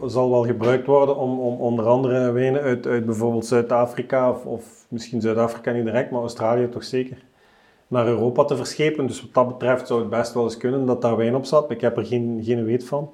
zal 0.09 0.29
wel 0.29 0.45
gebruikt 0.45 0.87
worden 0.87 1.17
om, 1.17 1.39
om 1.39 1.59
onder 1.59 1.85
andere 1.85 2.31
wijnen 2.31 2.61
uit, 2.61 2.87
uit 2.87 3.05
bijvoorbeeld 3.05 3.45
Zuid-Afrika, 3.45 4.29
of, 4.29 4.45
of 4.45 4.85
misschien 4.87 5.21
Zuid-Afrika 5.21 5.71
niet 5.71 5.85
direct, 5.85 6.11
maar 6.11 6.21
Australië 6.21 6.69
toch 6.69 6.83
zeker, 6.83 7.17
naar 7.87 8.07
Europa 8.07 8.43
te 8.43 8.55
verschepen. 8.55 9.07
Dus 9.07 9.21
wat 9.21 9.33
dat 9.33 9.47
betreft 9.47 9.87
zou 9.87 9.99
het 9.99 10.09
best 10.09 10.33
wel 10.33 10.43
eens 10.43 10.57
kunnen 10.57 10.85
dat 10.85 11.01
daar 11.01 11.17
wijn 11.17 11.35
op 11.35 11.45
zat. 11.45 11.71
Ik 11.71 11.81
heb 11.81 11.97
er 11.97 12.05
geen, 12.05 12.41
geen 12.43 12.65
weet 12.65 12.85
van. 12.85 13.11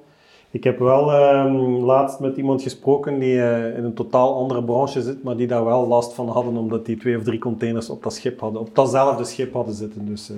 Ik 0.50 0.64
heb 0.64 0.78
wel 0.78 1.12
ehm, 1.12 1.56
laatst 1.84 2.20
met 2.20 2.36
iemand 2.36 2.62
gesproken 2.62 3.18
die 3.18 3.42
eh, 3.42 3.76
in 3.76 3.84
een 3.84 3.94
totaal 3.94 4.34
andere 4.34 4.64
branche 4.64 5.02
zit, 5.02 5.22
maar 5.22 5.36
die 5.36 5.46
daar 5.46 5.64
wel 5.64 5.86
last 5.86 6.12
van 6.12 6.28
hadden 6.28 6.56
omdat 6.56 6.86
die 6.86 6.96
twee 6.96 7.16
of 7.16 7.22
drie 7.22 7.38
containers 7.38 7.90
op 7.90 8.02
dat 8.02 8.14
schip 8.14 8.40
hadden, 8.40 8.60
op 8.60 8.74
datzelfde 8.74 9.24
schip 9.24 9.52
hadden 9.52 9.74
zitten. 9.74 10.06
Dus 10.06 10.30
eh, 10.30 10.36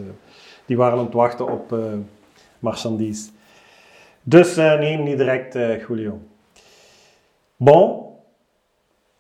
die 0.67 0.77
waren 0.77 0.99
aan 0.99 1.05
het 1.05 1.15
wachten 1.15 1.53
op 1.53 1.73
eh 1.73 1.79
marchandise. 2.59 3.31
Dus 4.23 4.57
eh, 4.57 4.79
nee, 4.79 4.97
niet 4.97 5.19
direct 5.19 5.55
eh 5.55 5.87
Julio. 5.87 6.19
Bon. 7.57 8.01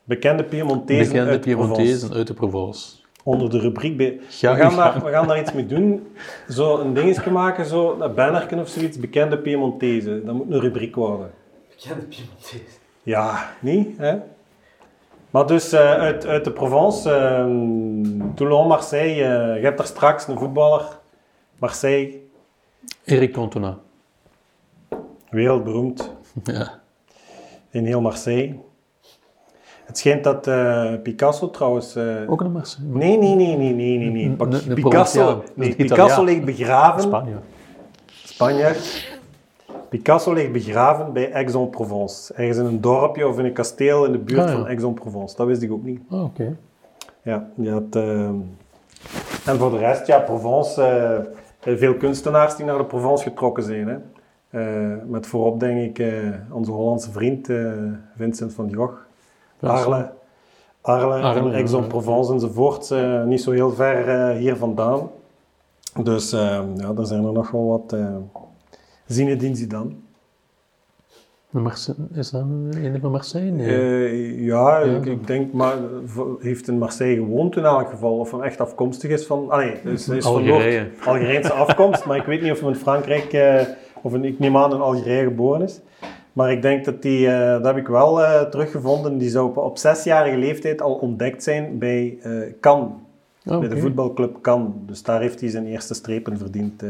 Bekende 0.05 0.45
Piemontezen 0.45 1.13
Bekende 1.13 1.31
uit 1.31 1.43
de 1.43 1.51
Provence. 1.51 1.75
Piemontezen 1.75 2.17
uit 2.17 2.27
de 2.27 2.35
Provence. 2.35 2.97
Onder 3.25 3.51
de 3.51 3.59
rubriek 3.59 3.97
we, 3.97 4.19
gaan 4.41 4.77
daar, 4.77 5.05
we 5.05 5.11
gaan 5.11 5.27
daar 5.27 5.41
iets 5.41 5.53
mee 5.53 5.67
doen. 5.67 6.07
Zo 6.49 6.79
een 6.79 6.95
dingetje 6.95 7.31
maken, 7.31 7.67
zo, 7.67 8.01
een 8.01 8.15
bannerken 8.15 8.59
of 8.59 8.69
zoiets. 8.69 8.99
Bekende 8.99 9.39
Piemontezen. 9.39 10.27
Dat 10.27 10.35
moet 10.35 10.51
een 10.51 10.61
rubriek 10.61 10.95
worden. 10.95 11.31
Bekende 11.69 12.05
Piemontees. 12.05 12.81
Ja, 13.03 13.53
niet? 13.61 13.99
Hè? 13.99 14.17
Maar 15.31 15.47
dus 15.47 15.73
eh, 15.73 15.91
uit, 15.91 16.27
uit 16.27 16.45
de 16.45 16.51
Provence, 16.53 17.11
eh, 17.11 17.45
Toulon, 18.35 18.67
Marseille. 18.67 19.25
je 19.55 19.63
hebt 19.63 19.79
daar 19.79 19.87
straks 19.87 20.29
een 20.29 20.39
voetballer. 20.39 21.01
Marseille, 21.59 22.21
Eric 23.05 23.33
Cantona. 23.33 23.79
Wereldberoemd 25.33 26.13
Ja. 26.45 26.81
in 27.71 27.85
heel 27.87 28.01
Marseille. 28.01 28.55
Het 29.85 29.99
schijnt 29.99 30.25
dat 30.25 30.47
eh, 30.47 30.93
Picasso 31.03 31.51
trouwens... 31.51 31.95
eh, 31.97 32.05
Ook 32.31 32.41
een 32.41 32.53
Marseille. 32.53 32.89
nee, 32.97 33.19
nee, 33.19 33.35
nee, 33.35 33.57
nee, 33.57 33.73
nee, 33.75 33.99
nee. 33.99 34.11
nee. 34.11 34.75
Picasso, 34.75 35.43
nee, 35.55 35.75
Picasso 35.77 36.25
ligt 36.25 36.45
begraven... 36.45 37.03
Spanje. 37.03 37.35
Spanjaard. 38.25 39.11
Picasso 39.89 40.33
ligt 40.33 40.53
begraven 40.53 41.13
bij 41.13 41.35
Aix-en-Provence. 41.35 42.35
Ergens 42.35 42.59
in 42.59 42.65
een 42.65 42.81
dorpje 42.81 43.29
of 43.29 43.39
in 43.39 43.45
een 43.45 43.53
kasteel 43.53 44.05
in 44.05 44.13
de 44.13 44.19
buurt 44.19 44.41
Ah, 44.41 44.47
ja. 44.49 44.53
van 44.53 44.67
Aix-en-Provence. 44.67 45.37
Dat 45.37 45.47
wist 45.47 45.63
ik 45.63 45.73
ook 45.73 45.83
niet. 45.85 46.01
Ah, 46.11 46.25
oké. 46.25 46.57
Ja, 47.23 47.49
die 47.57 47.71
had, 47.71 47.97
eh, 47.97 48.29
En 49.47 49.59
voor 49.59 49.71
de 49.71 49.79
rest, 49.79 50.07
ja, 50.07 50.19
Provence. 50.19 51.31
veel 51.61 51.95
kunstenaars 51.95 52.57
die 52.57 52.65
naar 52.65 52.79
de 52.79 52.85
Provence 52.85 53.25
getrokken 53.25 53.63
zijn. 53.63 53.89
Hè. 53.89 53.97
Eh, 54.53 54.93
met 55.07 55.27
voorop, 55.27 55.61
denk 55.61 55.81
ik, 55.81 55.99
eh, 55.99 56.13
onze 56.51 56.71
Hollandse 56.71 57.11
vriend 57.13 57.49
eh, 57.49 57.73
Vincent 58.17 58.55
van 58.55 58.75
Gogh. 58.75 58.93
Arles, 59.61 60.07
Arles, 60.81 61.37
en. 61.37 61.53
Aix-en-Provence 61.55 62.33
enzovoort. 62.33 62.95
niet 63.27 63.41
zo 63.43 63.51
heel 63.51 63.71
ver 63.71 64.31
hier 64.35 64.57
vandaan. 64.57 65.11
Dus 66.03 66.33
eh, 66.33 66.61
ja, 66.77 66.93
er 66.97 67.07
zijn 67.07 67.25
er 67.25 67.33
nog 67.33 67.51
wel 67.51 67.67
wat. 67.67 67.97
Zinedine 69.07 69.55
Zidane. 69.57 69.91
De 71.51 71.59
Marse- 71.59 71.95
Is 72.15 72.31
dat 72.31 72.41
een 72.41 72.99
van 73.01 73.11
Marseille? 73.11 73.51
Nee. 73.51 74.45
Ja, 74.45 74.79
Ja. 74.79 74.97
Ik, 74.97 75.05
ik 75.07 75.27
denk, 75.27 75.53
maar 75.53 75.75
heeft 76.41 76.69
in 76.69 76.79
Marseille 76.79 77.17
gewoond 77.17 77.57
in 77.57 77.65
elk 77.65 77.89
geval, 77.91 78.19
of 78.19 78.31
hem 78.31 78.43
echt 78.43 78.61
afkomstig 78.61 79.11
is 79.11 79.27
van, 79.27 79.51
ah 79.51 79.59
nee, 79.59 79.75
dus 79.85 80.07
hij 80.07 80.17
is 80.17 80.25
van 80.25 80.33
Algerije. 80.35 80.89
Algerijnse 81.05 81.53
afkomst, 81.53 82.05
maar 82.07 82.17
ik 82.17 82.25
weet 82.25 82.43
niet 82.43 82.53
of 82.53 82.61
hij 82.61 82.69
in 82.69 82.75
Frankrijk, 82.75 83.33
of 84.03 84.15
in, 84.15 84.25
ik 84.25 84.39
neem 84.39 84.57
aan 84.57 84.73
in 84.75 84.81
Algerije 84.81 85.23
geboren 85.25 85.63
is. 85.63 85.81
Maar 86.33 86.53
ik 86.53 86.63
denk 86.63 86.85
dat 86.85 87.03
die, 87.03 87.29
eh, 87.29 87.53
dat 87.53 87.65
heb 87.65 87.77
ik 87.77 87.87
wel 87.87 88.23
eh, 88.23 88.43
teruggevonden, 88.43 89.19
die 89.19 89.31
zou 89.31 89.49
op, 89.49 89.57
op 89.57 89.79
zesjarige 89.79 90.37
leeftijd 90.37 90.83
al 90.83 90.95
ontdekt 90.95 91.43
zijn 91.43 91.79
bij 91.79 92.19
eh 92.23 92.33
Cannes, 92.61 92.91
Ah, 93.45 93.59
bij 93.59 93.69
de 93.69 93.77
voetbalclub 93.77 94.37
Cannes. 94.41 94.73
Dus 94.87 95.03
daar 95.03 95.21
heeft 95.21 95.41
hij 95.41 95.49
zijn 95.51 95.67
eerste 95.67 95.95
strepen 95.95 96.39
verdiend. 96.39 96.83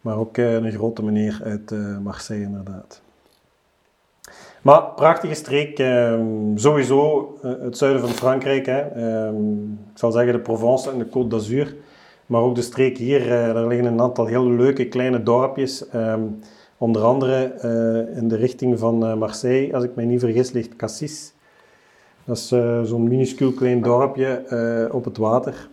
Maar 0.00 0.16
ook 0.18 0.36
een 0.36 0.72
grote 0.72 1.04
meneer 1.04 1.40
uit 1.44 1.74
Marseille, 2.02 2.44
inderdaad. 2.44 3.00
Maar 4.62 4.82
prachtige 4.82 5.34
streek. 5.34 5.78
ehm, 5.78 6.24
sowieso 6.54 7.28
het 7.42 7.78
zuiden 7.78 8.00
van 8.00 8.10
Frankrijk. 8.10 8.66
Hè. 8.66 8.80
Ehm, 8.80 9.62
ik 9.62 9.98
zal 9.98 10.10
zeggen 10.12 10.32
de 10.32 10.38
Provence 10.38 10.90
en 10.90 10.98
de 10.98 11.06
Côte 11.06 11.28
d'Azur. 11.28 11.74
Maar 12.26 12.40
ook 12.40 12.54
de 12.54 12.62
streek 12.62 12.98
hier. 12.98 13.22
eh, 13.22 13.54
daar 13.54 13.66
liggen 13.66 13.86
een 13.86 14.00
aantal 14.00 14.26
heel 14.26 14.50
leuke 14.50 14.88
kleine 14.88 15.22
dorpjes. 15.22 15.88
Ehm, 15.88 16.22
onder 16.78 17.02
andere 17.02 17.44
eh, 17.44 18.16
in 18.16 18.28
de 18.28 18.36
richting 18.36 18.78
van 18.78 19.06
eh, 19.06 19.14
Marseille, 19.14 19.74
als 19.74 19.84
ik 19.84 19.94
mij 19.94 20.04
niet 20.04 20.20
vergis, 20.20 20.52
ligt 20.52 20.76
Cassis. 20.76 21.34
Dat 22.24 22.36
is 22.36 22.48
zo'n 22.88 23.08
minuscuul 23.08 23.52
klein 23.52 23.82
dorpje 23.82 24.42
op 24.92 25.04
het 25.04 25.16
water. 25.16 25.68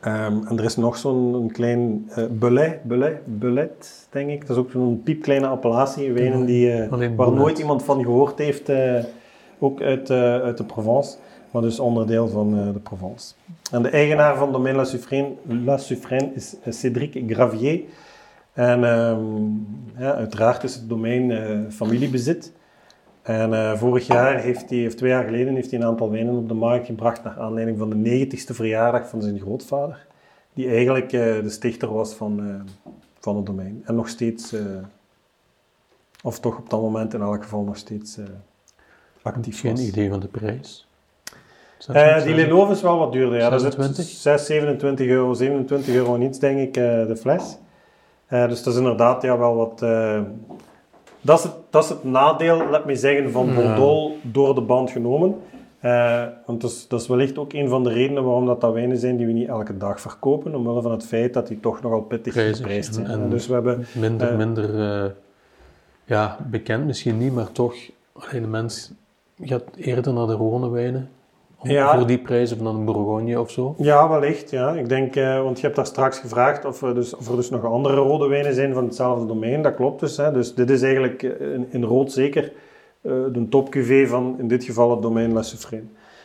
Ehm, 0.00 0.46
en 0.46 0.58
er 0.58 0.64
is 0.64 0.76
nog 0.76 0.96
zo'n 0.96 1.50
klein 1.52 2.10
Belay, 2.30 2.80
Belay, 2.84 3.20
Belet, 3.24 4.06
denk 4.10 4.30
ik. 4.30 4.46
Dat 4.46 4.56
is 4.56 4.62
ook 4.62 4.70
zo'n 4.70 5.00
piepkleine 5.04 5.46
appellatie, 5.46 6.12
wijnen 6.12 6.44
die, 6.44 6.88
waar 7.16 7.32
nooit 7.32 7.58
iemand 7.58 7.82
van 7.82 8.04
gehoord 8.04 8.38
heeft, 8.38 8.72
ook 9.58 9.80
uit, 9.80 10.10
uit 10.10 10.56
de 10.56 10.64
Provence, 10.64 11.16
maar 11.50 11.62
dus 11.62 11.80
onderdeel 11.80 12.28
van 12.28 12.58
eh, 12.58 12.72
de 12.72 12.78
Provence. 12.78 13.34
En 13.70 13.82
de 13.82 13.88
eigenaar 13.88 14.36
van 14.36 14.52
Domaine 14.52 14.78
La 14.78 14.84
Suffraine, 14.84 15.34
La 15.64 15.76
Suffraine 15.76 16.34
is 16.34 16.56
eh, 16.62 16.72
Cédric 16.72 17.22
Gravier. 17.26 17.82
En 18.52 18.84
ehm, 18.84 19.46
ja, 19.96 20.14
uiteraard 20.14 20.62
is 20.62 20.74
het 20.74 20.88
domein 20.88 21.30
eh, 21.30 21.58
familiebezit. 21.70 22.52
En 23.22 23.78
vorig 23.78 24.06
jaar 24.06 24.38
heeft 24.38 24.70
hij, 24.70 24.86
of 24.86 24.94
twee 24.94 25.10
jaar 25.10 25.24
geleden, 25.24 25.54
heeft 25.54 25.70
hij 25.70 25.80
een 25.80 25.86
aantal 25.86 26.10
wijnen 26.10 26.34
op 26.34 26.48
de 26.48 26.54
markt 26.54 26.86
gebracht 26.86 27.24
naar 27.24 27.38
aanleiding 27.38 27.78
van 27.78 27.90
de 27.90 28.26
90ste 28.26 28.54
verjaardag 28.54 29.08
van 29.08 29.22
zijn 29.22 29.40
grootvader. 29.40 30.06
Die 30.54 30.68
eigenlijk 30.68 31.10
de 31.10 31.48
stichter 31.48 31.92
was 31.92 32.14
van, 32.14 32.62
van 33.18 33.36
het 33.36 33.46
domein. 33.46 33.82
En 33.84 33.94
nog 33.94 34.08
steeds, 34.08 34.54
of 36.22 36.40
toch 36.40 36.58
op 36.58 36.70
dat 36.70 36.80
moment 36.80 37.14
in 37.14 37.20
elk 37.20 37.42
geval 37.42 37.62
nog 37.62 37.76
steeds 37.76 38.18
actief 39.22 39.60
Geen 39.60 39.70
was. 39.70 39.80
idee 39.80 40.08
van 40.08 40.20
de 40.20 40.28
prijs. 40.28 40.89
Eh, 41.88 42.22
die 42.22 42.34
Lelove 42.34 42.72
is 42.72 42.82
wel 42.82 42.98
wat 42.98 43.12
duurder. 43.12 43.38
Ja. 43.38 43.50
Dat 43.50 43.58
is 43.60 43.62
26? 43.74 44.04
6, 44.04 44.46
27 44.46 45.06
euro, 45.06 45.34
27 45.34 45.94
euro 45.94 46.14
en 46.14 46.22
iets, 46.22 46.38
denk 46.38 46.58
ik, 46.58 46.76
eh, 46.76 47.06
de 47.06 47.16
fles. 47.16 47.56
Eh, 48.26 48.48
dus 48.48 48.62
dat 48.62 48.72
is 48.72 48.78
inderdaad 48.78 49.22
ja, 49.22 49.38
wel 49.38 49.54
wat... 49.56 49.78
dat, 51.20 51.38
is 51.38 51.44
het, 51.44 51.52
dat 51.70 51.82
is 51.84 51.88
het 51.88 52.04
nadeel, 52.04 52.68
laat 52.70 52.84
me 52.84 52.96
zeggen, 52.96 53.30
van 53.30 53.46
Ja. 53.46 53.54
Bordeaux 53.54 54.14
door 54.22 54.54
de 54.54 54.60
band 54.60 54.90
genomen. 54.90 55.34
Want 56.46 56.60
dat 56.60 56.70
is, 56.70 56.88
dat 56.88 57.00
is 57.00 57.06
wellicht 57.08 57.38
ook 57.38 57.52
een 57.52 57.68
van 57.68 57.84
de 57.84 57.90
redenen 57.92 58.24
waarom 58.24 58.46
dat, 58.46 58.60
dat 58.60 58.72
wijnen 58.72 58.96
zijn 58.98 59.16
die 59.16 59.26
we 59.26 59.32
niet 59.32 59.48
elke 59.48 59.76
dag 59.76 60.00
verkopen. 60.00 60.54
Omwille 60.54 60.82
van 60.82 60.90
het 60.90 61.06
feit 61.06 61.34
dat 61.34 61.46
die 61.48 61.60
toch 61.60 61.82
nogal 61.82 62.00
pittig 62.02 62.32
geprijsd 62.56 62.94
zijn. 62.94 63.06
en- 63.06 63.20
en- 63.20 63.30
dus 63.30 63.46
we 63.46 63.52
hebben... 63.52 63.86
Minder, 63.94 64.36
minder 64.36 65.14
ja, 66.04 66.36
bekend 66.50 66.86
misschien 66.86 67.18
niet, 67.18 67.34
maar 67.34 67.52
toch, 67.52 67.74
alleen 68.12 68.42
de 68.42 68.48
mens 68.48 68.92
gaat 69.40 69.64
eerder 69.76 70.12
naar 70.12 70.26
de 70.26 70.36
Rhône 70.36 70.70
wijnen. 70.72 71.08
Ja. 71.62 71.96
Voor 71.96 72.06
die 72.06 72.18
prijzen 72.18 72.56
van 72.56 72.66
een 72.66 72.84
Bourgogne 72.84 73.40
of 73.40 73.50
zo. 73.50 73.74
Ja, 73.78 74.08
wellicht. 74.08 74.50
Ja. 74.50 74.72
Ik 74.72 74.88
denk, 74.88 75.16
eh, 75.16 75.42
want 75.42 75.56
je 75.56 75.62
hebt 75.62 75.76
daar 75.76 75.86
straks 75.86 76.18
gevraagd 76.18 76.64
of 76.64 76.82
er, 76.82 76.94
dus, 76.94 77.16
of 77.16 77.28
er 77.28 77.36
dus 77.36 77.50
nog 77.50 77.64
andere 77.64 77.96
rode 77.96 78.28
wijnen 78.28 78.54
zijn 78.54 78.74
van 78.74 78.84
hetzelfde 78.84 79.26
domein. 79.26 79.62
Dat 79.62 79.74
klopt 79.74 80.00
dus. 80.00 80.16
Hè. 80.16 80.32
Dus 80.32 80.54
dit 80.54 80.70
is 80.70 80.82
eigenlijk 80.82 81.22
eh, 81.22 81.52
in, 81.52 81.66
in 81.70 81.84
rood 81.84 82.12
zeker 82.12 82.52
eh, 83.00 83.12
de 83.32 83.46
top 83.48 83.70
cuvée 83.70 84.08
van 84.08 84.34
in 84.38 84.48
dit 84.48 84.64
geval 84.64 84.90
het 84.90 85.02
domein 85.02 85.32
La. 85.32 85.42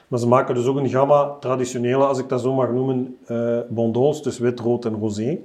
Maar 0.07 0.19
ze 0.19 0.27
maken 0.27 0.55
dus 0.55 0.65
ook 0.65 0.77
een 0.77 0.89
gamma 0.89 1.36
traditionele, 1.39 2.05
als 2.05 2.19
ik 2.19 2.29
dat 2.29 2.41
zo 2.41 2.53
mag 2.53 2.71
noemen, 2.71 3.17
eh 3.25 3.59
bondols, 3.69 4.23
dus 4.23 4.39
wit, 4.39 4.59
rood 4.59 4.86
en 4.86 4.97
rosé. 4.99 5.38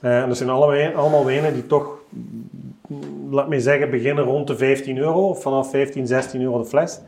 En 0.00 0.28
dat 0.28 0.36
zijn 0.36 0.50
alle 0.50 0.94
allemaal 0.94 1.24
wijnen 1.24 1.54
die 1.54 1.66
toch, 1.66 1.98
mm, 2.08 3.34
laat 3.34 3.48
me 3.48 3.60
zeggen, 3.60 3.90
beginnen 3.90 4.24
rond 4.24 4.46
de 4.46 4.56
15 4.56 4.98
euro, 4.98 5.34
vanaf 5.34 5.70
15, 5.70 6.06
16 6.06 6.42
euro 6.42 6.58
de 6.58 6.64
fles. 6.64 7.00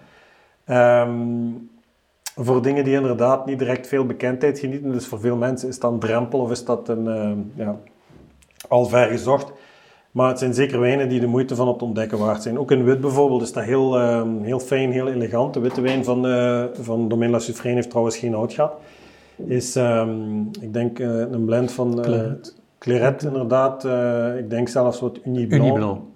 Ehm, 0.65 1.11
voor 2.35 2.63
dingen 2.63 2.85
die 2.85 2.95
inderdaad 2.95 3.47
niet 3.47 3.59
direct 3.59 3.87
veel 3.87 4.07
bekendheid 4.07 4.59
genieten. 4.59 4.93
Dus 4.93 5.07
voor 5.07 5.21
veel 5.21 5.37
mensen 5.37 5.69
is 5.69 5.79
dat 5.79 5.93
een 5.93 5.99
drempel 5.99 6.41
of 6.41 6.51
is 6.51 6.65
dat 6.65 6.89
een, 6.89 7.09
ehm, 7.09 7.39
ja, 7.55 7.77
al 8.69 8.85
ver 8.85 9.09
gezocht. 9.09 9.53
Maar 10.11 10.29
het 10.29 10.39
zijn 10.39 10.55
zeker 10.55 10.81
wijnen 10.81 11.09
die 11.09 11.21
de 11.21 11.27
moeite 11.27 11.55
van 11.55 11.69
het 11.69 11.83
ontdekken 11.83 12.19
waard 12.19 12.43
zijn. 12.43 12.59
Ook 12.59 12.71
in 12.71 12.85
wit 12.85 13.01
bijvoorbeeld 13.01 13.43
is 13.43 13.53
dat 13.53 13.65
heel, 13.65 13.99
ehm, 13.99 14.43
heel 14.43 14.61
fijn, 14.61 14.93
heel 14.93 15.09
elegant. 15.09 15.55
De 15.55 15.61
witte 15.61 15.81
wijn 15.81 16.05
van, 16.05 16.27
eh 16.27 16.65
van 16.73 17.09
Domaine 17.09 17.39
La 17.39 17.63
heeft 17.63 17.89
trouwens 17.89 18.17
geen 18.17 18.35
oud 18.35 18.53
gehad. 18.53 18.73
Is, 19.47 19.77
ehm, 19.77 20.41
ik 20.61 20.73
denk, 20.73 20.99
eh, 20.99 21.19
een 21.19 21.45
blend 21.45 21.73
van 21.73 22.01
Claret. 22.01 22.55
Claret, 22.79 23.23
inderdaad. 23.23 23.85
Ik 24.39 24.51
denk 24.51 24.69
zelfs 24.69 25.01
wat 25.01 25.19
Uni 25.25 25.47
Blanc. 25.47 26.12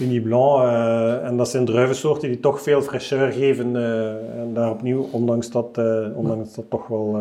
Uni 0.00 0.20
Blanc. 0.20 0.60
Uni 0.60 0.66
Blanc. 0.66 1.22
eh, 1.22 1.26
en 1.28 1.36
dat 1.36 1.48
zijn 1.48 1.64
druivensoorten 1.64 2.28
die 2.28 2.40
toch 2.40 2.60
veel 2.62 2.82
fraîcheur 2.82 3.32
geven. 3.32 3.76
eh, 3.76 4.08
en 4.40 4.50
daar 4.54 4.70
opnieuw, 4.70 5.08
ondanks 5.10 5.50
dat, 5.50 5.78
eh, 5.78 6.06
ondanks 6.14 6.54
dat 6.54 6.64
toch 6.70 6.86
wel... 6.86 7.18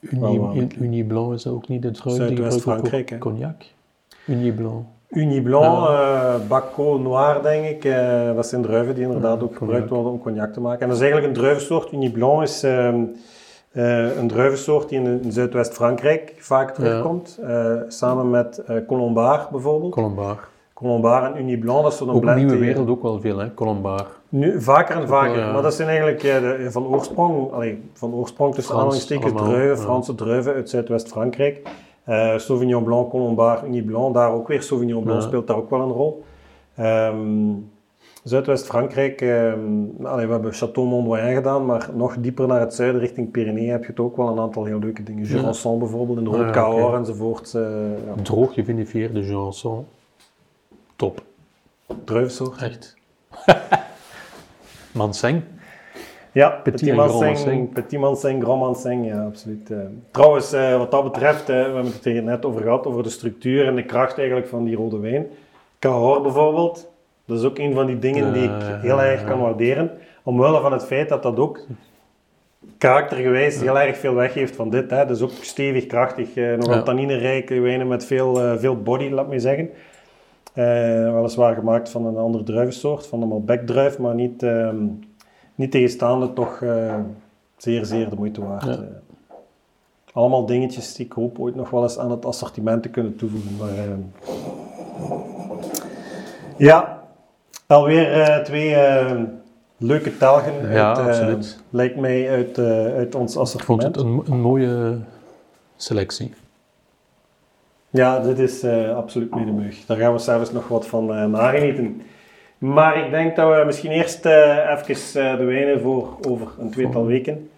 Uni, 0.00 0.38
waarlijk. 0.38 0.76
Uni 0.76 1.04
Blanc 1.04 1.32
is 1.34 1.46
ook 1.46 1.68
niet 1.68 1.82
de 1.82 1.90
druif 1.90 2.16
die 2.16 2.26
Zuidwest-Frankrijk, 2.26 3.08
hè? 3.10 3.18
cognac. 3.18 3.62
Uni 4.26 4.52
Blanc. 4.52 4.84
Uni 5.10 5.42
Blanc, 5.42 5.88
eh 5.88 6.34
Baco 6.48 6.98
Noir, 6.98 7.42
denk 7.42 7.64
ik. 7.64 7.92
dat 8.34 8.46
zijn 8.46 8.62
druiven 8.62 8.94
die 8.94 9.04
inderdaad 9.04 9.38
Ja, 9.38 9.44
ook 9.44 9.56
gebruikt 9.56 9.88
worden 9.88 10.12
om 10.12 10.20
cognac 10.20 10.52
te 10.52 10.60
maken. 10.60 10.80
En 10.80 10.86
dat 10.88 10.96
is 10.96 11.02
eigenlijk 11.02 11.32
een 11.32 11.40
druivensoort. 11.40 11.92
Uni 11.92 12.10
Blanc 12.12 12.42
is 12.42 12.62
ehm, 12.62 13.04
eh, 13.72 14.16
een 14.16 14.28
druivensoort 14.28 14.88
die 14.88 14.98
in, 15.00 15.22
in 15.22 15.32
Zuidwest-Frankrijk 15.32 16.34
vaak 16.38 16.74
terugkomt. 16.74 17.40
samen 17.88 18.30
met 18.30 18.62
Colombard 18.86 19.50
bijvoorbeeld. 19.50 19.92
Colombard. 19.92 20.38
Colombard 20.74 21.34
en 21.34 21.40
Uni 21.40 21.58
Blanc, 21.58 21.82
dat 21.82 21.92
is 21.92 21.98
zo'n 21.98 22.10
Ook 22.10 22.20
blend 22.20 22.36
Nieuwe 22.36 22.56
Wereld 22.58 22.88
ook 22.88 23.02
wel 23.02 23.20
veel, 23.20 23.38
hè? 23.38 23.54
Colombard. 23.54 24.06
Nu, 24.28 24.60
vaker 24.60 24.96
en 24.96 25.08
vaker. 25.08 25.34
wel, 25.36 25.44
ja. 25.44 25.52
Maar 25.52 25.62
dat 25.62 25.74
zijn 25.74 25.88
eigenlijk 25.88 26.22
ja, 26.22 26.40
de, 26.40 26.66
van 26.70 26.86
oorsprong, 26.86 27.50
allee, 27.52 27.82
van 27.92 28.14
oorsprong 28.14 28.54
tussen 28.54 28.74
aanhalingstekens 28.74 29.32
druiven. 29.32 29.78
Franse 29.84 30.14
druiven 30.14 30.54
uit 30.54 30.70
Zuidwest-Frankrijk. 30.70 31.68
Eh, 32.04 32.36
Sauvignon 32.38 32.84
Blanc, 32.84 33.10
Colombard, 33.10 33.64
Uni 33.66 33.82
Blanc, 33.82 34.14
daar 34.14 34.32
ook 34.32 34.48
weer. 34.48 34.62
Sauvignon 34.62 35.02
Blanc 35.02 35.20
Ja. 35.20 35.26
speelt 35.26 35.46
daar 35.46 35.56
ook 35.56 35.70
wel 35.70 35.80
een 35.80 35.90
rol. 35.92 36.24
Ehm, 36.74 37.52
Zuidwest-Frankrijk, 38.24 39.20
ehm, 39.20 39.58
allee, 40.02 40.26
we 40.26 40.32
hebben 40.32 40.52
Château 40.54 40.74
Mondoyen 40.88 41.34
gedaan, 41.34 41.66
maar 41.66 41.90
nog 41.94 42.16
dieper 42.18 42.46
naar 42.46 42.60
het 42.60 42.74
zuiden, 42.74 43.00
richting 43.00 43.30
Pyrenee, 43.30 43.70
heb 43.70 43.80
je 43.82 43.90
het 43.90 44.00
ook 44.00 44.16
wel 44.16 44.28
een 44.28 44.38
aantal 44.38 44.64
heel 44.64 44.78
leuke 44.78 45.02
dingen. 45.02 45.24
Ja. 45.28 45.30
Jurançon 45.36 45.78
bijvoorbeeld, 45.78 46.18
in 46.18 46.24
de 46.24 46.30
Ah, 46.30 46.50
Cahors 46.50 46.84
oké. 46.84 46.96
enzovoort. 46.96 47.54
eh 47.54 47.62
ja, 48.16 48.22
Droog 48.22 48.54
gevinifieerde 48.54 49.22
Jurançon. 49.26 49.84
Top. 50.96 51.22
druivensoort. 52.04 52.62
Echt. 52.62 52.96
Manseng. 54.92 55.42
Ja, 56.32 56.48
Petit 56.48 56.94
Manseng. 56.94 57.72
Petit 57.72 57.98
Manseng, 57.98 58.42
Grand 58.42 58.60
Manseng, 58.60 59.06
ja, 59.06 59.24
absoluut. 59.24 59.70
eh. 59.70 59.78
Trouwens, 60.10 60.52
eh, 60.52 60.76
wat 60.76 60.90
dat 60.90 61.04
betreft, 61.04 61.40
eh, 61.48 61.56
we 61.56 61.62
hebben 61.62 61.84
het 61.92 62.04
er 62.06 62.22
net 62.22 62.44
over 62.44 62.62
gehad, 62.62 62.86
over 62.86 63.02
de 63.02 63.10
structuur 63.10 63.66
en 63.66 63.74
de 63.74 63.84
kracht 63.84 64.18
eigenlijk 64.18 64.48
van 64.48 64.64
die 64.64 64.76
rode 64.76 64.98
wijn. 64.98 65.26
Cahors 65.78 66.22
bijvoorbeeld, 66.22 66.90
dat 67.24 67.38
is 67.38 67.44
ook 67.44 67.58
een 67.58 67.74
van 67.74 67.86
die 67.86 67.98
dingen 67.98 68.32
die 68.32 68.42
ik 68.44 68.62
heel 68.80 69.02
erg 69.02 69.24
kan 69.24 69.40
waarderen, 69.40 69.90
omwille 70.22 70.60
van 70.60 70.72
het 70.72 70.84
feit 70.84 71.08
dat 71.08 71.22
dat 71.22 71.38
ook 71.38 71.66
karaktergewijs 72.78 73.60
heel 73.60 73.78
erg 73.78 73.96
veel 73.96 74.14
weggeeft 74.14 74.56
van 74.56 74.70
dit. 74.70 74.90
Hè. 74.90 75.06
Dus 75.06 75.22
ook 75.22 75.30
stevig, 75.40 75.86
krachtig, 75.86 76.34
eh, 76.34 76.54
nogal 76.54 76.82
tanninerijke 76.82 77.60
wijnen 77.60 77.88
met 77.88 78.04
veel, 78.04 78.40
eh, 78.40 78.56
veel 78.56 78.82
body, 78.82 79.08
laat 79.08 79.28
me 79.28 79.38
zeggen. 79.38 79.70
Eh, 80.54 80.64
weliswaar 81.14 81.54
gemaakt 81.54 81.88
van 81.88 82.06
een 82.06 82.16
andere 82.16 82.44
druivensoort, 82.44 83.06
van 83.06 83.20
de 83.20 83.26
Malbec-druif, 83.26 83.98
maar 83.98 84.14
niet, 84.14 84.42
ehm, 84.42 84.86
niet 85.54 85.70
tegenstaande 85.70 86.32
toch 86.32 86.62
eh, 86.62 86.94
zeer, 87.56 87.84
zeer 87.84 88.10
de 88.10 88.16
moeite 88.16 88.44
waard. 88.44 88.64
Ja. 88.64 88.70
eh. 88.72 88.78
allemaal 90.12 90.46
dingetjes 90.46 90.94
die 90.94 91.06
ik 91.06 91.12
hoop 91.12 91.38
ooit 91.38 91.54
nog 91.54 91.70
wel 91.70 91.82
eens 91.82 91.98
aan 91.98 92.10
het 92.10 92.24
assortiment 92.24 92.82
te 92.82 92.88
kunnen 92.88 93.16
toevoegen. 93.16 93.56
Maar, 93.58 93.68
ehm, 93.78 94.00
ja, 96.56 97.02
alweer 97.66 98.40
twee 98.44 98.74
eh, 98.74 99.22
leuke 99.76 100.16
telgen 100.16 100.70
Ja, 100.72 100.96
uit, 100.96 101.06
absoluut. 101.06 101.58
lijkt 101.70 101.96
mij 101.96 102.30
uit, 102.30 102.58
uit 102.94 103.14
ons 103.14 103.30
Ik 103.36 103.40
vond 103.40 103.82
assortiment. 103.84 103.96
het 103.96 104.04
een, 104.04 104.22
een 104.34 104.40
mooie 104.40 104.98
selectie. 105.76 106.34
Ja, 107.94 108.18
dit 108.18 108.38
is 108.38 108.62
eh, 108.62 108.96
absoluut 108.96 109.34
mee 109.34 109.44
de 109.44 109.50
mug. 109.50 109.86
Daar 109.86 109.96
gaan 109.96 110.12
we 110.12 110.18
zelfs 110.18 110.52
nog 110.52 110.68
wat 110.68 110.86
van 110.86 111.14
eh 111.14 111.24
nagenieten. 111.24 112.02
Maar 112.58 113.04
ik 113.04 113.10
denk 113.10 113.36
dat 113.36 113.56
we 113.56 113.62
misschien 113.66 113.90
eerst 113.90 114.24
eh 114.26 114.76
even 114.80 115.22
eh, 115.22 115.36
de 115.38 115.44
wijnen 115.44 115.80
voor 115.80 116.08
over 116.28 116.48
een 116.58 116.70
tweetal 116.70 117.06
weken 117.06 117.50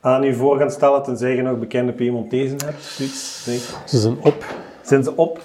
aan 0.00 0.24
u 0.24 0.34
voor 0.34 0.58
gaan 0.58 0.70
stellen, 0.70 1.02
tenzij 1.02 1.34
je 1.36 1.42
nog 1.42 1.58
bekende 1.58 1.92
Piemontezen 1.92 2.58
hebt. 2.64 2.82
Zoiets, 2.82 3.44
nee. 3.46 3.58
Ze 3.86 3.98
zijn 3.98 4.16
op. 4.22 4.44
Zijn 4.82 5.04
ze 5.04 5.16
op? 5.16 5.40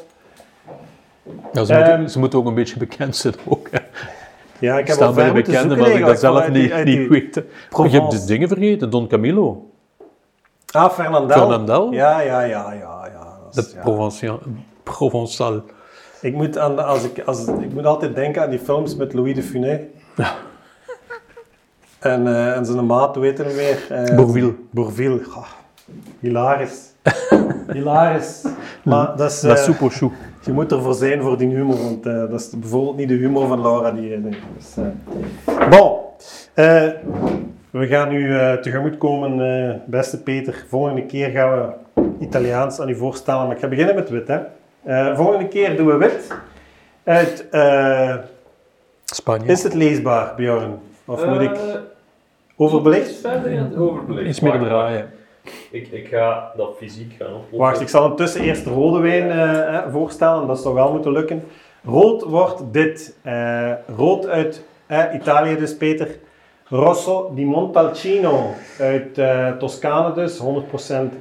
Ja, 1.53 1.63
ze, 1.63 1.73
Ehm, 1.73 1.89
moeten, 1.89 2.09
ze 2.09 2.19
moeten 2.19 2.39
ook 2.39 2.45
een 2.45 2.53
beetje 2.55 2.77
bekend 2.77 3.15
zijn. 3.15 3.33
Ook, 3.47 3.67
hè. 3.71 3.79
Ja, 4.59 4.77
ik 4.79 4.87
heb 4.87 4.95
Staan 4.95 5.07
al 5.07 5.13
bij 5.13 5.25
de 5.25 5.31
moeten 5.33 5.51
bekende, 5.53 5.75
zoeken 5.75 5.91
maar 5.91 6.01
ik 6.01 6.05
dat 6.07 6.19
zelf 6.19 6.45
die- 6.45 6.61
niet, 6.61 6.75
niet 6.75 6.85
die- 6.85 7.09
weet. 7.09 7.35
je 7.91 7.99
hebt 7.99 8.11
de 8.11 8.25
dingen 8.25 8.47
vergeten. 8.47 8.89
Don 8.89 9.07
Camillo. 9.07 9.69
Ah, 10.71 10.91
Fernandel. 10.91 11.37
Fernandel? 11.37 11.91
Ja, 11.91 12.19
ja, 12.21 12.41
ja, 12.41 12.71
ja. 12.73 13.09
ja. 13.13 13.16
De. 13.65 13.79
Provençal. 13.79 14.39
Provençal. 14.83 15.63
Ik 16.21 16.33
moet, 16.33 16.57
aan, 16.57 16.85
als 16.85 17.03
ik, 17.03 17.19
als, 17.25 17.47
ik 17.47 17.73
moet 17.73 17.85
altijd 17.85 18.15
denken 18.15 18.41
aan 18.41 18.49
die 18.49 18.59
films 18.59 18.95
met 18.95 19.13
Louis 19.13 19.35
de 19.35 19.43
Funès. 19.43 19.79
Ja. 20.15 20.33
En, 21.99 22.27
eh, 22.27 22.55
en 22.55 22.65
zijn 22.65 22.85
maat, 22.85 23.15
hoe 23.15 23.25
heet 23.25 23.37
hem 23.37 23.47
weer? 23.47 23.85
Eh, 23.89 24.15
Bourvil. 24.15 24.55
Bourvil. 24.69 25.19
Goh, 25.29 25.47
hilarisch. 26.19 26.93
hilarisch. 27.73 28.45
Maar 28.83 29.17
dat 29.17 29.31
is, 29.31 29.41
La 29.41 29.55
soupe 29.55 29.79
au 29.79 29.89
chou. 29.89 30.11
je 30.45 30.51
moet 30.51 30.71
ervoor 30.71 30.93
zijn 30.93 31.21
voor 31.21 31.37
die 31.37 31.47
humor, 31.47 31.83
want 31.83 32.05
eh, 32.05 32.13
dat 32.13 32.39
is 32.39 32.49
bijvoorbeeld 32.49 32.97
niet 32.97 33.07
de 33.07 33.13
humor 33.13 33.47
van 33.47 33.61
Laura 33.61 33.91
die 33.91 34.21
denkt. 34.21 34.37
Dus. 34.57 34.75
Bon, 35.69 35.99
we 37.77 37.87
gaan 37.87 38.09
nu 38.09 38.37
tegemoet 38.61 38.97
komen, 38.97 39.31
eh, 39.39 39.75
beste 39.85 40.23
Peter. 40.23 40.65
Volgende 40.67 41.05
keer 41.05 41.29
gaan 41.29 41.51
we 41.51 41.73
Italiaans 42.19 42.79
aan 42.79 42.89
u 42.89 42.95
voorstellen, 42.95 43.45
maar 43.47 43.55
ik 43.55 43.61
ga 43.61 43.67
beginnen 43.67 43.95
met 43.95 44.09
wit. 44.09 44.27
Hè. 44.27 44.39
Eh, 44.83 45.15
volgende 45.15 45.47
keer 45.47 45.77
doen 45.77 45.87
we 45.87 45.97
wit. 45.97 46.33
Uit, 47.03 47.49
eh, 47.49 48.15
Spanje. 49.05 49.51
is 49.51 49.63
het 49.63 49.73
leesbaar, 49.73 50.33
Bjorn? 50.35 50.79
Of 51.05 51.25
moet 51.25 51.41
ik 51.41 51.51
Eh, 51.55 51.59
overbelicht? 52.57 53.09
iets 53.09 53.19
verder 53.19 53.51
in 53.51 53.57
het 53.59 53.75
overbelicht. 53.75 54.27
Iets 54.29 54.39
meer 54.39 54.59
draaien. 54.59 55.09
Ik, 55.71 55.87
ik 55.87 56.07
ga 56.07 56.51
dat 56.57 56.75
fysiek 56.77 57.13
gaan 57.19 57.27
oplossen. 57.33 57.57
Wacht, 57.57 57.81
ik 57.81 57.87
zal 57.89 58.09
intussen 58.09 58.41
eerst 58.41 58.63
de 58.63 58.69
rode 58.69 58.99
wijn 58.99 59.31
eh, 59.31 59.91
voorstellen. 59.91 60.47
Dat 60.47 60.59
zou 60.59 60.73
wel 60.75 60.91
moeten 60.91 61.11
lukken. 61.11 61.43
Rood 61.85 62.23
wordt 62.23 62.61
dit. 62.71 63.15
Eh, 63.21 63.71
rood 63.97 64.27
uit 64.27 64.63
eh, 64.85 65.03
Italië 65.13 65.55
dus, 65.57 65.77
Peter. 65.77 66.07
Rosso 66.69 67.31
di 67.33 67.45
Montalcino 67.45 68.53
uit 68.79 69.17
eh, 69.17 69.51
Toscane 69.57 70.13
dus. 70.13 70.39
100% 70.39 70.43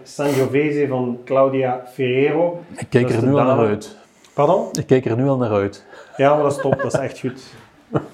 Sangiovese 0.03 0.87
van 0.89 1.19
Claudia 1.25 1.83
Ferrero. 1.93 2.61
Ik 2.77 2.87
kijk 2.91 3.11
er 3.11 3.25
nu 3.25 3.35
al 3.35 3.45
naar 3.45 3.67
uit. 3.67 3.97
Pardon? 4.35 4.69
Ik 4.73 4.87
kijk 4.87 5.05
er 5.05 5.17
nu 5.17 5.29
al 5.29 5.37
naar 5.37 5.53
uit. 5.53 5.85
Ja, 6.17 6.35
maar 6.35 6.43
dat 6.43 6.53
is 6.53 6.61
top. 6.61 6.77
Dat 6.83 6.95
is 6.95 7.01
echt 7.01 7.21
goed. 7.21 7.43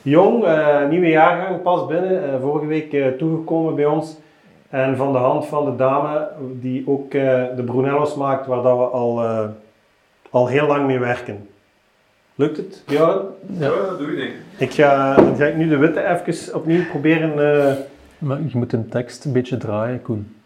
Jong, 0.03 0.45
eh, 0.45 0.89
nieuwe 0.89 1.09
jaargang, 1.09 1.63
pas 1.63 1.87
binnen. 1.87 2.33
eh, 2.33 2.41
vorige 2.41 2.67
week 2.67 3.19
toegekomen 3.19 3.75
bij 3.75 3.87
ons. 3.87 4.17
En 4.69 4.97
van 4.97 5.13
de 5.13 5.19
hand 5.19 5.47
van 5.47 5.65
de 5.65 5.77
dame 5.77 6.29
die 6.61 6.85
ook 6.87 7.11
de 7.11 7.63
Brunello's 7.65 8.15
maakt, 8.15 8.47
waar 8.47 8.63
dat 8.63 8.77
we 8.79 8.85
al, 8.85 9.23
al 10.31 10.47
heel 10.47 10.67
lang 10.67 10.87
mee 10.87 10.99
werken. 10.99 11.49
Lukt 12.43 12.57
het? 12.57 12.83
Ja, 12.87 13.07
dat 13.47 13.99
doe 13.99 14.11
je 14.11 14.17
ding. 14.17 14.33
Ik 14.59 14.73
ga, 14.73 15.15
dan 15.15 15.37
ga 15.37 15.45
ik 15.45 15.57
nu 15.57 15.69
de 15.69 15.77
witte 15.77 16.05
even 16.07 16.55
opnieuw 16.55 16.85
proberen. 16.91 17.31
eh, 17.69 17.75
Maar 18.19 18.39
je 18.47 18.59
moet 18.59 18.73
een 18.73 18.89
tekst 18.89 19.25
een 19.25 19.33
beetje 19.33 19.57
draaien, 19.57 20.03
Koen. 20.03 20.37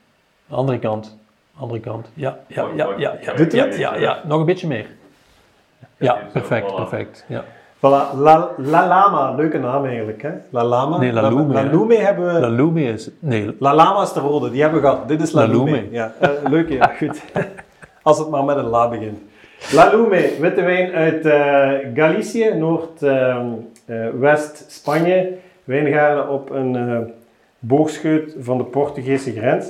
Andere 0.50 0.78
kant. 0.78 1.16
Andere 1.58 1.80
kant. 1.80 2.06
Ja, 2.14 2.38
ja, 2.46 2.62
Mooi, 2.62 2.76
ja, 2.76 2.88
ja, 2.98 3.14
ja, 3.20 3.32
Dit 3.34 3.52
ja, 3.52 3.64
ja, 3.64 3.94
ja. 3.96 4.18
Nog 4.26 4.38
een 4.40 4.44
beetje 4.46 4.66
meer. 4.66 4.86
Ja, 5.96 6.18
perfect, 6.32 6.70
voilà. 6.70 6.74
perfect. 6.74 7.24
Ja. 7.28 7.44
voilà, 7.76 8.16
La, 8.18 8.50
La 8.56 8.86
Lama, 8.86 9.34
leuke 9.34 9.58
naam 9.58 9.84
eigenlijk. 9.84 10.22
Hè? 10.22 10.30
La 10.50 10.64
Lama. 10.64 10.98
Nee, 10.98 11.12
La 11.12 11.28
Lume, 11.28 11.52
La? 11.52 11.62
Lume 11.62 11.94
hebben 11.96 12.34
we. 12.34 12.40
La 12.40 12.48
Lume 12.48 12.82
is... 12.82 13.10
Nee, 13.18 13.56
La 13.58 13.74
Lama 13.74 14.02
is 14.02 14.12
de 14.12 14.20
rode, 14.20 14.50
die 14.50 14.60
hebben 14.62 14.80
we 14.80 14.88
gehad. 14.88 15.08
Dit 15.08 15.22
is 15.22 15.32
La, 15.32 15.40
La 15.46 15.52
Lume. 15.52 15.64
Lume. 15.70 15.90
Ja, 15.90 16.12
eh, 16.20 16.30
leuk, 16.48 16.68
ja, 16.68 16.92
goed. 16.98 17.22
Als 18.02 18.18
het 18.18 18.28
maar 18.28 18.44
met 18.44 18.56
een 18.56 18.64
la 18.64 18.88
begint. 18.88 19.18
La 19.72 19.90
Lume, 19.94 20.30
witte 20.40 20.62
wijn 20.62 20.92
uit 20.92 21.24
eh, 21.26 21.70
Galicië, 21.94 22.54
Noord-West-Spanje. 22.54 25.32
Wijngaarden 25.64 26.28
op 26.28 26.50
een 26.50 26.76
eh, 26.76 26.98
boogscheut 27.58 28.36
van 28.40 28.58
de 28.58 28.64
Portugese 28.64 29.32
grens. 29.32 29.66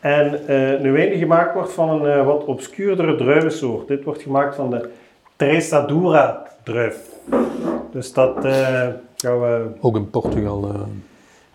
En 0.00 0.46
eh, 0.46 0.70
een 0.80 0.92
wijn 0.92 1.08
die 1.08 1.18
gemaakt 1.18 1.54
wordt 1.54 1.72
van 1.72 1.90
een 1.90 2.06
eh, 2.18 2.26
wat 2.26 2.44
obscuurdere 2.44 3.16
druivensoort. 3.16 3.88
Dit 3.88 4.04
wordt 4.04 4.22
gemaakt 4.22 4.54
van 4.54 4.70
de 4.70 4.88
Tresadura 5.36 6.42
druif. 6.62 6.98
Dus 7.92 8.12
dat 8.12 8.44
eh, 8.44 8.86
gaan 9.16 9.40
we 9.40 9.66
ook 9.80 9.96
in 9.96 10.10
Portugal. 10.10 10.64
eh, 10.74 10.80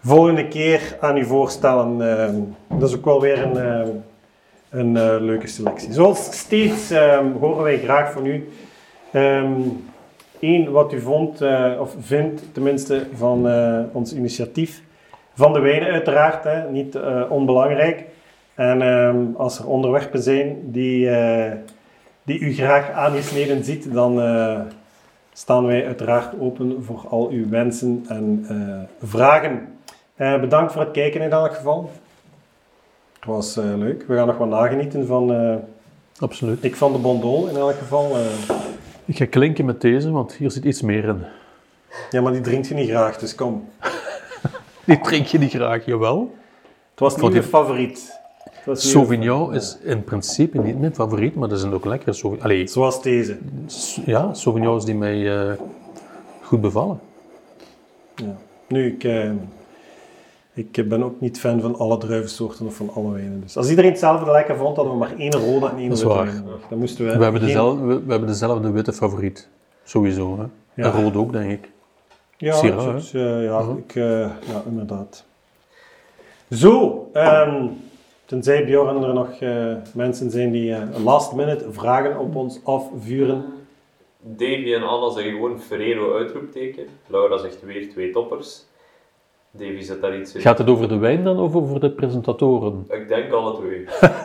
volgende 0.03 0.47
keer 0.47 0.97
aan 0.99 1.17
u 1.17 1.25
voorstellen. 1.25 2.17
ehm, 2.17 2.35
dat 2.79 2.89
is 2.89 2.95
ook 2.95 3.05
wel 3.05 3.21
weer 3.21 3.43
een, 3.43 3.57
ehm, 3.57 3.87
een 4.71 4.97
eh, 4.97 5.15
leuke 5.19 5.47
selectie. 5.47 5.93
Zoals 5.93 6.37
steeds 6.37 6.91
ehm, 6.91 7.31
horen 7.31 7.63
wij 7.63 7.79
graag 7.79 8.11
van 8.11 8.25
u. 8.25 8.49
Eén, 10.39 10.71
wat 10.71 10.93
u 10.93 11.01
vond, 11.01 11.41
eh, 11.41 11.71
of 11.79 11.95
vindt 11.99 12.53
tenminste, 12.53 13.05
van 13.13 13.49
eh, 13.49 13.79
ons 13.91 14.13
initiatief. 14.13 14.81
Van 15.33 15.53
de 15.53 15.59
wijnen 15.59 15.91
uiteraard, 15.91 16.43
hè, 16.43 16.69
niet 16.69 16.97
onbelangrijk. 17.29 18.05
En 18.55 18.81
ehm, 18.81 19.17
als 19.37 19.59
er 19.59 19.67
onderwerpen 19.67 20.21
zijn 20.21 20.57
die, 20.63 21.09
die 22.23 22.39
u 22.39 22.53
graag 22.53 22.91
aangesneden 22.91 23.63
ziet, 23.63 23.93
dan 23.93 24.21
staan 25.33 25.65
wij 25.65 25.85
uiteraard 25.85 26.39
open 26.39 26.83
voor 26.83 27.05
al 27.09 27.29
uw 27.29 27.49
wensen 27.49 28.05
en 28.07 28.45
vragen. 29.03 29.67
Bedankt 30.15 30.71
voor 30.71 30.81
het 30.81 30.91
kijken 30.91 31.21
in 31.21 31.31
elk 31.31 31.55
geval. 31.55 31.89
Het 33.21 33.29
was 33.29 33.57
eh, 33.57 33.63
leuk. 33.77 34.03
We 34.07 34.15
gaan 34.15 34.27
nog 34.27 34.37
wat 34.37 34.47
nagenieten 34.49 35.05
van 35.07 35.33
eh, 35.33 35.55
absoluut. 36.19 36.63
Ik 36.63 36.75
van 36.75 36.91
de 36.91 36.97
Bondol 36.97 37.47
in 37.47 37.55
elk 37.55 37.75
geval. 37.77 38.17
eh. 38.17 38.25
Ik 39.05 39.17
ga 39.17 39.25
klinken 39.25 39.65
met 39.65 39.81
deze, 39.81 40.11
want 40.11 40.33
hier 40.33 40.51
zit 40.51 40.63
iets 40.65 40.81
meer 40.81 41.03
in. 41.03 41.23
ja, 42.11 42.21
maar 42.21 42.31
die 42.31 42.41
drinkt 42.41 42.67
je 42.67 42.73
niet 42.73 42.89
graag, 42.89 43.17
dus 43.17 43.35
kom. 43.35 43.67
Die 44.85 44.99
drink 45.01 45.25
je 45.25 45.37
niet 45.39 45.51
graag, 45.51 45.85
jawel. 45.85 46.35
Het 46.91 46.99
was 46.99 47.13
niet 47.13 47.21
mijn 47.21 47.33
je- 47.35 47.43
favoriet. 47.43 48.19
Sauvignon 48.71 49.53
is 49.53 49.77
in 49.83 50.03
principe 50.03 50.57
niet 50.59 50.79
mijn 50.79 50.95
favoriet, 50.95 51.35
maar 51.35 51.49
dat 51.49 51.59
zijn 51.59 51.73
ook 51.73 51.85
lekkere 51.85 52.13
Sauvignon. 52.13 52.43
Allee, 52.51 52.67
Zoals 52.67 53.01
deze. 53.01 53.37
ja, 54.05 54.33
Sauvignons 54.33 54.85
die 54.85 54.95
mij 54.95 55.57
goed 56.41 56.61
bevallen. 56.61 56.99
Ja. 58.15 58.35
Nu, 58.67 58.85
ik, 58.87 59.03
ik 60.53 60.89
ben 60.89 61.03
ook 61.03 61.19
niet 61.21 61.39
fan 61.39 61.61
van 61.61 61.75
alle 61.75 61.97
druivensoorten 61.97 62.65
of 62.65 62.75
van 62.75 62.89
alle 62.93 63.11
wijnen. 63.11 63.41
Dus 63.41 63.57
als 63.57 63.69
iedereen 63.69 63.89
hetzelfde 63.91 64.31
lekker 64.31 64.55
vond, 64.57 64.75
hadden 64.75 64.93
we 64.93 64.99
maar 64.99 65.15
één 65.17 65.31
rode 65.35 65.65
en 65.69 65.77
één 65.77 65.89
witte 65.89 66.07
wijn 66.07 66.43
nodig. 66.45 66.61
Dan 66.69 66.79
moesten 66.79 67.05
we, 67.05 67.17
We 67.17 67.23
hebben, 67.23 67.39
geen- 67.41 67.49
dezelfde, 67.49 67.85
we, 67.85 68.03
we 68.03 68.11
hebben 68.11 68.29
dezelfde 68.29 68.71
witte 68.71 68.93
favoriet. 68.93 69.47
Sowieso. 69.83 70.37
Hè? 70.37 70.43
Ja. 70.83 70.93
En 70.93 71.03
rood 71.03 71.15
ook, 71.15 71.31
denk 71.31 71.51
ik. 71.51 71.69
Ja, 72.37 72.53
eh, 72.61 73.43
ja, 73.43 73.59
Mhm. 73.61 73.77
ik, 73.77 73.95
eh, 73.95 74.03
ja, 74.19 74.63
inderdaad. 74.69 75.25
Zo, 76.49 77.09
ehm, 77.13 77.67
tenzij 78.25 78.65
Bjorn 78.65 79.03
er 79.03 79.13
nog 79.13 79.31
eh, 79.39 79.73
mensen 79.93 80.31
zijn 80.31 80.51
die 80.51 80.73
eh, 80.73 80.81
last 81.03 81.33
minute 81.33 81.65
vragen 81.71 82.19
op 82.19 82.35
ons 82.35 82.59
afvuren. 82.63 83.43
Davy 84.21 84.73
en 84.73 84.83
Anna 84.83 85.09
zeggen 85.13 85.31
gewoon 85.33 85.59
Ferrero 85.61 86.15
uitroepteken. 86.17 86.83
Laura 87.07 87.37
zegt 87.37 87.61
weer 87.65 87.89
twee 87.89 88.11
toppers. 88.11 88.65
Davy 89.51 89.81
zet 89.81 90.01
daar 90.01 90.17
iets 90.17 90.35
in. 90.35 90.41
Gaat 90.41 90.57
het 90.57 90.67
over 90.69 90.87
de 90.87 90.97
wijn 90.97 91.23
dan 91.23 91.39
of 91.39 91.55
over 91.55 91.79
de 91.79 91.91
presentatoren? 91.91 92.85
Ik 92.89 93.07
denk 93.07 93.31
alle 93.31 93.57
twee. 93.59 93.85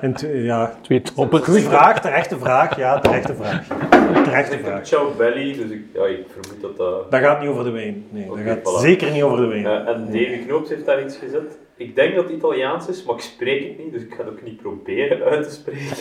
En 0.00 0.14
t- 0.14 0.28
ja, 0.32 0.74
Twee 0.82 1.02
toppers. 1.02 1.44
goede 1.44 1.60
vraag, 1.60 2.00
terechte 2.00 2.38
vraag. 2.38 2.76
Ja, 2.76 2.98
terechte 2.98 3.34
vraag. 3.34 3.66
Terechte 4.24 4.58
vraag. 4.58 4.86
Ciao 4.86 5.12
Belly, 5.16 5.52
dus 5.52 5.70
ik, 5.70 5.80
ja, 5.94 6.04
ik 6.06 6.26
vermoed 6.28 6.60
dat 6.62 6.76
dat... 6.76 7.10
Dat 7.10 7.20
gaat 7.20 7.40
niet 7.40 7.48
over 7.48 7.64
de 7.64 7.70
wijn. 7.70 8.04
Nee, 8.10 8.26
dat 8.28 8.38
gaat 8.38 8.58
voilà. 8.58 8.80
zeker 8.80 9.10
niet 9.10 9.22
over 9.22 9.36
de 9.40 9.46
wijn. 9.46 9.66
Eh, 9.66 9.88
en 9.94 10.04
Davy 10.06 10.44
Knoops 10.46 10.68
heeft 10.70 10.84
daar 10.84 11.02
iets 11.04 11.16
gezet. 11.16 11.58
Ik 11.76 11.94
denk 11.96 12.14
dat 12.14 12.24
het 12.24 12.32
Italiaans 12.32 12.88
is, 12.88 13.04
maar 13.04 13.14
ik 13.14 13.20
spreek 13.20 13.68
het 13.68 13.78
niet, 13.78 13.92
dus 13.92 14.02
ik 14.02 14.14
ga 14.14 14.18
het 14.24 14.32
ook 14.32 14.42
niet 14.42 14.56
proberen 14.56 15.22
uit 15.22 15.44
te 15.48 15.54
spreken. 15.54 15.96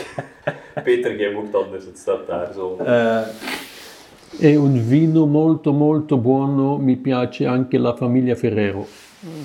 Peter, 0.84 1.20
jij 1.20 1.32
mocht 1.32 1.56
anders, 1.56 1.86
het 1.86 1.98
staat 1.98 2.28
daar 2.28 2.54
zo. 2.54 2.78
Eh, 2.86 3.22
È 4.40 4.56
un 4.56 4.88
vino 4.88 5.26
molto 5.26 5.72
molto 5.72 6.18
buono, 6.18 6.78
mi 6.78 6.96
piace 6.96 7.46
anche 7.46 7.78
la 7.78 7.96
famiglia 7.96 8.36
Ferrero. 8.36 8.88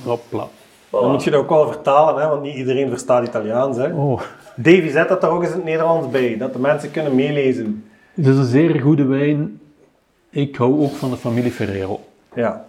Hopla. 0.04 0.48
dan 0.90 1.10
moet 1.10 1.24
je 1.24 1.30
dat 1.30 1.40
ook 1.40 1.48
wel 1.48 1.66
vertalen, 1.66 2.22
hè, 2.22 2.28
want 2.28 2.42
niet 2.42 2.56
iedereen 2.56 2.88
verstaat 2.88 3.26
Italiaans. 3.26 3.76
Hè. 3.76 3.92
Oh, 3.92 4.20
Davy, 4.56 4.88
zet 4.88 5.08
dat 5.08 5.22
er 5.22 5.28
ook 5.28 5.42
eens 5.42 5.50
in 5.50 5.56
het 5.56 5.64
Nederlands 5.64 6.10
bij, 6.10 6.36
dat 6.36 6.52
de 6.52 6.58
mensen 6.58 6.90
kunnen 6.90 7.14
meelezen. 7.14 7.84
het 8.14 8.26
is 8.26 8.36
een 8.36 8.44
zeer 8.44 8.80
goede 8.80 9.04
wijn. 9.04 9.60
Ik 10.30 10.56
hou 10.56 10.82
ook 10.82 10.92
van 10.92 11.10
de 11.10 11.16
familie 11.16 11.50
Ferrero. 11.50 12.00
Ja. 12.34 12.64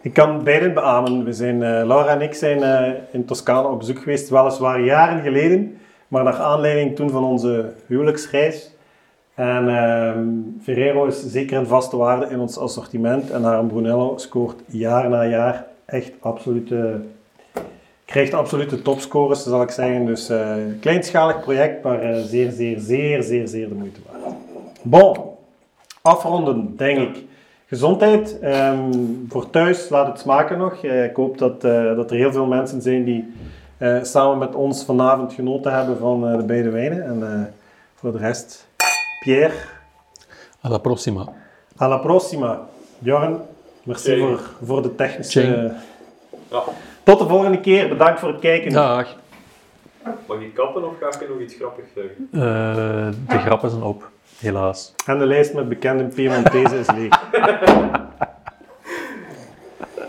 Ik 0.00 0.12
kan 0.12 0.44
beiden 0.44 0.74
beamen. 0.74 1.24
We 1.24 1.32
zijn, 1.32 1.62
eh, 1.62 1.86
Laura 1.86 2.08
en 2.08 2.20
ik 2.20 2.34
zijn 2.34 2.62
eh, 2.62 2.92
in 3.12 3.24
Toscane 3.24 3.68
op 3.68 3.78
bezoek 3.78 3.98
geweest, 3.98 4.28
weliswaar 4.28 4.80
jaren 4.80 5.22
geleden, 5.22 5.78
maar 6.08 6.24
naar 6.24 6.38
aanleiding 6.38 6.96
toen 6.96 7.10
van 7.10 7.24
onze 7.24 7.72
huwelijksreis. 7.86 8.73
En 9.34 9.68
ehm, 9.68 10.28
Ferrero 10.62 11.06
is 11.06 11.30
zeker 11.30 11.58
een 11.58 11.66
vaste 11.66 11.96
waarde 11.96 12.26
in 12.26 12.38
ons 12.38 12.58
assortiment 12.58 13.30
en 13.30 13.42
haar 13.42 13.64
Brunello 13.64 14.12
scoort 14.16 14.60
jaar 14.66 15.08
na 15.08 15.26
jaar 15.26 15.66
echt 15.84 16.12
absolute, 16.20 17.00
krijgt 18.04 18.34
absolute 18.34 18.82
topscores, 18.82 19.42
zal 19.42 19.62
ik 19.62 19.70
zeggen. 19.70 20.06
Dus 20.06 20.28
eh 20.28 20.54
kleinschalig 20.80 21.40
project, 21.40 21.82
maar 21.82 22.00
eh, 22.00 22.22
zeer, 22.22 22.50
zeer, 22.50 22.80
zeer, 22.80 23.22
zeer, 23.22 23.48
zeer 23.48 23.68
de 23.68 23.74
moeite 23.74 24.00
waard. 24.10 24.34
Bon, 24.82 25.16
afronden, 26.02 26.76
denk 26.76 26.98
ik. 26.98 27.24
Gezondheid, 27.66 28.38
ehm, 28.38 28.92
voor 29.28 29.50
thuis, 29.50 29.88
laat 29.88 30.06
het 30.06 30.18
smaken 30.18 30.58
nog. 30.58 30.84
Eh, 30.84 31.04
ik 31.04 31.16
hoop 31.16 31.38
dat, 31.38 31.64
eh, 31.64 31.96
dat 31.96 32.10
er 32.10 32.16
heel 32.16 32.32
veel 32.32 32.46
mensen 32.46 32.82
zijn 32.82 33.04
die 33.04 33.32
eh, 33.78 34.02
samen 34.02 34.38
met 34.38 34.54
ons 34.54 34.84
vanavond 34.84 35.32
genoten 35.32 35.74
hebben 35.74 35.98
van 35.98 36.28
eh, 36.28 36.36
de 36.36 36.44
beide 36.44 36.70
wijnen. 36.70 37.04
En 37.04 37.22
eh, 37.22 37.40
voor 37.94 38.12
de 38.12 38.18
rest, 38.18 38.66
Pierre, 39.24 39.54
Alla 40.60 40.78
prossima. 40.78 41.32
alla 41.76 41.98
prossima. 41.98 42.68
Bjorn, 42.98 43.40
merci 43.84 44.18
voor, 44.18 44.40
voor 44.62 44.82
de 44.82 44.94
technische... 44.94 45.74
Ja. 46.50 46.62
Tot 47.02 47.18
de 47.18 47.26
volgende 47.28 47.60
keer, 47.60 47.88
bedankt 47.88 48.20
voor 48.20 48.28
het 48.28 48.40
kijken. 48.40 48.72
Dag. 48.72 49.16
Mag 50.26 50.40
ik 50.40 50.54
kappen 50.54 50.84
of 50.84 50.92
ga 51.00 51.20
ik 51.20 51.28
nog 51.28 51.40
iets 51.40 51.54
grappigs 51.54 51.88
zeggen? 51.94 52.28
Eh, 52.32 53.14
de 53.28 53.38
grappen 53.38 53.70
zijn 53.70 53.82
op, 53.82 54.10
helaas. 54.38 54.94
En 55.06 55.18
de 55.18 55.26
lijst 55.26 55.54
met 55.54 55.68
bekende 55.68 56.04
Piemontese 56.04 56.78
is 56.78 56.90
leeg. 56.90 57.20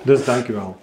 dus 0.02 0.26
dank 0.26 0.48
u 0.48 0.54
wel. 0.54 0.78